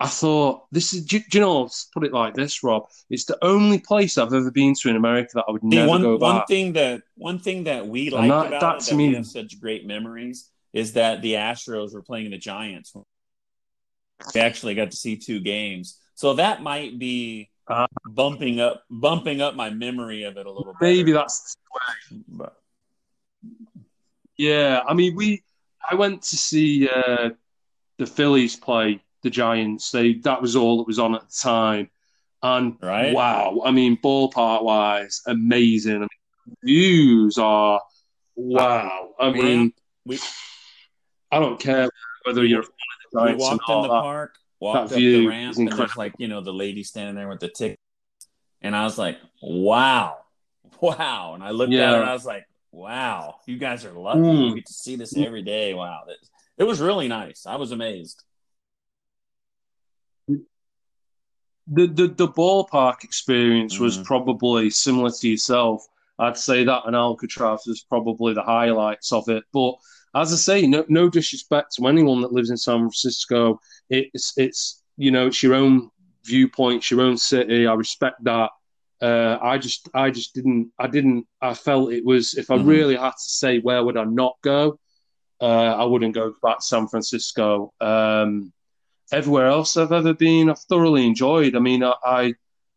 I 0.00 0.06
thought 0.06 0.66
this 0.70 0.92
is. 0.92 1.04
Do, 1.04 1.20
you 1.32 1.40
know? 1.40 1.62
Let's 1.62 1.88
put 1.92 2.04
it 2.04 2.12
like 2.12 2.34
this, 2.34 2.62
Rob. 2.62 2.84
It's 3.10 3.24
the 3.24 3.38
only 3.42 3.78
place 3.78 4.18
I've 4.18 4.32
ever 4.32 4.50
been 4.50 4.74
to 4.80 4.88
in 4.88 4.96
America 4.96 5.30
that 5.34 5.44
I 5.48 5.52
would 5.52 5.64
never 5.64 5.88
one, 5.88 6.02
go 6.02 6.18
back. 6.18 6.34
One 6.34 6.46
thing 6.46 6.72
that 6.74 7.02
one 7.16 7.38
thing 7.38 7.64
that 7.64 7.86
we 7.86 8.10
like 8.10 8.26
about 8.26 8.50
that, 8.50 8.82
it, 8.82 8.90
that 8.90 8.96
me, 8.96 9.08
we 9.08 9.14
have 9.14 9.26
such 9.26 9.60
great 9.60 9.86
memories 9.86 10.50
is 10.74 10.94
that 10.94 11.22
the 11.22 11.34
Astros 11.34 11.94
were 11.94 12.02
playing 12.02 12.32
the 12.32 12.38
Giants. 12.38 12.92
We 14.34 14.40
actually 14.40 14.74
got 14.74 14.90
to 14.90 14.96
see 14.96 15.16
two 15.16 15.40
games, 15.40 15.98
so 16.14 16.34
that 16.34 16.62
might 16.62 16.98
be 16.98 17.50
uh, 17.68 17.86
bumping 18.04 18.60
up 18.60 18.84
bumping 18.90 19.40
up 19.40 19.54
my 19.54 19.70
memory 19.70 20.24
of 20.24 20.36
it 20.36 20.46
a 20.46 20.50
little. 20.50 20.74
Bit. 20.74 20.82
Maybe 20.82 21.12
better. 21.12 21.24
that's 21.24 21.56
but. 22.28 22.60
yeah. 24.36 24.82
I 24.86 24.94
mean, 24.94 25.14
we 25.16 25.42
I 25.88 25.94
went 25.94 26.22
to 26.22 26.36
see 26.36 26.88
uh, 26.88 27.30
the 27.98 28.06
Phillies 28.06 28.56
play 28.56 29.00
the 29.22 29.30
Giants. 29.30 29.90
They 29.90 30.14
that 30.14 30.42
was 30.42 30.56
all 30.56 30.78
that 30.78 30.86
was 30.86 30.98
on 30.98 31.14
at 31.14 31.22
the 31.22 31.36
time, 31.40 31.90
and 32.42 32.76
right. 32.82 33.14
wow, 33.14 33.62
I 33.64 33.70
mean, 33.70 33.96
ballpark 33.96 34.62
wise, 34.62 35.22
amazing. 35.26 35.96
I 35.96 35.98
mean, 36.00 36.56
views 36.62 37.38
are 37.38 37.80
wow. 38.36 39.10
I 39.18 39.30
mean, 39.30 39.72
we, 40.04 40.18
I 41.34 41.40
don't 41.40 41.58
care 41.58 41.88
whether 42.24 42.44
you're 42.44 42.60
a 42.60 42.62
of 42.62 42.70
the 43.12 43.22
We 43.24 43.34
walked 43.34 43.68
in 43.68 43.82
the 43.82 43.88
that, 43.88 44.02
park, 44.02 44.36
walked 44.60 44.92
up 44.92 44.98
the 44.98 45.26
ramp, 45.26 45.56
and 45.56 45.72
there's 45.72 45.96
like 45.96 46.14
you 46.18 46.28
know 46.28 46.40
the 46.40 46.52
lady 46.52 46.84
standing 46.84 47.16
there 47.16 47.28
with 47.28 47.40
the 47.40 47.48
ticket, 47.48 47.80
and 48.62 48.76
I 48.76 48.84
was 48.84 48.96
like, 48.98 49.18
wow, 49.42 50.18
wow, 50.80 51.32
and 51.34 51.42
I 51.42 51.50
looked 51.50 51.72
yeah. 51.72 51.90
at 51.90 51.94
her 51.94 52.00
and 52.02 52.10
I 52.10 52.12
was 52.12 52.24
like, 52.24 52.46
wow, 52.70 53.40
you 53.46 53.58
guys 53.58 53.84
are 53.84 53.92
lucky. 53.92 54.20
Mm. 54.20 54.48
We 54.50 54.54
get 54.56 54.66
to 54.66 54.72
see 54.72 54.94
this 54.94 55.16
every 55.16 55.42
day. 55.42 55.74
Wow, 55.74 56.04
it 56.56 56.64
was 56.64 56.80
really 56.80 57.08
nice. 57.08 57.46
I 57.46 57.56
was 57.56 57.72
amazed. 57.72 58.22
the 61.66 61.86
the, 61.86 62.08
the 62.08 62.28
ballpark 62.28 63.04
experience 63.04 63.78
was 63.78 63.98
mm. 63.98 64.04
probably 64.04 64.70
similar 64.70 65.10
to 65.10 65.28
yourself. 65.28 65.84
I'd 66.18 66.36
say 66.36 66.62
that 66.64 66.82
and 66.86 66.94
Alcatraz 66.94 67.64
was 67.66 67.80
probably 67.80 68.34
the 68.34 68.42
highlights 68.42 69.12
of 69.12 69.28
it. 69.28 69.42
But 69.52 69.74
as 70.14 70.32
I 70.32 70.36
say, 70.36 70.66
no, 70.66 70.84
no 70.88 71.08
disrespect 71.08 71.74
to 71.74 71.86
anyone 71.86 72.20
that 72.22 72.32
lives 72.32 72.50
in 72.50 72.56
San 72.56 72.80
Francisco. 72.80 73.60
It's 73.90 74.32
it's 74.36 74.82
you 74.96 75.10
know 75.10 75.26
it's 75.26 75.42
your 75.42 75.54
own 75.54 75.90
viewpoint, 76.24 76.78
it's 76.78 76.90
your 76.90 77.02
own 77.02 77.16
city. 77.16 77.66
I 77.66 77.74
respect 77.74 78.22
that. 78.24 78.50
Uh, 79.02 79.38
I 79.42 79.58
just 79.58 79.88
I 79.92 80.10
just 80.10 80.34
didn't 80.34 80.70
I 80.78 80.86
didn't 80.86 81.26
I 81.42 81.54
felt 81.54 81.92
it 81.92 82.04
was 82.04 82.34
if 82.34 82.50
I 82.50 82.56
mm-hmm. 82.56 82.68
really 82.68 82.96
had 82.96 83.10
to 83.10 83.14
say 83.18 83.58
where 83.58 83.82
would 83.82 83.96
I 83.96 84.04
not 84.04 84.36
go, 84.42 84.78
uh, 85.40 85.74
I 85.74 85.84
wouldn't 85.84 86.14
go 86.14 86.34
back 86.42 86.58
to 86.58 86.64
San 86.64 86.88
Francisco. 86.88 87.72
Um, 87.80 88.52
everywhere 89.12 89.48
else 89.48 89.76
I've 89.76 89.92
ever 89.92 90.14
been, 90.14 90.48
I've 90.48 90.60
thoroughly 90.60 91.06
enjoyed. 91.06 91.56
I 91.56 91.58
mean, 91.58 91.82
I 91.82 91.94
I, 92.04 92.34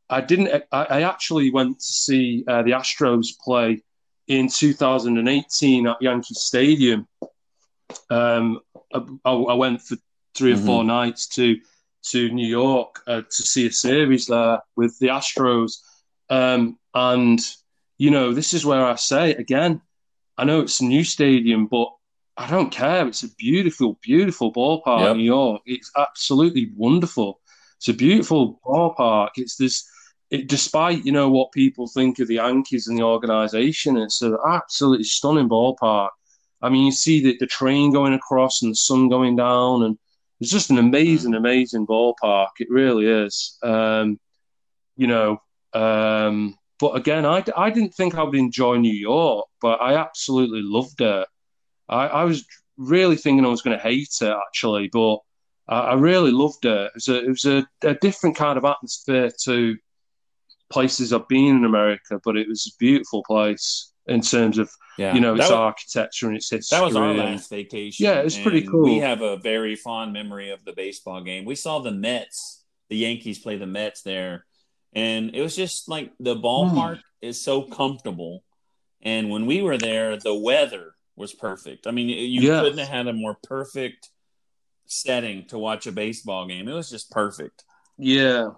I 0.10 0.22
didn't. 0.22 0.64
I, 0.72 0.84
I, 0.84 1.02
actually 1.04 1.52
went 1.52 1.80
to 1.80 1.86
see 1.86 2.44
uh, 2.48 2.64
the 2.64 2.72
Astros 2.72 3.28
play 3.40 3.84
in 4.28 4.49
2018 4.49 5.88
at 5.88 6.01
Yankee 6.01 6.34
Stadium. 6.34 7.07
Um, 8.09 8.59
I, 8.93 9.32
I, 9.32 9.53
went 9.53 9.82
for 9.82 9.97
3 10.36 10.53
mm-hmm. 10.53 10.61
or 10.61 10.65
four 10.65 10.84
nights 10.84 11.28
to 11.30 11.57
to 12.03 12.30
New 12.30 12.47
York 12.47 13.01
uh, 13.07 13.21
to 13.21 13.43
see 13.43 13.67
a 13.67 13.71
series 13.71 14.28
there 14.28 14.61
with 14.75 14.97
the 14.99 15.07
Astros, 15.07 15.80
um, 16.30 16.78
and 16.93 17.39
you 17.97 18.11
know 18.11 18.34
this 18.34 18.53
is 18.53 18.65
where 18.65 18.86
I 18.86 18.95
say 18.95 19.32
again. 19.32 19.82
I 20.38 20.45
know 20.45 20.61
it's 20.61 20.82
a 20.82 20.86
new 20.86 21.03
stadium, 21.03 21.67
but 21.67 21.89
I 22.38 22.47
don't 22.49 22.69
care. 22.69 23.07
It's 23.07 23.23
a 23.23 23.34
beautiful, 23.36 23.97
beautiful 24.01 24.53
ballpark, 24.53 24.99
yep. 24.99 25.17
New 25.17 25.23
York. 25.23 25.63
It's 25.65 25.91
absolutely 25.97 26.71
wonderful. 26.75 27.41
It's 27.78 27.88
a 27.88 27.93
beautiful 27.93 28.59
ballpark. 28.65 29.30
It's 29.38 29.55
this. 29.55 29.89
It, 30.30 30.49
despite 30.49 31.05
you 31.05 31.11
know 31.11 31.30
what 31.30 31.51
people 31.51 31.88
think 31.88 32.19
of 32.19 32.28
the 32.28 32.36
Yankees 32.36 32.88
and 32.88 32.97
the 32.97 33.03
organization, 33.03 33.97
it's 33.97 34.21
an 34.21 34.38
absolutely 34.45 35.05
stunning 35.05 35.49
ballpark. 35.49 36.09
I 36.61 36.69
mean, 36.69 36.86
you 36.86 36.91
see 36.91 37.21
the, 37.21 37.38
the 37.39 37.47
train 37.47 37.93
going 37.93 38.13
across 38.13 38.61
and 38.61 38.71
the 38.71 38.75
sun 38.75 39.09
going 39.09 39.36
down, 39.36 39.84
and 39.84 39.97
it's 40.39 40.51
just 40.51 40.69
an 40.69 40.80
amazing, 40.80 41.32
mm. 41.32 41.38
amazing 41.38 41.88
ballpark. 41.88 42.49
It 42.59 42.69
really 42.69 43.07
is. 43.07 43.57
Um, 43.63 44.19
you 44.97 45.07
know, 45.07 45.41
um, 45.73 46.57
but 46.80 46.95
again, 46.95 47.25
I, 47.25 47.43
I 47.55 47.69
didn't 47.69 47.93
think 47.93 48.15
I 48.15 48.23
would 48.23 48.36
enjoy 48.36 48.78
New 48.78 48.93
York, 48.93 49.47
but 49.61 49.82
I 49.82 49.95
absolutely 49.95 50.61
loved 50.61 51.01
it. 51.01 51.28
I, 51.89 52.07
I 52.07 52.23
was 52.23 52.45
really 52.78 53.15
thinking 53.15 53.45
I 53.45 53.49
was 53.49 53.61
going 53.61 53.78
to 53.78 53.84
hate 53.84 54.15
it 54.21 54.36
actually, 54.47 54.89
but 54.91 55.19
I, 55.67 55.80
I 55.80 55.93
really 55.95 56.32
loved 56.32 56.65
it. 56.65 56.69
It 56.69 56.91
was, 56.93 57.07
a, 57.07 57.23
it 57.23 57.30
was 57.30 57.45
a, 57.45 57.67
a, 57.82 57.95
different 57.95 58.36
kind 58.36 58.57
of 58.57 58.65
atmosphere 58.65 59.32
to 59.43 59.78
places 60.70 61.13
I've 61.13 61.28
been 61.28 61.57
in 61.57 61.65
America, 61.65 62.20
but 62.24 62.38
it 62.38 62.47
was 62.47 62.68
a 62.68 62.78
beautiful 62.80 63.24
place 63.24 63.91
in 64.07 64.22
terms 64.22 64.57
of 64.57 64.70
yeah, 64.97 65.13
you 65.13 65.22
know 65.22 65.34
its 65.34 65.43
was, 65.43 65.51
architecture 65.51 66.28
and 66.28 66.38
its 66.38 66.49
history. 66.49 66.78
That 66.78 66.86
was 66.86 66.95
our 66.95 67.13
last 67.13 67.49
vacation. 67.49 68.05
Yeah, 68.05 68.20
it 68.20 68.24
was 68.24 68.38
pretty 68.38 68.63
cool. 68.63 68.84
We 68.84 68.97
have 68.99 69.22
a 69.22 69.38
very 69.38 69.76
fond 69.76 70.13
memory 70.13 70.49
of 70.49 70.63
the 70.65 70.74
baseball 70.74 71.22
game. 71.22 71.45
We 71.45 71.55
saw 71.55 71.80
the 71.80 71.91
Mets, 71.91 72.63
the 72.89 72.97
Yankees 72.97 73.39
play 73.39 73.57
the 73.57 73.68
Mets 73.68 74.01
there, 74.01 74.45
and 74.93 75.36
it 75.36 75.41
was 75.41 75.55
just 75.55 75.88
like 75.89 76.11
the 76.20 76.36
ballpark 76.36 76.97
mm. 76.97 77.01
is 77.22 77.41
so 77.41 77.61
comfortable. 77.61 78.43
And 79.01 79.30
when 79.30 79.45
we 79.45 79.61
were 79.61 79.78
there, 79.78 80.18
the 80.18 80.34
weather 80.34 80.95
was 81.15 81.34
perfect. 81.34 81.86
I 81.86 81.91
mean, 81.91 82.09
you 82.09 82.41
yeah. 82.41 82.61
couldn't 82.61 82.80
have 82.80 82.88
had 82.88 83.07
a 83.07 83.13
more 83.13 83.38
perfect 83.43 84.09
setting 84.86 85.45
to 85.47 85.59
watch 85.59 85.86
a 85.86 85.91
baseball 85.91 86.47
game. 86.47 86.68
It 86.68 86.74
was 86.74 86.89
just 86.89 87.11
perfect. 87.11 87.63
Yeah. 87.97 88.49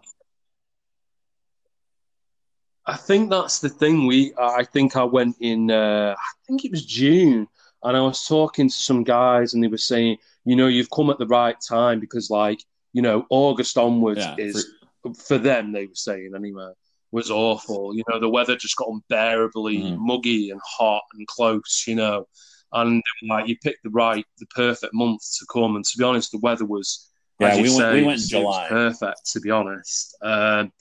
I 2.90 2.98
think 2.98 3.30
that's 3.30 3.60
the 3.60 3.70
thing. 3.70 4.08
We, 4.08 4.34
I 4.38 4.64
think 4.64 4.96
I 4.96 5.04
went 5.04 5.36
in, 5.40 5.72
uh, 5.72 6.16
I 6.18 6.32
think 6.48 6.66
it 6.66 6.72
was 6.72 6.86
June, 6.86 7.48
and 7.84 7.98
I 7.98 8.02
was 8.02 8.26
talking 8.26 8.68
to 8.70 8.76
some 8.76 9.04
guys, 9.04 9.54
and 9.54 9.64
they 9.64 9.68
were 9.68 9.78
saying, 9.78 10.18
you 10.46 10.56
know, 10.56 10.68
you've 10.68 10.90
come 10.90 11.10
at 11.10 11.20
the 11.20 11.28
right 11.28 11.58
time 11.68 12.00
because, 12.00 12.30
like, 12.30 12.64
you 12.94 13.02
know, 13.02 13.26
August 13.30 13.78
onwards 13.78 14.22
yeah, 14.22 14.36
is 14.38 14.74
for... 15.02 15.14
for 15.14 15.38
them. 15.38 15.72
They 15.72 15.86
were 15.86 15.96
saying 15.96 16.32
anyway 16.36 16.72
was 17.12 17.32
awful. 17.32 17.96
You 17.96 18.04
know, 18.10 18.20
the 18.20 18.30
weather 18.30 18.56
just 18.56 18.76
got 18.76 18.90
unbearably 18.90 19.78
mm. 19.78 19.98
muggy 19.98 20.52
and 20.52 20.62
hot 20.64 21.04
and 21.14 21.28
close. 21.28 21.86
You 21.88 21.96
know, 21.96 22.28
and 22.74 23.02
like 23.28 23.48
you 23.48 23.58
picked 23.64 23.84
the 23.84 23.90
right, 23.90 24.26
the 24.38 24.46
perfect 24.48 24.94
month 24.94 25.22
to 25.40 25.46
come. 25.52 25.76
And 25.76 25.86
to 25.86 25.98
be 25.98 26.04
honest, 26.04 26.32
the 26.32 26.40
weather 26.40 26.66
was 26.66 27.10
yeah, 27.40 27.56
we 27.56 27.76
went, 27.76 27.94
we 27.94 28.04
went 28.04 28.22
in 28.22 28.28
July, 28.28 28.68
perfect. 28.70 29.32
To 29.32 29.40
be 29.40 29.50
honest, 29.50 30.16
um, 30.22 30.72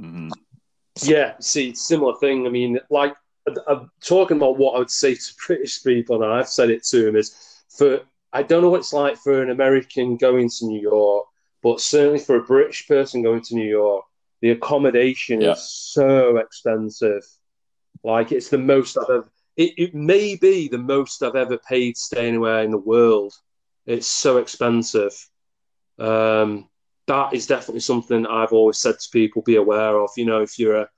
mm-hmm. 0.00 0.30
Yeah. 1.06 1.34
See, 1.40 1.74
similar 1.74 2.14
thing. 2.16 2.46
I 2.46 2.50
mean, 2.50 2.78
like 2.90 3.14
I'm 3.66 3.90
talking 4.00 4.36
about 4.36 4.58
what 4.58 4.74
I 4.74 4.78
would 4.78 4.90
say 4.90 5.14
to 5.14 5.34
British 5.46 5.82
people, 5.82 6.22
and 6.22 6.32
I've 6.32 6.48
said 6.48 6.70
it 6.70 6.84
to 6.86 7.04
them 7.04 7.16
is 7.16 7.62
for 7.68 8.00
I 8.32 8.42
don't 8.42 8.62
know 8.62 8.70
what 8.70 8.80
it's 8.80 8.92
like 8.92 9.16
for 9.16 9.42
an 9.42 9.50
American 9.50 10.16
going 10.16 10.48
to 10.48 10.66
New 10.66 10.80
York, 10.80 11.26
but 11.62 11.80
certainly 11.80 12.18
for 12.18 12.36
a 12.36 12.44
British 12.44 12.86
person 12.86 13.22
going 13.22 13.42
to 13.42 13.54
New 13.54 13.68
York, 13.68 14.04
the 14.40 14.50
accommodation 14.50 15.40
yeah. 15.40 15.52
is 15.52 15.70
so 15.70 16.36
expensive. 16.36 17.24
Like 18.04 18.32
it's 18.32 18.48
the 18.48 18.58
most 18.58 18.96
I've 18.98 19.10
ever 19.10 19.30
it, 19.58 19.74
it 19.76 19.94
may 19.94 20.36
be 20.36 20.68
the 20.68 20.78
most 20.78 21.22
I've 21.22 21.34
ever 21.34 21.58
paid 21.58 21.96
staying 21.96 22.28
anywhere 22.28 22.62
in 22.62 22.70
the 22.70 22.78
world. 22.78 23.34
It's 23.86 24.06
so 24.06 24.38
expensive. 24.38 25.12
Um, 25.98 26.68
that 27.08 27.34
is 27.34 27.46
definitely 27.46 27.80
something 27.80 28.26
I've 28.26 28.52
always 28.52 28.78
said 28.78 28.98
to 29.00 29.08
people 29.10 29.42
be 29.42 29.56
aware 29.56 29.98
of. 29.98 30.10
You 30.16 30.26
know, 30.26 30.40
if 30.40 30.58
you're 30.58 30.76
a 30.76 30.88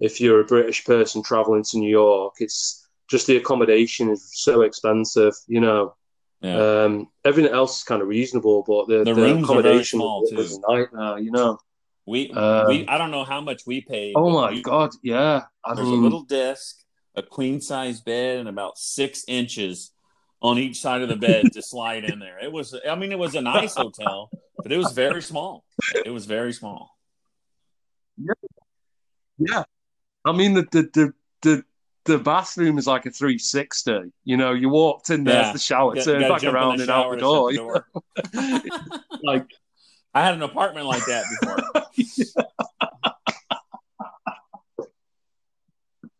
if 0.00 0.20
you're 0.20 0.40
a 0.40 0.44
British 0.44 0.84
person 0.84 1.22
traveling 1.22 1.64
to 1.64 1.78
New 1.78 1.90
York, 1.90 2.34
it's 2.40 2.86
just 3.08 3.26
the 3.26 3.36
accommodation 3.36 4.10
is 4.10 4.30
so 4.32 4.62
expensive. 4.62 5.34
You 5.46 5.60
know, 5.60 5.94
Yeah. 6.40 6.84
Um, 6.84 7.08
everything 7.24 7.52
else 7.52 7.78
is 7.78 7.84
kind 7.84 8.00
of 8.00 8.08
reasonable, 8.08 8.64
but 8.66 8.86
the, 8.88 9.04
the, 9.04 9.14
the 9.14 9.38
accommodation 9.38 9.98
was 10.00 10.56
a 10.56 10.72
nightmare. 10.72 11.18
You 11.18 11.32
know, 11.32 11.58
we 12.06 12.30
um, 12.30 12.68
we 12.68 12.86
I 12.86 12.96
don't 12.98 13.10
know 13.10 13.24
how 13.24 13.40
much 13.40 13.66
we 13.66 13.80
paid. 13.80 14.14
Oh 14.16 14.30
my 14.30 14.50
we, 14.50 14.62
god, 14.62 14.90
yeah. 15.02 15.42
I 15.64 15.74
there's 15.74 15.88
mean, 15.88 15.98
a 15.98 16.02
little 16.02 16.22
desk, 16.22 16.76
a 17.14 17.22
queen 17.22 17.60
size 17.60 18.00
bed, 18.00 18.38
and 18.38 18.48
about 18.48 18.78
six 18.78 19.24
inches 19.28 19.90
on 20.40 20.58
each 20.58 20.80
side 20.80 21.02
of 21.02 21.08
the 21.08 21.16
bed 21.16 21.52
to 21.52 21.60
slide 21.62 22.04
in 22.04 22.20
there. 22.20 22.38
It 22.38 22.52
was, 22.52 22.74
I 22.88 22.94
mean, 22.94 23.10
it 23.10 23.18
was 23.18 23.34
a 23.34 23.40
nice 23.40 23.74
hotel, 23.82 24.30
but 24.58 24.72
it 24.72 24.76
was 24.76 24.92
very 24.92 25.22
small. 25.22 25.64
It 26.04 26.10
was 26.10 26.26
very 26.26 26.52
small. 26.52 26.96
Yeah, 28.16 28.34
yeah. 29.38 29.64
I 30.24 30.32
mean, 30.32 30.54
the 30.54 30.62
the 30.70 30.90
the 30.92 31.12
the, 31.42 31.64
the 32.04 32.18
bathroom 32.18 32.78
is 32.78 32.86
like 32.86 33.06
a 33.06 33.10
360. 33.10 34.12
You 34.24 34.36
know, 34.36 34.52
you 34.52 34.68
walked 34.68 35.10
in, 35.10 35.24
there's 35.24 35.46
yeah. 35.46 35.52
the 35.52 35.58
shower, 35.58 35.94
get, 35.94 36.04
turn 36.04 36.22
back 36.22 36.42
around 36.44 36.80
and 36.80 36.90
out 36.90 37.10
the 37.12 37.18
door. 37.18 37.52
The 37.52 37.56
door. 37.56 37.86
like, 39.22 39.46
I 40.14 40.24
had 40.24 40.34
an 40.34 40.42
apartment 40.42 40.86
like 40.86 41.04
that 41.06 41.24
before. 41.40 41.58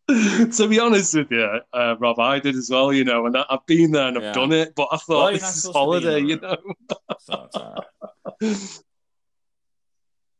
to 0.51 0.67
be 0.67 0.79
honest 0.79 1.13
with 1.15 1.31
you, 1.31 1.59
uh, 1.73 1.95
Rob, 1.99 2.19
I 2.19 2.39
did 2.39 2.55
as 2.55 2.69
well, 2.69 2.93
you 2.93 3.03
know, 3.03 3.25
and 3.25 3.37
I've 3.37 3.65
been 3.65 3.91
there 3.91 4.07
and 4.07 4.17
I've 4.17 4.23
yeah. 4.23 4.33
done 4.33 4.51
it, 4.51 4.73
but 4.75 4.87
I 4.91 4.97
thought 4.97 5.23
well, 5.23 5.31
this 5.33 5.65
is 5.65 5.71
holiday, 5.71 6.19
you 6.19 6.39
know. 6.39 6.57
so 7.19 7.47
right. 7.55 7.83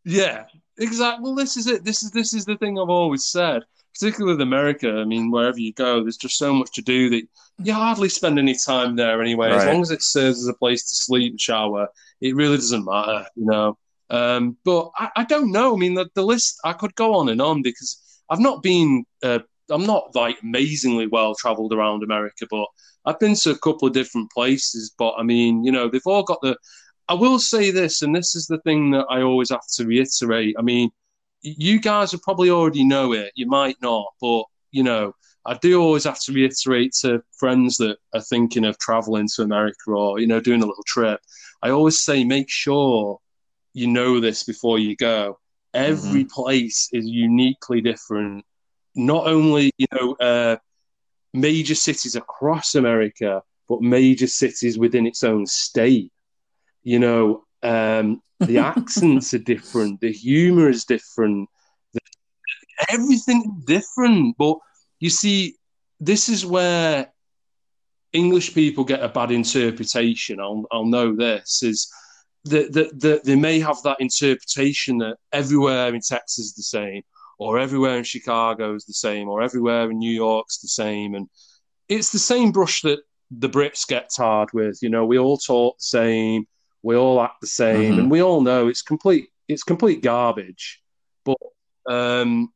Yeah, 0.06 0.46
exactly. 0.78 1.24
Well, 1.24 1.36
this 1.36 1.58
is 1.58 1.68
it. 1.68 1.84
This 1.84 2.04
is 2.04 2.12
this 2.12 2.34
is 2.34 2.46
the 2.46 2.58
thing 2.58 2.80
I've 2.80 2.90
always 2.90 3.26
said, 3.26 3.64
particularly 3.94 4.34
with 4.34 4.42
America. 4.42 4.92
I 4.92 5.06
mean, 5.06 5.32
wherever 5.32 5.60
you 5.60 5.74
go, 5.74 6.02
there's 6.02 6.18
just 6.18 6.38
so 6.38 6.54
much 6.54 6.72
to 6.74 6.82
do 6.82 7.10
that 7.10 7.24
you 7.62 7.74
hardly 7.74 8.10
spend 8.10 8.40
any 8.40 8.56
time 8.56 8.96
there 8.96 9.22
anyway. 9.22 9.50
Right. 9.50 9.58
As 9.58 9.66
long 9.66 9.82
as 9.82 9.92
it 9.92 10.02
serves 10.02 10.40
as 10.40 10.48
a 10.48 10.54
place 10.54 10.84
to 10.84 10.96
sleep 10.96 11.34
and 11.34 11.42
shower, 11.42 11.88
it 12.22 12.36
really 12.36 12.58
doesn't 12.58 12.86
matter, 12.86 13.26
you 13.36 13.46
know. 13.46 13.78
Um, 14.10 14.58
but 14.66 14.90
I, 14.98 15.10
I, 15.18 15.24
don't 15.26 15.52
know. 15.52 15.76
I 15.76 15.78
mean, 15.78 15.94
the, 15.94 16.10
the 16.16 16.24
list 16.24 16.60
I 16.64 16.74
could 16.74 16.96
go 16.96 17.14
on 17.14 17.30
and 17.30 17.42
on 17.42 17.62
because 17.62 18.02
I've 18.30 18.40
not 18.40 18.64
been 18.64 19.06
uh, 19.22 19.40
I'm 19.70 19.86
not 19.86 20.16
like 20.16 20.42
amazingly 20.42 21.08
well 21.08 21.36
traveled 21.36 21.74
around 21.74 22.04
America, 22.04 22.48
but 22.50 22.66
I've 23.06 23.20
been 23.20 23.36
to 23.36 23.52
a 23.52 23.58
couple 23.58 23.88
of 23.88 23.94
different 23.94 24.32
places. 24.32 24.94
But 24.98 25.14
I 25.18 25.24
mean, 25.24 25.64
you 25.64 25.72
know, 25.72 25.90
they've 25.90 26.02
all 26.06 26.24
got 26.24 26.42
the. 26.42 26.58
I 27.10 27.16
will 27.16 27.40
say 27.40 27.72
this, 27.72 28.04
and 28.04 28.16
this 28.16 28.36
is 28.36 28.46
the 28.46 28.60
thing 28.60 28.92
that 28.92 29.08
I 29.10 29.22
always 29.22 29.50
have 29.50 29.68
to 29.78 29.86
reiterate. 29.86 30.56
I 30.58 30.62
mean, 30.62 30.92
you 31.42 31.80
guys 31.80 32.12
will 32.12 32.20
probably 32.20 32.52
already 32.52 32.84
know 32.84 33.14
it. 33.14 33.32
You 33.36 33.48
might 33.48 33.78
not, 33.82 34.06
but 34.22 34.44
you 34.72 34.84
know, 34.84 35.14
I 35.46 35.56
do 35.56 35.82
always 35.82 36.04
have 36.04 36.20
to 36.22 36.34
reiterate 36.34 36.94
to 37.02 37.24
friends 37.38 37.78
that 37.78 37.98
are 38.14 38.22
thinking 38.22 38.64
of 38.64 38.78
traveling 38.78 39.28
to 39.36 39.42
America 39.42 39.92
or 39.92 40.20
you 40.20 40.28
know 40.28 40.40
doing 40.40 40.62
a 40.62 40.66
little 40.68 40.84
trip. 40.86 41.20
I 41.64 41.72
always 41.72 42.02
say 42.02 42.24
make 42.24 42.50
sure 42.50 43.20
you 43.74 43.88
know 43.88 44.20
this 44.20 44.44
before 44.44 44.78
you 44.78 44.96
go. 44.96 45.40
Every 45.74 46.26
mm-hmm. 46.26 46.44
place 46.44 46.90
is 46.94 47.06
uniquely 47.06 47.82
different 47.82 48.46
not 48.96 49.28
only 49.28 49.72
you 49.78 49.88
know 49.94 50.14
uh, 50.16 50.58
major 51.34 51.76
cities 51.76 52.16
across 52.16 52.76
America, 52.76 53.42
but 53.68 53.82
major 53.82 54.28
cities 54.28 54.78
within 54.78 55.08
its 55.08 55.24
own 55.24 55.46
state. 55.46 56.12
You 56.90 56.98
know, 56.98 57.44
um, 57.62 58.08
the 58.40 58.58
accents 58.58 59.36
are 59.36 59.46
different, 59.54 60.02
the 60.02 60.12
humor 60.12 60.68
is 60.70 60.86
different, 60.86 61.48
the, 61.94 62.00
everything 62.90 63.62
different. 63.68 64.36
But 64.40 64.58
you 65.00 65.12
see, 65.12 65.38
this 66.00 66.30
is 66.30 66.48
where 66.48 67.14
English 68.12 68.56
people 68.56 68.84
get 68.84 69.04
a 69.04 69.10
bad 69.10 69.30
interpretation. 69.30 70.40
I'll, 70.40 70.66
I'll 70.72 70.94
know 70.96 71.16
this 71.16 71.62
is 71.62 71.88
that, 72.46 72.74
that, 72.74 73.00
that 73.02 73.24
they 73.24 73.36
may 73.36 73.60
have 73.60 73.80
that 73.84 74.02
interpretation 74.08 74.98
that 74.98 75.18
everywhere 75.32 75.94
in 75.94 76.02
Texas 76.02 76.46
is 76.46 76.54
the 76.56 76.64
same, 76.64 77.04
or 77.38 77.60
everywhere 77.60 78.00
in 78.00 78.04
Chicago 78.04 78.74
is 78.74 78.86
the 78.86 78.94
same, 78.94 79.30
or 79.30 79.44
everywhere 79.44 79.92
in 79.92 80.00
New 80.00 80.16
York's 80.26 80.58
the 80.58 80.68
same. 80.84 81.14
And 81.14 81.30
it's 81.88 82.12
the 82.12 82.26
same 82.34 82.52
brush 82.52 82.82
that 82.82 83.02
the 83.30 83.50
Brits 83.50 83.88
get 83.88 84.10
tarred 84.10 84.54
with. 84.54 84.80
You 84.82 84.90
know, 84.90 85.06
we 85.06 85.20
all 85.20 85.38
talk 85.38 85.78
the 85.78 85.84
same, 86.00 86.48
we 86.84 86.96
all 86.96 87.22
act 87.22 87.42
the 87.42 87.48
same, 87.48 87.92
mm-hmm. 87.92 88.00
and 88.00 88.12
we 88.12 88.22
all 88.22 88.42
know 88.42 88.68
it's 88.68 88.82
complete 88.82 89.30
it's 89.48 89.64
complete 89.64 90.02
garbage. 90.02 90.82
But 91.26 91.38
um, 91.90 92.54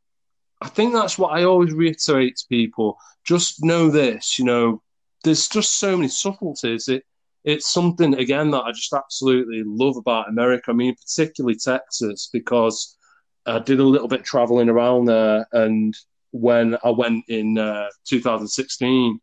I 0.61 0.69
think 0.69 0.93
that's 0.93 1.17
what 1.17 1.37
I 1.37 1.43
always 1.43 1.73
reiterate 1.73 2.37
to 2.37 2.45
people. 2.47 2.97
Just 3.25 3.63
know 3.63 3.89
this, 3.89 4.37
you 4.37 4.45
know, 4.45 4.81
there's 5.23 5.47
just 5.47 5.79
so 5.79 5.95
many 5.97 6.09
subtleties. 6.09 6.87
It 6.87 7.03
it's 7.43 7.73
something 7.73 8.13
again 8.13 8.51
that 8.51 8.63
I 8.63 8.71
just 8.71 8.93
absolutely 8.93 9.63
love 9.65 9.97
about 9.97 10.29
America. 10.29 10.71
I 10.71 10.73
mean, 10.73 10.95
particularly 10.95 11.57
Texas, 11.57 12.29
because 12.31 12.95
I 13.45 13.59
did 13.59 13.79
a 13.79 13.83
little 13.83 14.07
bit 14.07 14.23
traveling 14.23 14.69
around 14.69 15.05
there, 15.05 15.45
and 15.51 15.95
when 16.31 16.77
I 16.83 16.89
went 16.89 17.25
in 17.27 17.57
uh, 17.57 17.89
2016 18.07 19.19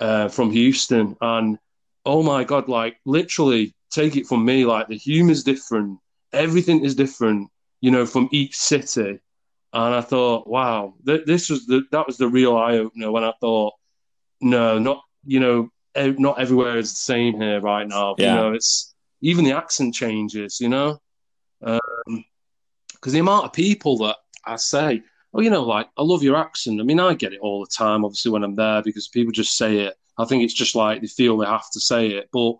uh, 0.00 0.28
from 0.28 0.50
Houston, 0.50 1.16
and 1.20 1.58
oh 2.04 2.22
my 2.22 2.44
god, 2.44 2.68
like 2.68 2.96
literally, 3.04 3.74
take 3.90 4.16
it 4.16 4.26
from 4.26 4.44
me, 4.44 4.64
like 4.64 4.88
the 4.88 4.96
humor's 4.96 5.44
different, 5.44 5.98
everything 6.32 6.84
is 6.84 6.94
different, 6.94 7.50
you 7.80 7.90
know, 7.90 8.06
from 8.06 8.28
each 8.32 8.56
city. 8.56 9.18
And 9.72 9.94
I 9.94 10.00
thought, 10.00 10.48
wow, 10.48 10.94
th- 11.06 11.26
this 11.26 11.48
was 11.48 11.66
the 11.66 11.82
that 11.92 12.06
was 12.06 12.16
the 12.16 12.28
real 12.28 12.56
eye 12.56 12.78
opener 12.78 13.10
when 13.12 13.24
I 13.24 13.32
thought, 13.40 13.74
no, 14.40 14.78
not 14.78 15.02
you 15.24 15.40
know, 15.40 15.70
not 15.96 16.40
everywhere 16.40 16.78
is 16.78 16.90
the 16.90 16.96
same 16.96 17.40
here 17.40 17.60
right 17.60 17.86
now. 17.86 18.14
Yeah. 18.18 18.30
You 18.30 18.34
know, 18.40 18.52
it's 18.52 18.94
even 19.20 19.44
the 19.44 19.52
accent 19.56 19.94
changes. 19.94 20.60
You 20.60 20.70
know, 20.70 20.98
um, 21.62 22.24
because 22.92 23.12
the 23.12 23.20
amount 23.20 23.46
of 23.46 23.52
people 23.52 23.98
that 23.98 24.16
I 24.44 24.56
say, 24.56 25.02
oh, 25.32 25.40
you 25.40 25.50
know, 25.50 25.62
like, 25.62 25.88
I 25.96 26.02
love 26.02 26.22
your 26.22 26.36
accent. 26.36 26.80
I 26.80 26.84
mean, 26.84 27.00
I 27.00 27.14
get 27.14 27.32
it 27.32 27.40
all 27.40 27.60
the 27.60 27.70
time, 27.70 28.04
obviously, 28.04 28.32
when 28.32 28.44
I'm 28.44 28.56
there 28.56 28.82
because 28.82 29.08
people 29.08 29.32
just 29.32 29.56
say 29.56 29.78
it. 29.78 29.94
I 30.18 30.24
think 30.24 30.42
it's 30.42 30.54
just 30.54 30.74
like 30.74 31.00
they 31.00 31.06
feel 31.06 31.38
they 31.38 31.46
have 31.46 31.70
to 31.72 31.80
say 31.80 32.08
it. 32.08 32.28
But 32.32 32.54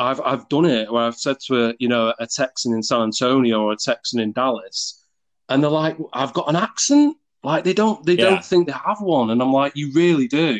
I've, 0.00 0.20
I've 0.22 0.48
done 0.48 0.64
it 0.64 0.90
where 0.90 1.02
I've 1.02 1.16
said 1.16 1.36
to 1.46 1.66
a, 1.66 1.74
you 1.78 1.88
know, 1.88 2.14
a 2.18 2.26
Texan 2.26 2.74
in 2.74 2.82
San 2.82 3.02
Antonio 3.02 3.60
or 3.62 3.72
a 3.72 3.76
Texan 3.76 4.20
in 4.20 4.32
Dallas, 4.32 5.04
and 5.48 5.62
they're 5.62 5.70
like, 5.70 5.96
I've 6.12 6.32
got 6.32 6.48
an 6.48 6.56
accent. 6.56 7.16
Like 7.42 7.64
they 7.64 7.72
don't, 7.72 8.04
they 8.04 8.14
yeah. 8.14 8.30
don't 8.30 8.44
think 8.44 8.66
they 8.66 8.72
have 8.72 9.00
one, 9.00 9.30
and 9.30 9.40
I'm 9.40 9.52
like, 9.52 9.76
you 9.76 9.92
really 9.94 10.28
do. 10.28 10.58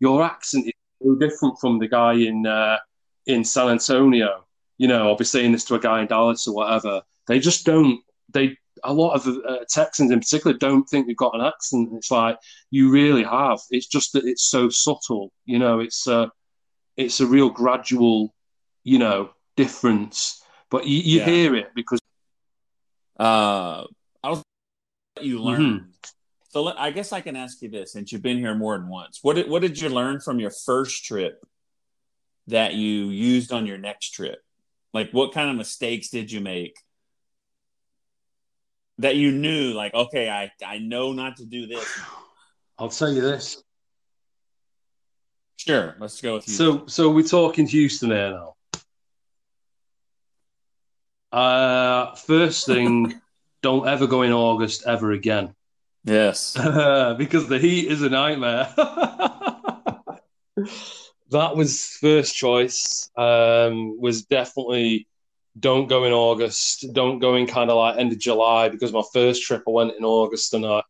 Your 0.00 0.22
accent 0.22 0.66
is 0.66 0.72
so 1.02 1.14
different 1.16 1.58
from 1.60 1.78
the 1.78 1.88
guy 1.88 2.14
in 2.14 2.46
uh, 2.46 2.78
in 3.26 3.44
San 3.44 3.68
Antonio. 3.68 4.44
You 4.78 4.88
know, 4.88 5.08
I'll 5.08 5.16
be 5.16 5.24
saying 5.24 5.52
this 5.52 5.64
to 5.66 5.74
a 5.74 5.80
guy 5.80 6.00
in 6.00 6.06
Dallas 6.06 6.46
or 6.46 6.54
whatever. 6.54 7.02
They 7.28 7.38
just 7.38 7.64
don't. 7.64 8.00
They 8.32 8.56
a 8.84 8.92
lot 8.92 9.14
of 9.14 9.26
uh, 9.26 9.58
Texans 9.68 10.10
in 10.10 10.20
particular 10.20 10.56
don't 10.56 10.84
think 10.84 11.06
they've 11.06 11.16
got 11.16 11.34
an 11.34 11.40
accent. 11.40 11.90
It's 11.92 12.10
like 12.10 12.36
you 12.70 12.90
really 12.90 13.22
have. 13.22 13.60
It's 13.70 13.86
just 13.86 14.12
that 14.12 14.24
it's 14.24 14.44
so 14.44 14.68
subtle. 14.68 15.32
You 15.44 15.58
know, 15.58 15.80
it's 15.80 16.06
a 16.06 16.30
it's 16.96 17.20
a 17.20 17.26
real 17.26 17.50
gradual, 17.50 18.34
you 18.84 18.98
know, 18.98 19.30
difference. 19.56 20.42
But 20.70 20.86
you, 20.86 20.98
you 20.98 21.18
yeah. 21.20 21.24
hear 21.26 21.54
it 21.56 21.68
because. 21.74 22.00
Uh, 23.18 23.84
I 24.22 24.30
was 24.30 24.42
you 25.20 25.40
learn. 25.40 25.60
Mm-hmm. 25.60 25.86
So 26.48 26.68
I 26.76 26.90
guess 26.90 27.12
I 27.12 27.22
can 27.22 27.36
ask 27.36 27.62
you 27.62 27.70
this, 27.70 27.92
since 27.92 28.12
you've 28.12 28.22
been 28.22 28.38
here 28.38 28.54
more 28.54 28.76
than 28.76 28.88
once. 28.88 29.20
What 29.22 29.36
did, 29.36 29.48
what 29.48 29.62
did 29.62 29.80
you 29.80 29.88
learn 29.88 30.20
from 30.20 30.38
your 30.38 30.50
first 30.50 31.04
trip 31.04 31.42
that 32.48 32.74
you 32.74 33.06
used 33.06 33.52
on 33.52 33.64
your 33.64 33.78
next 33.78 34.10
trip? 34.10 34.38
Like, 34.92 35.12
what 35.12 35.32
kind 35.32 35.48
of 35.48 35.56
mistakes 35.56 36.10
did 36.10 36.30
you 36.30 36.40
make? 36.40 36.74
that 38.98 39.16
you 39.16 39.32
knew 39.32 39.72
like 39.72 39.94
okay 39.94 40.28
i 40.28 40.50
i 40.64 40.78
know 40.78 41.12
not 41.12 41.36
to 41.36 41.44
do 41.44 41.66
this 41.66 42.00
i'll 42.78 42.88
tell 42.88 43.10
you 43.10 43.20
this 43.20 43.62
sure 45.56 45.96
let's 45.98 46.20
go 46.20 46.34
with 46.34 46.46
you 46.48 46.54
so 46.54 46.86
so 46.86 47.10
we're 47.10 47.26
talking 47.26 47.66
houston 47.66 48.10
here 48.10 48.30
now 48.30 48.54
uh 51.32 52.14
first 52.14 52.66
thing 52.66 53.20
don't 53.62 53.88
ever 53.88 54.06
go 54.06 54.22
in 54.22 54.32
august 54.32 54.84
ever 54.86 55.12
again 55.12 55.54
yes 56.04 56.54
because 57.18 57.48
the 57.48 57.58
heat 57.58 57.90
is 57.90 58.02
a 58.02 58.08
nightmare 58.08 58.68
that 61.30 61.56
was 61.56 61.86
first 62.00 62.34
choice 62.36 63.10
um 63.16 63.98
was 64.00 64.24
definitely 64.24 65.06
don't 65.58 65.88
go 65.88 66.04
in 66.04 66.12
August. 66.12 66.86
Don't 66.92 67.18
go 67.18 67.34
in 67.34 67.46
kind 67.46 67.70
of 67.70 67.76
like 67.76 67.98
end 67.98 68.12
of 68.12 68.18
July 68.18 68.68
because 68.68 68.92
my 68.92 69.02
first 69.12 69.42
trip 69.42 69.62
I 69.66 69.70
went 69.70 69.96
in 69.96 70.04
August 70.04 70.54
and 70.54 70.64
I, 70.64 70.82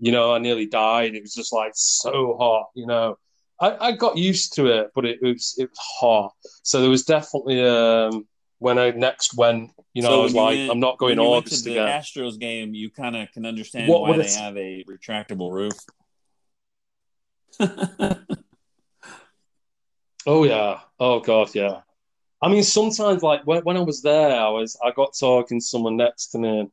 you 0.00 0.12
know, 0.12 0.34
I 0.34 0.38
nearly 0.38 0.66
died. 0.66 1.14
It 1.14 1.22
was 1.22 1.34
just 1.34 1.52
like 1.52 1.72
so 1.74 2.36
hot, 2.38 2.66
you 2.74 2.86
know. 2.86 3.18
I, 3.58 3.88
I 3.88 3.92
got 3.92 4.18
used 4.18 4.54
to 4.54 4.66
it, 4.66 4.90
but 4.94 5.06
it 5.06 5.18
was 5.22 5.54
it 5.58 5.70
was 5.70 5.78
hot. 5.78 6.34
So 6.62 6.80
there 6.80 6.90
was 6.90 7.04
definitely 7.04 7.66
um, 7.66 8.26
when 8.58 8.78
I 8.78 8.90
next 8.90 9.36
went, 9.36 9.70
you 9.92 10.02
know, 10.02 10.08
so 10.08 10.20
I 10.20 10.22
was 10.22 10.34
like, 10.34 10.56
went, 10.56 10.70
I'm 10.70 10.80
not 10.80 10.98
going 10.98 11.18
August 11.18 11.64
to 11.64 11.70
the 11.70 11.82
again. 11.82 12.00
Astros 12.00 12.38
game, 12.38 12.74
you 12.74 12.90
kind 12.90 13.16
of 13.16 13.30
can 13.32 13.46
understand 13.46 13.88
what, 13.88 14.02
why 14.02 14.16
they 14.16 14.30
have 14.30 14.56
a 14.56 14.84
retractable 14.84 15.52
roof. 15.52 15.74
Oh 20.26 20.42
yeah. 20.44 20.80
Oh 20.98 21.20
god, 21.20 21.54
yeah. 21.54 21.80
I 22.42 22.48
mean, 22.48 22.64
sometimes 22.64 23.22
like 23.22 23.46
when, 23.46 23.62
when 23.62 23.76
I 23.76 23.80
was 23.80 24.02
there, 24.02 24.36
I 24.38 24.48
was 24.48 24.76
I 24.84 24.90
got 24.90 25.14
talking 25.18 25.60
to 25.60 25.64
someone 25.64 25.96
next 25.96 26.28
to 26.28 26.38
me, 26.38 26.68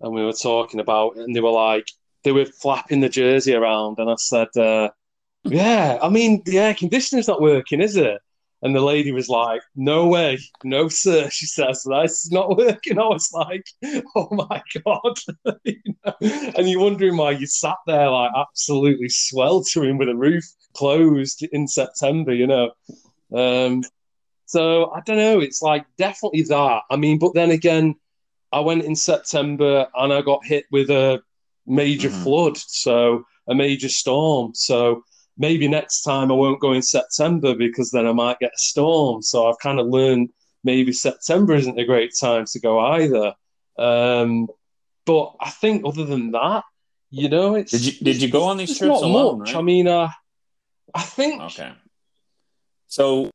and 0.00 0.12
we 0.12 0.24
were 0.24 0.32
talking 0.32 0.80
about, 0.80 1.16
it, 1.16 1.22
and 1.22 1.34
they 1.34 1.40
were 1.40 1.50
like, 1.50 1.88
they 2.24 2.32
were 2.32 2.44
flapping 2.44 3.00
the 3.00 3.08
jersey 3.08 3.54
around, 3.54 3.98
and 3.98 4.10
I 4.10 4.16
said, 4.16 4.48
uh, 4.56 4.90
"Yeah, 5.44 5.98
I 6.02 6.08
mean, 6.08 6.42
the 6.44 6.58
air 6.58 6.74
conditioner's 6.74 7.28
not 7.28 7.40
working, 7.40 7.80
is 7.80 7.96
it?" 7.96 8.20
And 8.62 8.74
the 8.74 8.80
lady 8.80 9.12
was 9.12 9.28
like, 9.28 9.60
"No 9.76 10.08
way, 10.08 10.38
no 10.64 10.88
sir." 10.88 11.28
She 11.30 11.46
says, 11.46 11.84
"That's 11.88 12.30
not 12.32 12.56
working." 12.56 12.98
I 12.98 13.06
was 13.06 13.30
like, 13.32 13.64
"Oh 14.16 14.28
my 14.32 14.62
god!" 14.84 15.18
you 15.64 15.76
know? 16.04 16.14
And 16.56 16.68
you're 16.68 16.80
wondering 16.80 17.16
why 17.16 17.32
you 17.32 17.46
sat 17.46 17.76
there 17.86 18.10
like 18.10 18.32
absolutely 18.36 19.08
sweltering 19.10 19.96
with 19.96 20.08
a 20.08 20.16
roof 20.16 20.44
closed 20.74 21.44
in 21.52 21.68
September, 21.68 22.32
you 22.34 22.46
know. 22.46 22.72
Um, 23.34 23.82
so 24.46 24.90
I 24.92 25.00
don't 25.00 25.18
know. 25.18 25.40
It's 25.40 25.62
like 25.62 25.84
definitely 25.96 26.42
that. 26.42 26.82
I 26.90 26.96
mean, 26.96 27.18
but 27.18 27.34
then 27.34 27.50
again, 27.50 27.94
I 28.52 28.60
went 28.60 28.84
in 28.84 28.96
September 28.96 29.86
and 29.94 30.12
I 30.12 30.22
got 30.22 30.44
hit 30.44 30.64
with 30.72 30.90
a 30.90 31.22
major 31.66 32.08
mm-hmm. 32.08 32.22
flood, 32.22 32.56
so 32.56 33.24
a 33.48 33.54
major 33.54 33.88
storm. 33.88 34.54
So 34.54 35.04
maybe 35.38 35.68
next 35.68 36.02
time 36.02 36.30
I 36.30 36.34
won't 36.34 36.60
go 36.60 36.72
in 36.72 36.82
September 36.82 37.54
because 37.54 37.90
then 37.90 38.06
I 38.06 38.12
might 38.12 38.40
get 38.40 38.52
a 38.54 38.58
storm. 38.58 39.22
So 39.22 39.48
I've 39.48 39.58
kind 39.58 39.80
of 39.80 39.86
learned 39.86 40.30
maybe 40.64 40.92
September 40.92 41.54
isn't 41.54 41.78
a 41.78 41.84
great 41.84 42.12
time 42.20 42.44
to 42.52 42.60
go 42.60 42.78
either. 42.80 43.34
Um, 43.78 44.48
but 45.06 45.36
I 45.40 45.50
think 45.50 45.84
other 45.86 46.04
than 46.04 46.32
that, 46.32 46.64
you 47.10 47.28
know, 47.28 47.54
it's 47.54 47.70
did 47.70 47.84
you 47.86 47.92
did 48.04 48.20
you 48.20 48.28
go 48.28 48.44
on 48.44 48.58
these 48.58 48.76
trips 48.76 49.00
alone? 49.00 49.38
Much. 49.38 49.54
Right? 49.54 49.60
I 49.60 49.62
mean, 49.62 49.88
uh, 49.88 50.10
I 50.94 51.02
think 51.02 51.40
okay. 51.42 51.72
So 52.88 53.30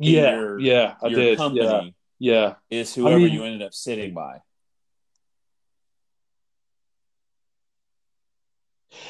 yeah, 0.00 0.34
your, 0.34 0.58
yeah, 0.58 0.94
I 1.02 1.08
did. 1.08 1.38
Company 1.38 1.94
yeah, 2.18 2.54
yeah, 2.70 2.78
is 2.78 2.94
whoever 2.94 3.16
I 3.16 3.18
mean, 3.18 3.32
you 3.32 3.44
ended 3.44 3.62
up 3.62 3.74
sitting 3.74 4.14
by. 4.14 4.40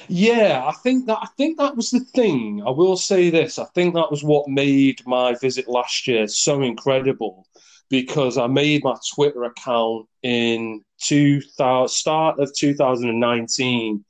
Yeah, 0.09 0.65
I 0.67 0.73
think 0.83 1.07
that 1.07 1.19
I 1.21 1.27
think 1.37 1.59
that 1.59 1.77
was 1.77 1.91
the 1.91 2.01
thing. 2.01 2.63
I 2.67 2.71
will 2.71 2.97
say 2.97 3.31
this: 3.31 3.59
I 3.59 3.65
think 3.75 3.95
that 3.95 4.11
was 4.11 4.23
what 4.25 4.49
made 4.49 5.07
my 5.07 5.35
visit 5.35 5.69
last 5.69 6.07
year 6.07 6.27
so 6.29 6.63
incredible, 6.63 7.47
because 7.89 8.39
I 8.39 8.47
made 8.47 8.85
my 8.85 8.97
Twitter 9.15 9.45
account 9.45 10.07
in 10.23 10.83
two 11.01 11.41
thousand 11.41 11.95
start 11.95 12.41
of 12.41 12.55
two 12.55 12.75
thousand 12.75 13.09
and 13.09 13.21
nineteen. 13.21 14.05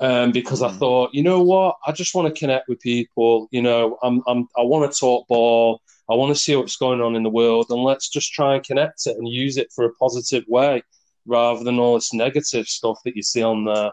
Um, 0.00 0.32
because. 0.32 0.62
I 0.62 0.70
thought, 0.70 1.14
you 1.14 1.22
know 1.22 1.42
what, 1.42 1.76
I 1.86 1.92
just 1.92 2.12
want 2.14 2.26
to 2.26 2.38
connect 2.38 2.68
with 2.68 2.80
people. 2.80 3.46
You 3.52 3.62
know, 3.62 3.98
I'm, 4.02 4.20
I'm 4.26 4.48
I 4.56 4.62
want 4.62 4.90
to 4.90 4.98
talk 4.98 5.28
ball. 5.28 5.80
I 6.10 6.14
want 6.14 6.34
to 6.34 6.40
see 6.40 6.56
what's 6.56 6.76
going 6.76 7.00
on 7.00 7.14
in 7.14 7.22
the 7.22 7.30
world, 7.30 7.66
and 7.70 7.84
let's 7.84 8.08
just 8.08 8.32
try 8.32 8.56
and 8.56 8.64
connect 8.64 9.06
it 9.06 9.16
and 9.16 9.28
use 9.28 9.56
it 9.56 9.68
for 9.72 9.84
a 9.84 9.94
positive 9.94 10.44
way, 10.48 10.82
rather 11.24 11.62
than 11.62 11.78
all 11.78 11.94
this 11.94 12.12
negative 12.12 12.66
stuff 12.66 12.98
that 13.04 13.14
you 13.14 13.22
see 13.22 13.42
on 13.42 13.64
there 13.64 13.92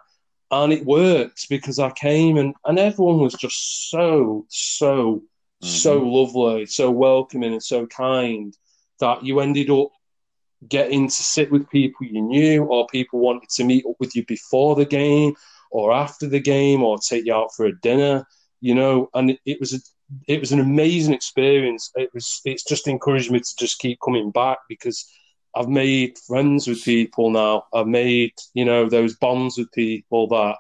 and 0.52 0.74
it 0.74 0.86
worked 0.86 1.48
because 1.50 1.80
I 1.80 1.92
came 1.92 2.38
and, 2.38 2.56
and 2.66 2.80
everyone 2.80 3.20
was 3.20 3.34
just 3.34 3.90
so 3.90 4.46
so 4.50 5.24
mm-hmm. 5.64 5.68
so 5.68 6.00
lovely, 6.00 6.66
so 6.66 6.92
welcoming 6.92 7.54
and 7.54 7.64
so 7.64 7.86
kind 7.88 8.56
that 9.00 9.24
you 9.24 9.40
ended 9.40 9.70
up 9.70 9.90
getting 10.68 11.08
to 11.08 11.24
sit 11.24 11.52
with 11.52 11.70
people 11.70 12.06
you 12.06 12.22
knew 12.22 12.66
or 12.66 12.88
people 12.88 13.20
wanted 13.20 13.50
to 13.50 13.64
meet 13.64 13.86
up 13.86 13.96
with 14.00 14.16
you 14.16 14.26
before 14.26 14.76
the 14.76 14.86
game 14.86 15.34
or 15.72 15.94
after 15.94 16.28
the 16.28 16.40
game 16.40 16.84
or 16.84 16.98
take 16.98 17.26
you 17.26 17.34
out 17.34 17.54
for 17.56 17.66
a 17.66 17.80
dinner 17.80 18.28
you 18.60 18.76
know 18.76 19.10
and 19.14 19.32
it, 19.32 19.40
it 19.46 19.60
was 19.60 19.74
a 19.74 19.80
it 20.28 20.40
was 20.40 20.52
an 20.52 20.60
amazing 20.60 21.14
experience 21.14 21.92
it 21.96 22.10
was 22.14 22.42
it's 22.44 22.64
just 22.64 22.90
encouraged 22.90 23.32
me 23.32 23.40
to 23.40 23.56
just 23.58 23.80
keep 23.80 23.98
coming 24.04 24.32
back 24.32 24.58
because 24.68 25.10
I've 25.60 25.68
made 25.68 26.18
friends 26.20 26.68
with 26.68 26.86
people 26.86 27.32
now. 27.32 27.66
I've 27.74 27.88
made, 27.88 28.32
you 28.54 28.64
know, 28.64 28.88
those 28.88 29.18
bonds 29.18 29.58
with 29.58 29.70
people 29.74 30.28
that 30.30 30.56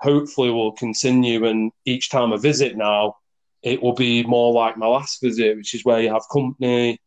hopefully 0.00 0.50
will 0.50 0.72
continue. 0.72 1.44
And 1.44 1.70
each 1.84 2.08
time 2.08 2.32
I 2.32 2.38
visit 2.38 2.74
now, 2.74 3.16
it 3.62 3.82
will 3.82 3.92
be 3.92 4.24
more 4.24 4.54
like 4.54 4.78
my 4.78 4.86
last 4.86 5.20
visit, 5.22 5.58
which 5.58 5.74
is 5.74 5.84
where 5.84 6.00
you 6.00 6.10
have 6.10 6.22
company 6.32 6.98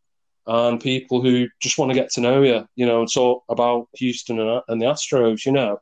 and 0.46 0.80
people 0.80 1.20
who 1.20 1.48
just 1.60 1.78
want 1.78 1.90
to 1.90 1.98
get 1.98 2.10
to 2.12 2.20
know 2.20 2.42
you, 2.42 2.64
you 2.76 2.86
know, 2.86 3.00
and 3.00 3.12
talk 3.12 3.42
about 3.48 3.88
Houston 3.94 4.38
and, 4.38 4.62
and 4.68 4.80
the 4.80 4.86
Astros, 4.86 5.44
you 5.44 5.50
know. 5.50 5.80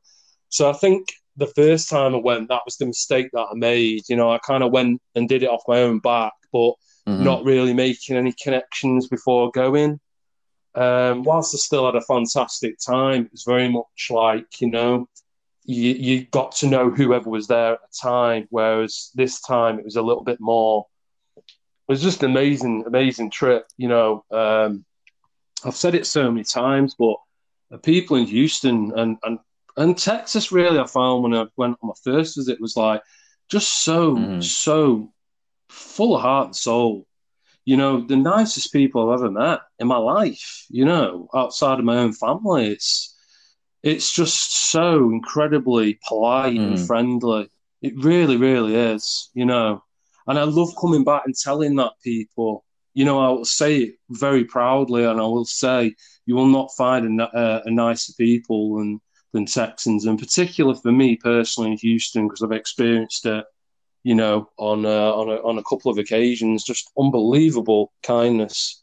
So 0.49 0.71
I 0.71 0.73
think 0.73 1.09
the 1.37 1.47
first 1.49 1.91
time 1.91 2.15
I 2.15 2.19
went, 2.19 2.49
that 2.49 2.63
was 2.65 2.77
the 2.77 2.87
mistake 2.87 3.29
that 3.35 3.49
I 3.51 3.55
made. 3.55 4.03
You 4.09 4.17
know, 4.17 4.31
I 4.31 4.39
kind 4.39 4.63
of 4.63 4.73
went 4.73 5.03
and 5.15 5.29
did 5.29 5.43
it 5.43 5.51
off 5.51 5.63
my 5.69 5.83
own 5.83 5.99
back, 5.99 6.33
but 6.53 6.73
mm-hmm. 7.07 7.23
not 7.23 7.45
really 7.45 7.75
making 7.75 8.17
any 8.17 8.35
connections 8.43 9.09
before 9.09 9.51
going. 9.51 10.01
Um, 10.75 11.25
whilst 11.25 11.55
I 11.55 11.59
still 11.59 11.87
had 11.87 11.97
a 11.97 12.01
fantastic 12.03 12.77
time, 12.79 13.27
it 13.27 13.33
was 13.33 13.45
very 13.45 13.69
much 13.69 14.09
like, 14.11 14.61
you 14.61 14.71
know, 14.71 15.09
you, 15.65 15.93
you 15.93 16.25
got 16.27 16.53
to 16.57 16.69
know 16.69 16.91
whoever 16.91 17.29
was 17.29 17.47
there 17.47 17.75
at 17.75 17.81
the 17.81 17.99
time. 18.01 18.47
Whereas 18.51 19.11
this 19.15 19.41
time 19.41 19.79
it 19.79 19.85
was 19.85 19.97
a 19.97 20.03
little 20.03 20.23
bit 20.23 20.41
more, 20.41 20.87
it 21.37 21.45
was 21.89 22.03
just 22.03 22.23
an 22.23 22.31
amazing, 22.31 22.85
amazing 22.87 23.31
trip. 23.31 23.67
You 23.77 23.89
know, 23.89 24.25
um, 24.31 24.85
I've 25.65 25.77
said 25.77 25.95
it 25.95 26.07
so 26.07 26.31
many 26.31 26.45
times, 26.45 26.95
but 26.99 27.17
the 27.71 27.79
people 27.79 28.17
in 28.17 28.27
Houston 28.27 28.93
and, 28.97 29.17
and, 29.25 29.39
and 29.77 29.99
Texas, 29.99 30.53
really, 30.53 30.79
I 30.79 30.87
found 30.87 31.23
when 31.23 31.35
I 31.35 31.47
went 31.57 31.79
on 31.83 31.89
my 31.89 31.95
first 32.05 32.37
visit 32.37 32.61
was 32.61 32.77
like 32.77 33.03
just 33.49 33.83
so, 33.83 34.15
mm. 34.15 34.43
so 34.43 35.13
full 35.69 36.17
of 36.17 36.23
heart 36.23 36.47
and 36.47 36.57
soul 36.57 37.07
you 37.71 37.77
know, 37.77 38.01
the 38.01 38.17
nicest 38.17 38.73
people 38.73 39.13
I've 39.13 39.21
ever 39.21 39.31
met 39.31 39.61
in 39.79 39.87
my 39.87 39.97
life, 39.97 40.67
you 40.71 40.85
know, 40.85 41.29
outside 41.33 41.79
of 41.79 41.85
my 41.85 41.99
own 41.99 42.13
family. 42.13 42.67
It's 42.73 43.17
it's 43.85 44.13
just 44.13 44.73
so 44.73 45.05
incredibly 45.11 46.01
polite 46.09 46.57
mm. 46.57 46.67
and 46.67 46.81
friendly. 46.85 47.49
It 47.81 47.93
really, 47.97 48.37
really 48.37 48.75
is, 48.75 49.31
you 49.35 49.45
know. 49.45 49.85
And 50.27 50.37
I 50.37 50.43
love 50.43 50.71
coming 50.81 51.05
back 51.05 51.23
and 51.27 51.35
telling 51.37 51.77
that 51.77 51.93
people, 52.03 52.65
you 52.93 53.05
know, 53.05 53.21
I 53.21 53.29
will 53.29 53.45
say 53.45 53.77
it 53.83 53.95
very 54.09 54.45
proudly, 54.45 55.05
and 55.05 55.21
I 55.21 55.29
will 55.35 55.45
say 55.45 55.95
you 56.27 56.35
will 56.35 56.49
not 56.49 56.73
find 56.77 57.21
a, 57.21 57.39
a, 57.39 57.63
a 57.67 57.71
nicer 57.71 58.15
people 58.19 58.79
than 58.79 59.01
than 59.33 59.47
Texans, 59.47 60.07
in 60.07 60.17
particular 60.17 60.75
for 60.75 60.91
me 60.91 61.15
personally 61.15 61.71
in 61.71 61.77
Houston 61.77 62.27
because 62.27 62.43
I've 62.43 62.51
experienced 62.51 63.27
it 63.27 63.45
you 64.03 64.15
know, 64.15 64.49
on 64.57 64.87
uh, 64.87 65.13
on 65.13 65.29
a, 65.29 65.37
on 65.37 65.59
a 65.59 65.63
couple 65.63 65.91
of 65.91 65.99
occasions, 65.99 66.65
just 66.65 66.91
unbelievable 66.99 67.93
kindness. 68.03 68.83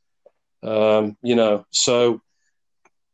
Um, 0.63 1.17
you 1.21 1.35
know, 1.35 1.65
so 1.71 2.21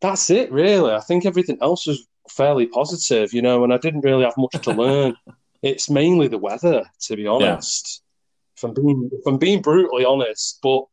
that's 0.01 0.30
it, 0.30 0.51
really. 0.51 0.91
I 0.91 0.99
think 0.99 1.26
everything 1.26 1.58
else 1.62 1.88
was 1.88 2.06
fairly 2.30 2.68
positive, 2.68 3.34
you 3.34 3.41
know, 3.41 3.64
and 3.64 3.74
I 3.74 3.78
didn't 3.78 4.01
really 4.01 4.24
have 4.24 4.38
much 4.38 4.62
to 4.64 4.72
learn. 4.74 5.16
it's 5.62 5.89
mainly 5.89 6.28
the 6.28 6.38
weather, 6.38 6.84
to 7.01 7.16
be 7.16 7.28
honest. 7.28 8.01
Yeah. 8.01 8.10
If 8.58 8.64
I'm 8.64 8.74
being 8.74 9.10
if 9.12 9.26
I'm 9.26 9.38
being 9.38 9.62
brutally 9.62 10.06
honest, 10.06 10.60
but 10.62 10.86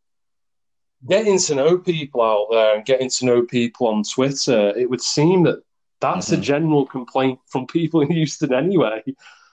getting 1.09 1.39
to 1.39 1.55
know 1.55 1.79
people 1.79 2.23
out 2.23 2.49
there 2.51 2.77
and 2.77 2.85
getting 2.85 3.11
to 3.11 3.27
know 3.27 3.43
people 3.43 3.89
on 3.89 4.03
Twitter, 4.03 4.73
it 4.77 4.89
would 4.89 5.01
seem 5.01 5.45
that 5.45 5.63
that's 6.01 6.31
mm-hmm. 6.31 6.41
a 6.41 6.45
general 6.45 6.87
complaint 6.87 7.39
from 7.49 7.67
people 7.67 8.01
in 8.01 8.11
Houston 8.11 8.55
anyway. 8.55 9.03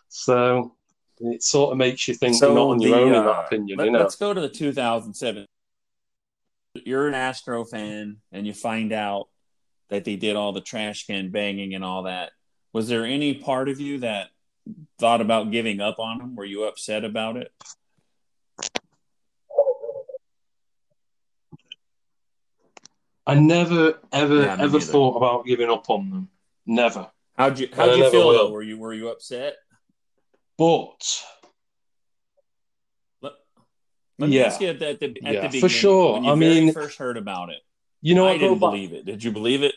So 0.09 0.76
it 1.19 1.43
sort 1.43 1.71
of 1.71 1.77
makes 1.77 2.07
you 2.07 2.13
think 2.13 2.35
so 2.35 2.47
you're 2.47 2.55
not 2.55 2.69
on 2.69 2.77
the, 2.77 2.85
your 2.85 2.95
own 2.97 3.13
uh, 3.13 3.19
in 3.19 3.25
that 3.25 3.45
opinion. 3.45 3.77
Let, 3.77 3.85
you 3.85 3.91
know? 3.91 3.99
Let's 3.99 4.15
go 4.15 4.33
to 4.33 4.41
the 4.41 4.49
2007. 4.49 5.45
You're 6.75 7.07
an 7.07 7.15
Astro 7.15 7.65
fan, 7.65 8.17
and 8.31 8.45
you 8.45 8.53
find 8.53 8.93
out 8.93 9.27
that 9.89 10.05
they 10.05 10.15
did 10.15 10.35
all 10.35 10.53
the 10.53 10.61
trash 10.61 11.05
can 11.05 11.31
banging 11.31 11.73
and 11.73 11.83
all 11.83 12.03
that. 12.03 12.31
Was 12.73 12.87
there 12.87 13.05
any 13.05 13.33
part 13.33 13.69
of 13.69 13.79
you 13.79 13.99
that 13.99 14.29
thought 14.99 15.21
about 15.21 15.51
giving 15.51 15.81
up 15.81 15.99
on 15.99 16.19
them? 16.19 16.35
Were 16.35 16.45
you 16.45 16.65
upset 16.65 17.03
about 17.03 17.37
it? 17.37 17.51
I 23.25 23.35
never, 23.35 23.99
ever, 24.13 24.41
yeah, 24.43 24.57
ever 24.59 24.79
thought 24.79 25.17
about 25.17 25.45
giving 25.45 25.69
up 25.69 25.89
on 25.89 26.09
them. 26.09 26.29
Never. 26.65 27.09
How'd 27.37 27.59
you 27.59 27.69
How'd 27.73 27.97
you 27.97 28.09
feel? 28.09 28.31
Though? 28.31 28.51
Were 28.51 28.63
you 28.63 28.77
Were 28.77 28.93
you 28.93 29.09
upset? 29.09 29.55
But 30.57 31.23
let, 33.21 33.33
let 34.17 34.29
me 34.29 34.37
yeah, 34.37 34.45
ask 34.45 34.59
you 34.59 34.69
at 34.69 34.79
the, 34.79 34.89
at 34.89 34.99
the, 34.99 35.05
at 35.23 35.33
yeah, 35.33 35.47
the 35.47 35.59
for 35.59 35.69
sure. 35.69 36.19
I 36.25 36.35
mean, 36.35 36.73
first 36.73 36.97
heard 36.97 37.17
about 37.17 37.49
it, 37.49 37.61
you 38.01 38.15
know, 38.15 38.27
I, 38.27 38.31
I 38.31 38.37
didn't 38.37 38.59
believe 38.59 38.93
it. 38.93 39.05
Did 39.05 39.23
you 39.23 39.31
believe 39.31 39.63
it? 39.63 39.75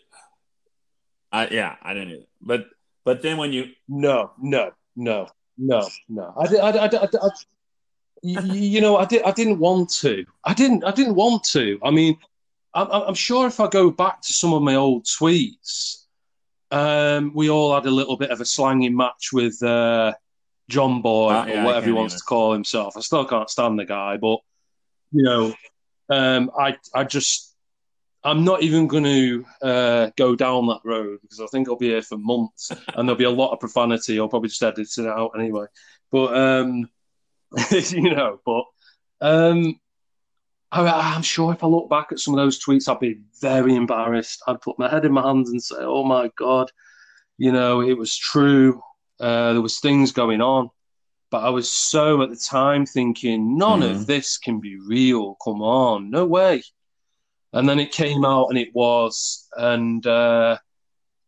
I 1.32 1.48
yeah, 1.48 1.76
I 1.82 1.94
didn't 1.94 2.12
either. 2.12 2.26
But 2.40 2.66
but 3.04 3.22
then 3.22 3.36
when 3.36 3.52
you 3.52 3.70
no 3.88 4.32
no 4.40 4.72
no 4.96 5.28
no 5.58 5.88
no, 6.08 6.34
I 6.36 6.46
did 6.46 6.60
I, 6.60 6.70
I, 6.70 6.86
I, 6.86 7.08
I 7.22 7.30
you, 8.22 8.40
you 8.52 8.80
know 8.80 8.96
I 8.96 9.04
did 9.04 9.22
I 9.22 9.32
didn't 9.32 9.58
want 9.58 9.90
to. 10.00 10.24
I 10.44 10.54
didn't 10.54 10.84
I 10.84 10.92
didn't 10.92 11.14
want 11.14 11.44
to. 11.52 11.78
I 11.82 11.90
mean, 11.90 12.16
I'm, 12.74 12.88
I'm 12.90 13.14
sure 13.14 13.46
if 13.46 13.60
I 13.60 13.68
go 13.68 13.90
back 13.90 14.22
to 14.22 14.32
some 14.32 14.52
of 14.52 14.62
my 14.62 14.74
old 14.74 15.04
tweets, 15.04 16.04
um, 16.70 17.32
we 17.34 17.50
all 17.50 17.74
had 17.74 17.86
a 17.86 17.90
little 17.90 18.16
bit 18.16 18.30
of 18.30 18.40
a 18.40 18.44
slanging 18.46 18.96
match 18.96 19.30
with. 19.32 19.62
Uh, 19.62 20.14
John 20.70 21.02
Boy 21.02 21.32
uh, 21.32 21.46
yeah, 21.46 21.62
or 21.62 21.66
whatever 21.66 21.86
he 21.86 21.92
wants 21.92 22.14
to 22.14 22.22
call 22.22 22.52
himself. 22.52 22.96
I 22.96 23.00
still 23.00 23.24
can't 23.24 23.50
stand 23.50 23.78
the 23.78 23.84
guy, 23.84 24.16
but 24.16 24.38
you 25.12 25.22
know, 25.22 25.54
um, 26.08 26.50
I 26.58 26.76
I 26.94 27.04
just 27.04 27.54
I'm 28.22 28.44
not 28.44 28.62
even 28.62 28.86
going 28.86 29.04
to 29.04 29.44
uh, 29.62 30.10
go 30.16 30.36
down 30.36 30.66
that 30.68 30.80
road 30.84 31.18
because 31.22 31.40
I 31.40 31.46
think 31.46 31.68
I'll 31.68 31.76
be 31.76 31.88
here 31.88 32.02
for 32.02 32.18
months 32.18 32.70
and 32.94 33.08
there'll 33.08 33.18
be 33.18 33.24
a 33.24 33.30
lot 33.30 33.52
of 33.52 33.60
profanity. 33.60 34.18
I'll 34.18 34.28
probably 34.28 34.50
just 34.50 34.62
edit 34.62 34.88
it 34.96 35.06
out 35.06 35.32
anyway. 35.38 35.66
But 36.12 36.36
um, 36.36 36.88
you 37.70 38.14
know, 38.14 38.40
but 38.44 38.64
um, 39.20 39.80
I, 40.70 41.16
am 41.16 41.22
sure 41.22 41.52
if 41.52 41.64
I 41.64 41.66
look 41.66 41.90
back 41.90 42.12
at 42.12 42.20
some 42.20 42.34
of 42.34 42.38
those 42.38 42.62
tweets, 42.62 42.88
I'd 42.88 43.00
be 43.00 43.20
very 43.40 43.74
embarrassed. 43.74 44.42
I'd 44.46 44.60
put 44.60 44.78
my 44.78 44.88
head 44.88 45.04
in 45.04 45.12
my 45.12 45.26
hands 45.26 45.50
and 45.50 45.62
say, 45.62 45.76
"Oh 45.78 46.04
my 46.04 46.30
god, 46.36 46.70
you 47.38 47.52
know, 47.52 47.80
it 47.80 47.96
was 47.96 48.16
true. 48.16 48.80
Uh, 49.20 49.52
there 49.52 49.62
was 49.62 49.80
things 49.80 50.12
going 50.12 50.40
on." 50.40 50.70
But 51.30 51.44
I 51.44 51.50
was 51.50 51.70
so 51.70 52.22
at 52.22 52.30
the 52.30 52.36
time 52.36 52.86
thinking, 52.86 53.56
none 53.56 53.80
mm. 53.80 53.90
of 53.90 54.06
this 54.06 54.38
can 54.38 54.58
be 54.60 54.76
real. 54.80 55.36
Come 55.44 55.62
on, 55.62 56.10
no 56.10 56.26
way. 56.26 56.64
And 57.52 57.68
then 57.68 57.78
it 57.78 57.92
came 57.92 58.24
out, 58.24 58.48
and 58.48 58.58
it 58.58 58.74
was. 58.74 59.48
And 59.56 60.04
uh, 60.06 60.58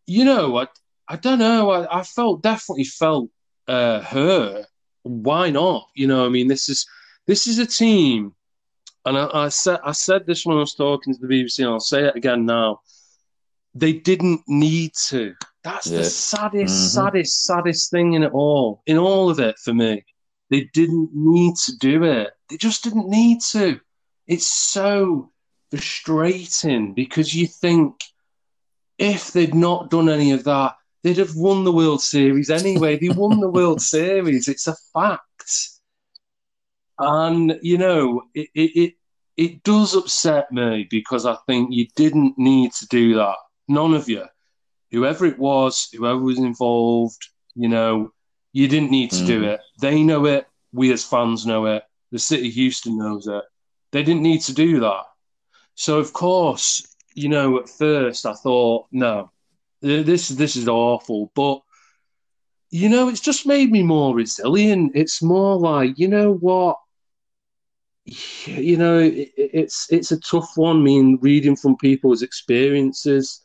you 0.06 0.24
know, 0.24 0.56
I 0.56 0.66
I 1.08 1.16
don't 1.16 1.38
know. 1.38 1.70
I, 1.70 2.00
I 2.00 2.02
felt 2.02 2.42
definitely 2.42 2.84
felt 2.84 3.30
uh, 3.68 4.00
hurt. 4.00 4.66
Why 5.02 5.50
not? 5.50 5.88
You 5.94 6.06
know, 6.06 6.26
I 6.26 6.28
mean, 6.28 6.48
this 6.48 6.68
is 6.68 6.86
this 7.26 7.46
is 7.46 7.58
a 7.58 7.66
team 7.66 8.34
and 9.04 9.18
I, 9.18 9.28
I, 9.32 9.48
said 9.48 9.80
I 9.84 9.92
said 9.92 10.26
this 10.26 10.46
when 10.46 10.56
I 10.56 10.60
was 10.60 10.74
talking 10.74 11.14
to 11.14 11.20
the 11.20 11.26
BBC, 11.26 11.60
and 11.60 11.68
I'll 11.68 11.80
say 11.80 12.06
it 12.06 12.16
again 12.16 12.46
now. 12.46 12.80
They 13.74 13.92
didn't 13.92 14.42
need 14.46 14.92
to. 15.08 15.34
That's 15.64 15.86
yeah. 15.86 15.98
the 15.98 16.04
saddest, 16.04 16.74
mm-hmm. 16.74 16.86
saddest, 16.88 17.46
saddest 17.46 17.90
thing 17.90 18.14
in 18.14 18.22
it 18.22 18.32
all. 18.32 18.82
In 18.86 18.98
all 18.98 19.30
of 19.30 19.38
it 19.38 19.58
for 19.58 19.72
me, 19.72 20.04
they 20.50 20.68
didn't 20.74 21.10
need 21.14 21.56
to 21.66 21.76
do 21.78 22.04
it. 22.04 22.30
They 22.50 22.56
just 22.56 22.84
didn't 22.84 23.08
need 23.08 23.40
to. 23.52 23.80
It's 24.26 24.52
so 24.52 25.30
frustrating 25.70 26.94
because 26.94 27.34
you 27.34 27.46
think 27.46 28.00
if 28.98 29.32
they'd 29.32 29.54
not 29.54 29.90
done 29.90 30.08
any 30.08 30.32
of 30.32 30.44
that, 30.44 30.74
they'd 31.02 31.16
have 31.16 31.34
won 31.34 31.64
the 31.64 31.72
World 31.72 32.02
Series 32.02 32.50
anyway. 32.50 32.98
they 32.98 33.08
won 33.08 33.40
the 33.40 33.48
World 33.50 33.80
Series. 33.96 34.48
It's 34.48 34.66
a 34.66 34.76
fact. 34.92 35.22
And 36.98 37.58
you 37.62 37.78
know, 37.78 38.22
it, 38.34 38.48
it 38.54 38.70
it 38.76 38.94
it 39.36 39.62
does 39.62 39.94
upset 39.94 40.52
me 40.52 40.86
because 40.90 41.26
I 41.26 41.36
think 41.46 41.70
you 41.72 41.86
didn't 41.96 42.34
need 42.36 42.72
to 42.74 42.86
do 42.86 43.14
that. 43.14 43.36
None 43.68 43.94
of 43.94 44.08
you, 44.08 44.24
whoever 44.92 45.26
it 45.26 45.38
was, 45.38 45.88
whoever 45.92 46.20
was 46.20 46.38
involved, 46.38 47.28
you 47.54 47.68
know, 47.68 48.12
you 48.52 48.68
didn't 48.68 48.90
need 48.90 49.10
to 49.10 49.24
mm. 49.24 49.26
do 49.26 49.44
it. 49.44 49.60
They 49.80 50.02
know 50.02 50.26
it. 50.26 50.46
We 50.72 50.92
as 50.92 51.04
fans 51.04 51.46
know 51.46 51.66
it. 51.66 51.82
The 52.12 52.18
city 52.18 52.48
of 52.48 52.54
Houston 52.54 52.98
knows 52.98 53.26
it. 53.26 53.42
They 53.90 54.02
didn't 54.02 54.22
need 54.22 54.42
to 54.42 54.54
do 54.54 54.80
that. 54.80 55.04
So 55.74 55.98
of 55.98 56.12
course, 56.12 56.86
you 57.14 57.28
know, 57.28 57.58
at 57.58 57.68
first 57.68 58.26
I 58.26 58.34
thought, 58.34 58.86
no, 58.92 59.30
this 59.80 60.28
this 60.28 60.56
is 60.56 60.68
awful. 60.68 61.32
But 61.34 61.62
you 62.70 62.88
know, 62.88 63.08
it's 63.08 63.20
just 63.20 63.46
made 63.46 63.70
me 63.70 63.82
more 63.82 64.14
resilient. 64.14 64.92
It's 64.94 65.22
more 65.22 65.58
like, 65.58 65.98
you 65.98 66.08
know 66.08 66.34
what? 66.34 66.78
you 68.04 68.76
know, 68.76 68.98
it, 68.98 69.30
it's 69.36 69.86
it's 69.90 70.12
a 70.12 70.20
tough 70.20 70.52
one. 70.56 70.78
I 70.78 70.80
mean, 70.80 71.18
reading 71.20 71.56
from 71.56 71.76
people's 71.76 72.22
experiences, 72.22 73.42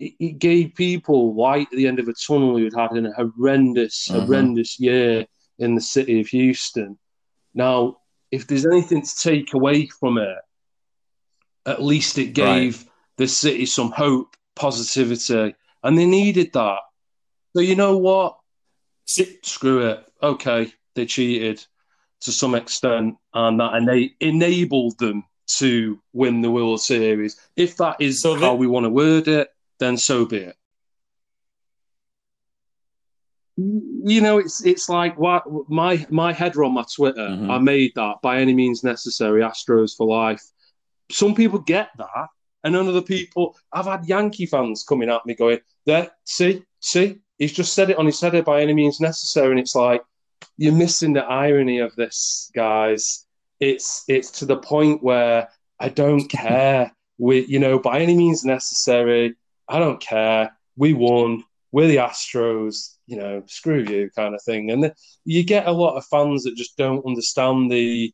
it, 0.00 0.14
it, 0.18 0.38
gave 0.38 0.74
people 0.74 1.34
light 1.34 1.68
at 1.70 1.76
the 1.76 1.86
end 1.86 1.98
of 1.98 2.08
a 2.08 2.14
tunnel 2.14 2.56
who 2.56 2.64
had 2.64 2.74
had 2.74 3.04
a 3.04 3.12
horrendous, 3.12 4.08
mm-hmm. 4.08 4.26
horrendous 4.26 4.80
year 4.80 5.26
in 5.58 5.74
the 5.74 5.80
city 5.80 6.20
of 6.20 6.26
Houston. 6.28 6.98
Now, 7.54 7.98
if 8.30 8.46
there's 8.46 8.66
anything 8.66 9.02
to 9.02 9.16
take 9.16 9.52
away 9.54 9.86
from 9.86 10.18
it, 10.18 10.38
at 11.66 11.82
least 11.82 12.18
it 12.18 12.32
gave 12.32 12.78
right. 12.78 12.88
the 13.18 13.28
city 13.28 13.66
some 13.66 13.90
hope, 13.90 14.36
positivity, 14.56 15.54
and 15.82 15.98
they 15.98 16.06
needed 16.06 16.52
that. 16.54 16.78
So 17.54 17.60
you 17.60 17.76
know 17.76 17.98
what? 17.98 18.38
Screw 19.04 19.86
it. 19.86 20.06
Okay, 20.22 20.72
they 20.94 21.06
cheated 21.06 21.64
to 22.22 22.32
some 22.32 22.54
extent, 22.54 23.16
and 23.34 23.60
that 23.60 23.74
ena- 23.74 24.10
enabled 24.20 24.98
them 24.98 25.24
to 25.58 26.00
win 26.12 26.42
the 26.42 26.50
World 26.50 26.80
Series. 26.80 27.36
If 27.56 27.76
that 27.78 27.96
is 28.00 28.22
so 28.22 28.36
how 28.36 28.54
we 28.54 28.66
want 28.66 28.84
to 28.84 28.90
word 28.90 29.26
it, 29.26 29.48
then 29.80 29.96
so 29.96 30.24
be 30.24 30.38
it. 30.38 30.56
You 33.56 34.20
know, 34.20 34.38
it's 34.38 34.64
it's 34.64 34.88
like 34.88 35.18
what 35.18 35.44
my 35.68 36.06
my 36.08 36.32
header 36.32 36.64
on 36.64 36.72
my 36.72 36.84
Twitter. 36.94 37.28
Mm-hmm. 37.28 37.50
I 37.50 37.58
made 37.58 37.92
that 37.96 38.22
by 38.22 38.38
any 38.38 38.54
means 38.54 38.84
necessary. 38.84 39.42
Astros 39.42 39.96
for 39.96 40.06
life. 40.06 40.42
Some 41.10 41.34
people 41.34 41.58
get 41.58 41.90
that, 41.98 42.28
and 42.64 42.72
none 42.72 42.88
of 42.88 42.94
the 42.94 43.02
people. 43.02 43.56
I've 43.72 43.86
had 43.86 44.06
Yankee 44.06 44.46
fans 44.46 44.84
coming 44.88 45.10
at 45.10 45.26
me 45.26 45.34
going, 45.34 45.58
"There, 45.84 46.08
see, 46.24 46.62
see, 46.78 47.18
he's 47.38 47.52
just 47.52 47.74
said 47.74 47.90
it 47.90 47.98
on 47.98 48.06
his 48.06 48.20
header 48.20 48.42
by 48.42 48.62
any 48.62 48.72
means 48.72 49.00
necessary," 49.00 49.50
and 49.50 49.60
it's 49.60 49.74
like, 49.74 50.02
you're 50.56 50.74
missing 50.74 51.12
the 51.12 51.24
irony 51.24 51.78
of 51.78 51.94
this, 51.96 52.50
guys. 52.54 53.26
It's 53.60 54.04
it's 54.08 54.30
to 54.40 54.46
the 54.46 54.56
point 54.56 55.02
where 55.02 55.48
I 55.78 55.88
don't 55.88 56.28
care. 56.28 56.92
We, 57.22 57.44
you 57.44 57.58
know, 57.58 57.78
by 57.78 58.00
any 58.00 58.16
means 58.16 58.46
necessary. 58.46 59.36
I 59.70 59.78
don't 59.78 60.00
care. 60.00 60.56
We 60.76 60.92
won. 60.92 61.44
We're 61.72 61.88
the 61.88 61.96
Astros. 61.96 62.96
You 63.06 63.16
know, 63.16 63.42
screw 63.46 63.82
you, 63.82 64.10
kind 64.14 64.34
of 64.34 64.42
thing. 64.42 64.70
And 64.70 64.84
the, 64.84 64.94
you 65.24 65.42
get 65.42 65.66
a 65.66 65.72
lot 65.72 65.96
of 65.96 66.06
fans 66.06 66.44
that 66.44 66.56
just 66.56 66.76
don't 66.76 67.06
understand 67.06 67.70
the 67.70 68.12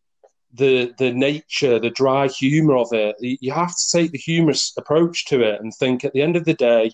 the 0.54 0.94
the 0.98 1.12
nature, 1.12 1.78
the 1.78 1.90
dry 1.90 2.28
humor 2.28 2.76
of 2.76 2.88
it. 2.92 3.16
You 3.20 3.52
have 3.52 3.74
to 3.74 3.90
take 3.92 4.12
the 4.12 4.18
humorous 4.18 4.72
approach 4.76 5.26
to 5.26 5.42
it 5.42 5.60
and 5.60 5.72
think 5.74 6.04
at 6.04 6.12
the 6.12 6.22
end 6.22 6.36
of 6.36 6.44
the 6.44 6.54
day, 6.54 6.92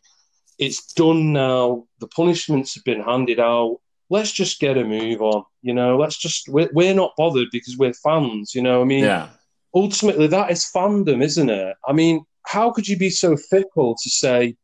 it's 0.59 0.93
done 0.95 1.33
now. 1.33 1.85
The 2.01 2.09
punishments 2.09 2.75
have 2.75 2.85
been 2.85 3.03
handed 3.03 3.41
out 3.41 3.79
let's 4.13 4.31
just 4.31 4.61
get 4.61 4.77
a 4.77 4.85
move 4.85 5.23
on. 5.23 5.43
You 5.63 5.73
know, 5.73 5.97
let's 5.97 6.19
just 6.19 6.49
we're, 6.49 6.71
we're 6.73 6.95
not 6.95 7.15
bothered 7.17 7.49
because 7.51 7.79
we're 7.79 7.95
fans. 7.95 8.55
You 8.55 8.63
know, 8.63 8.83
I 8.83 8.85
mean, 8.85 9.05
yeah. 9.05 9.31
ultimately 9.75 10.27
that 10.27 10.51
is 10.51 10.71
fandom, 10.71 11.23
isn't 11.23 11.49
it? 11.49 11.77
I 11.89 11.93
mean, 11.93 12.25
how 12.45 12.71
could 12.71 12.89
you 12.89 12.97
be 12.97 13.11
so 13.11 13.37
fickle 13.37 13.97
to 14.03 14.11
say, 14.11 14.57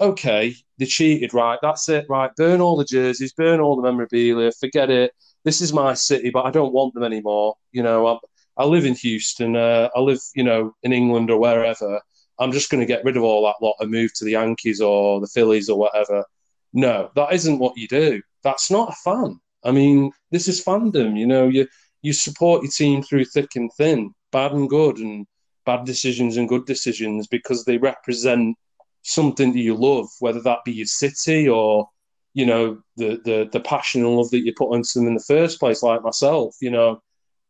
okay, 0.00 0.54
they 0.78 0.86
cheated, 0.86 1.34
right? 1.34 1.58
That's 1.62 1.88
it, 1.88 2.06
right? 2.08 2.30
Burn 2.36 2.60
all 2.60 2.76
the 2.76 2.84
jerseys, 2.84 3.32
burn 3.32 3.60
all 3.60 3.76
the 3.76 3.82
memorabilia, 3.82 4.52
forget 4.52 4.90
it. 4.90 5.12
This 5.44 5.60
is 5.60 5.72
my 5.72 5.94
city, 5.94 6.30
but 6.30 6.44
I 6.44 6.50
don't 6.50 6.72
want 6.72 6.94
them 6.94 7.02
anymore. 7.02 7.54
You 7.72 7.82
know, 7.82 8.06
I, 8.06 8.18
I 8.56 8.64
live 8.64 8.84
in 8.84 8.94
Houston. 8.94 9.56
Uh, 9.56 9.88
I 9.94 10.00
live, 10.00 10.20
you 10.34 10.44
know, 10.44 10.74
in 10.82 10.92
England 10.92 11.30
or 11.30 11.38
wherever. 11.38 12.00
I'm 12.38 12.52
just 12.52 12.70
going 12.70 12.80
to 12.80 12.86
get 12.86 13.04
rid 13.04 13.16
of 13.16 13.24
all 13.24 13.44
that 13.46 13.64
lot 13.64 13.76
and 13.80 13.90
move 13.90 14.12
to 14.14 14.24
the 14.24 14.32
Yankees 14.32 14.80
or 14.80 15.20
the 15.20 15.26
Phillies 15.26 15.68
or 15.68 15.78
whatever. 15.78 16.24
No, 16.72 17.10
that 17.16 17.32
isn't 17.32 17.58
what 17.58 17.76
you 17.76 17.88
do 17.88 18.20
that's 18.42 18.70
not 18.70 18.90
a 18.90 18.96
fan. 19.04 19.40
I 19.64 19.72
mean, 19.72 20.12
this 20.30 20.48
is 20.48 20.64
fandom. 20.64 21.18
You 21.18 21.26
know, 21.26 21.48
you 21.48 21.66
you 22.02 22.12
support 22.12 22.62
your 22.62 22.70
team 22.70 23.02
through 23.02 23.24
thick 23.26 23.56
and 23.56 23.70
thin, 23.76 24.14
bad 24.32 24.52
and 24.52 24.68
good, 24.68 24.98
and 24.98 25.26
bad 25.68 25.84
decisions 25.84 26.38
and 26.38 26.48
good 26.48 26.64
decisions 26.64 27.26
because 27.26 27.66
they 27.66 27.76
represent 27.76 28.56
something 29.02 29.52
that 29.52 29.60
you 29.60 29.74
love, 29.74 30.06
whether 30.18 30.40
that 30.40 30.64
be 30.64 30.72
your 30.72 30.86
city 30.86 31.46
or 31.46 31.90
you 32.32 32.46
know 32.46 32.78
the 32.96 33.20
the 33.26 33.48
the 33.52 33.60
passion 33.60 34.02
and 34.02 34.16
love 34.16 34.30
that 34.30 34.44
you 34.46 34.54
put 34.56 34.74
into 34.74 34.98
them 34.98 35.08
in 35.08 35.14
the 35.14 35.28
first 35.34 35.60
place. 35.60 35.82
Like 35.82 36.02
myself, 36.02 36.54
you 36.62 36.70
know, 36.70 37.02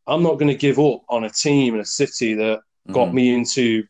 I'm 0.09 0.25
not 0.25 0.35
going 0.35 0.49
to 0.49 0.66
give 0.66 0.81
up 0.81 1.03
on 1.09 1.23
a 1.23 1.31
team 1.31 1.75
and 1.75 1.83
a 1.83 1.87
city 1.87 2.35
that 2.35 2.59
mm-hmm. 2.59 2.93
got 2.93 3.14
me 3.14 3.33
into 3.33 3.85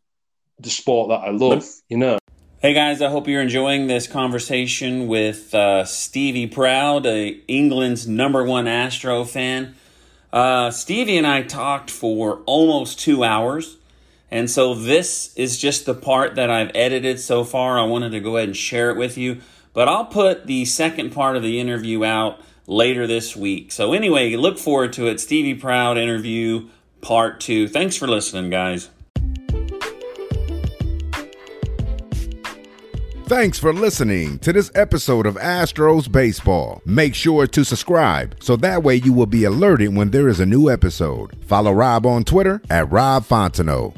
the 0.58 0.68
sport 0.68 1.08
that 1.08 1.26
I 1.26 1.30
love. 1.30 1.64
You 1.88 1.96
know. 1.96 2.18
Hey 2.60 2.74
guys, 2.74 3.00
I 3.00 3.08
hope 3.08 3.28
you're 3.28 3.40
enjoying 3.40 3.86
this 3.86 4.06
conversation 4.06 5.06
with 5.06 5.54
uh, 5.54 5.86
Stevie 5.86 6.48
Proud, 6.48 7.06
England's 7.06 8.06
number 8.06 8.44
one 8.44 8.66
Astro 8.68 9.24
fan. 9.24 9.74
Uh, 10.30 10.70
Stevie 10.70 11.16
and 11.16 11.26
I 11.26 11.42
talked 11.44 11.90
for 11.90 12.42
almost 12.44 13.00
two 13.00 13.24
hours, 13.24 13.77
and 14.30 14.50
so 14.50 14.74
this 14.74 15.34
is 15.36 15.58
just 15.58 15.86
the 15.86 15.94
part 15.94 16.34
that 16.34 16.50
I've 16.50 16.70
edited 16.74 17.20
so 17.20 17.44
far. 17.44 17.78
I 17.78 17.84
wanted 17.84 18.10
to 18.10 18.20
go 18.20 18.36
ahead 18.36 18.48
and 18.48 18.56
share 18.56 18.90
it 18.90 18.96
with 18.96 19.16
you, 19.16 19.40
but 19.72 19.88
I'll 19.88 20.06
put 20.06 20.46
the 20.46 20.64
second 20.64 21.10
part 21.12 21.36
of 21.36 21.42
the 21.42 21.58
interview 21.60 22.04
out 22.04 22.40
later 22.66 23.06
this 23.06 23.34
week. 23.34 23.72
So, 23.72 23.92
anyway, 23.92 24.36
look 24.36 24.58
forward 24.58 24.92
to 24.94 25.06
it. 25.06 25.20
Stevie 25.20 25.54
Proud 25.54 25.96
interview 25.96 26.68
part 27.00 27.40
two. 27.40 27.68
Thanks 27.68 27.96
for 27.96 28.06
listening, 28.06 28.50
guys. 28.50 28.90
Thanks 33.28 33.58
for 33.58 33.74
listening 33.74 34.38
to 34.38 34.54
this 34.54 34.70
episode 34.74 35.26
of 35.26 35.34
Astros 35.34 36.10
Baseball. 36.10 36.80
Make 36.86 37.14
sure 37.14 37.46
to 37.46 37.62
subscribe 37.62 38.34
so 38.40 38.56
that 38.56 38.82
way 38.82 38.94
you 38.94 39.12
will 39.12 39.26
be 39.26 39.44
alerted 39.44 39.94
when 39.94 40.12
there 40.12 40.28
is 40.28 40.40
a 40.40 40.46
new 40.46 40.70
episode. 40.70 41.36
Follow 41.44 41.72
Rob 41.72 42.06
on 42.06 42.24
Twitter 42.24 42.62
at 42.70 42.90
Rob 42.90 43.24
Fontenot. 43.24 43.97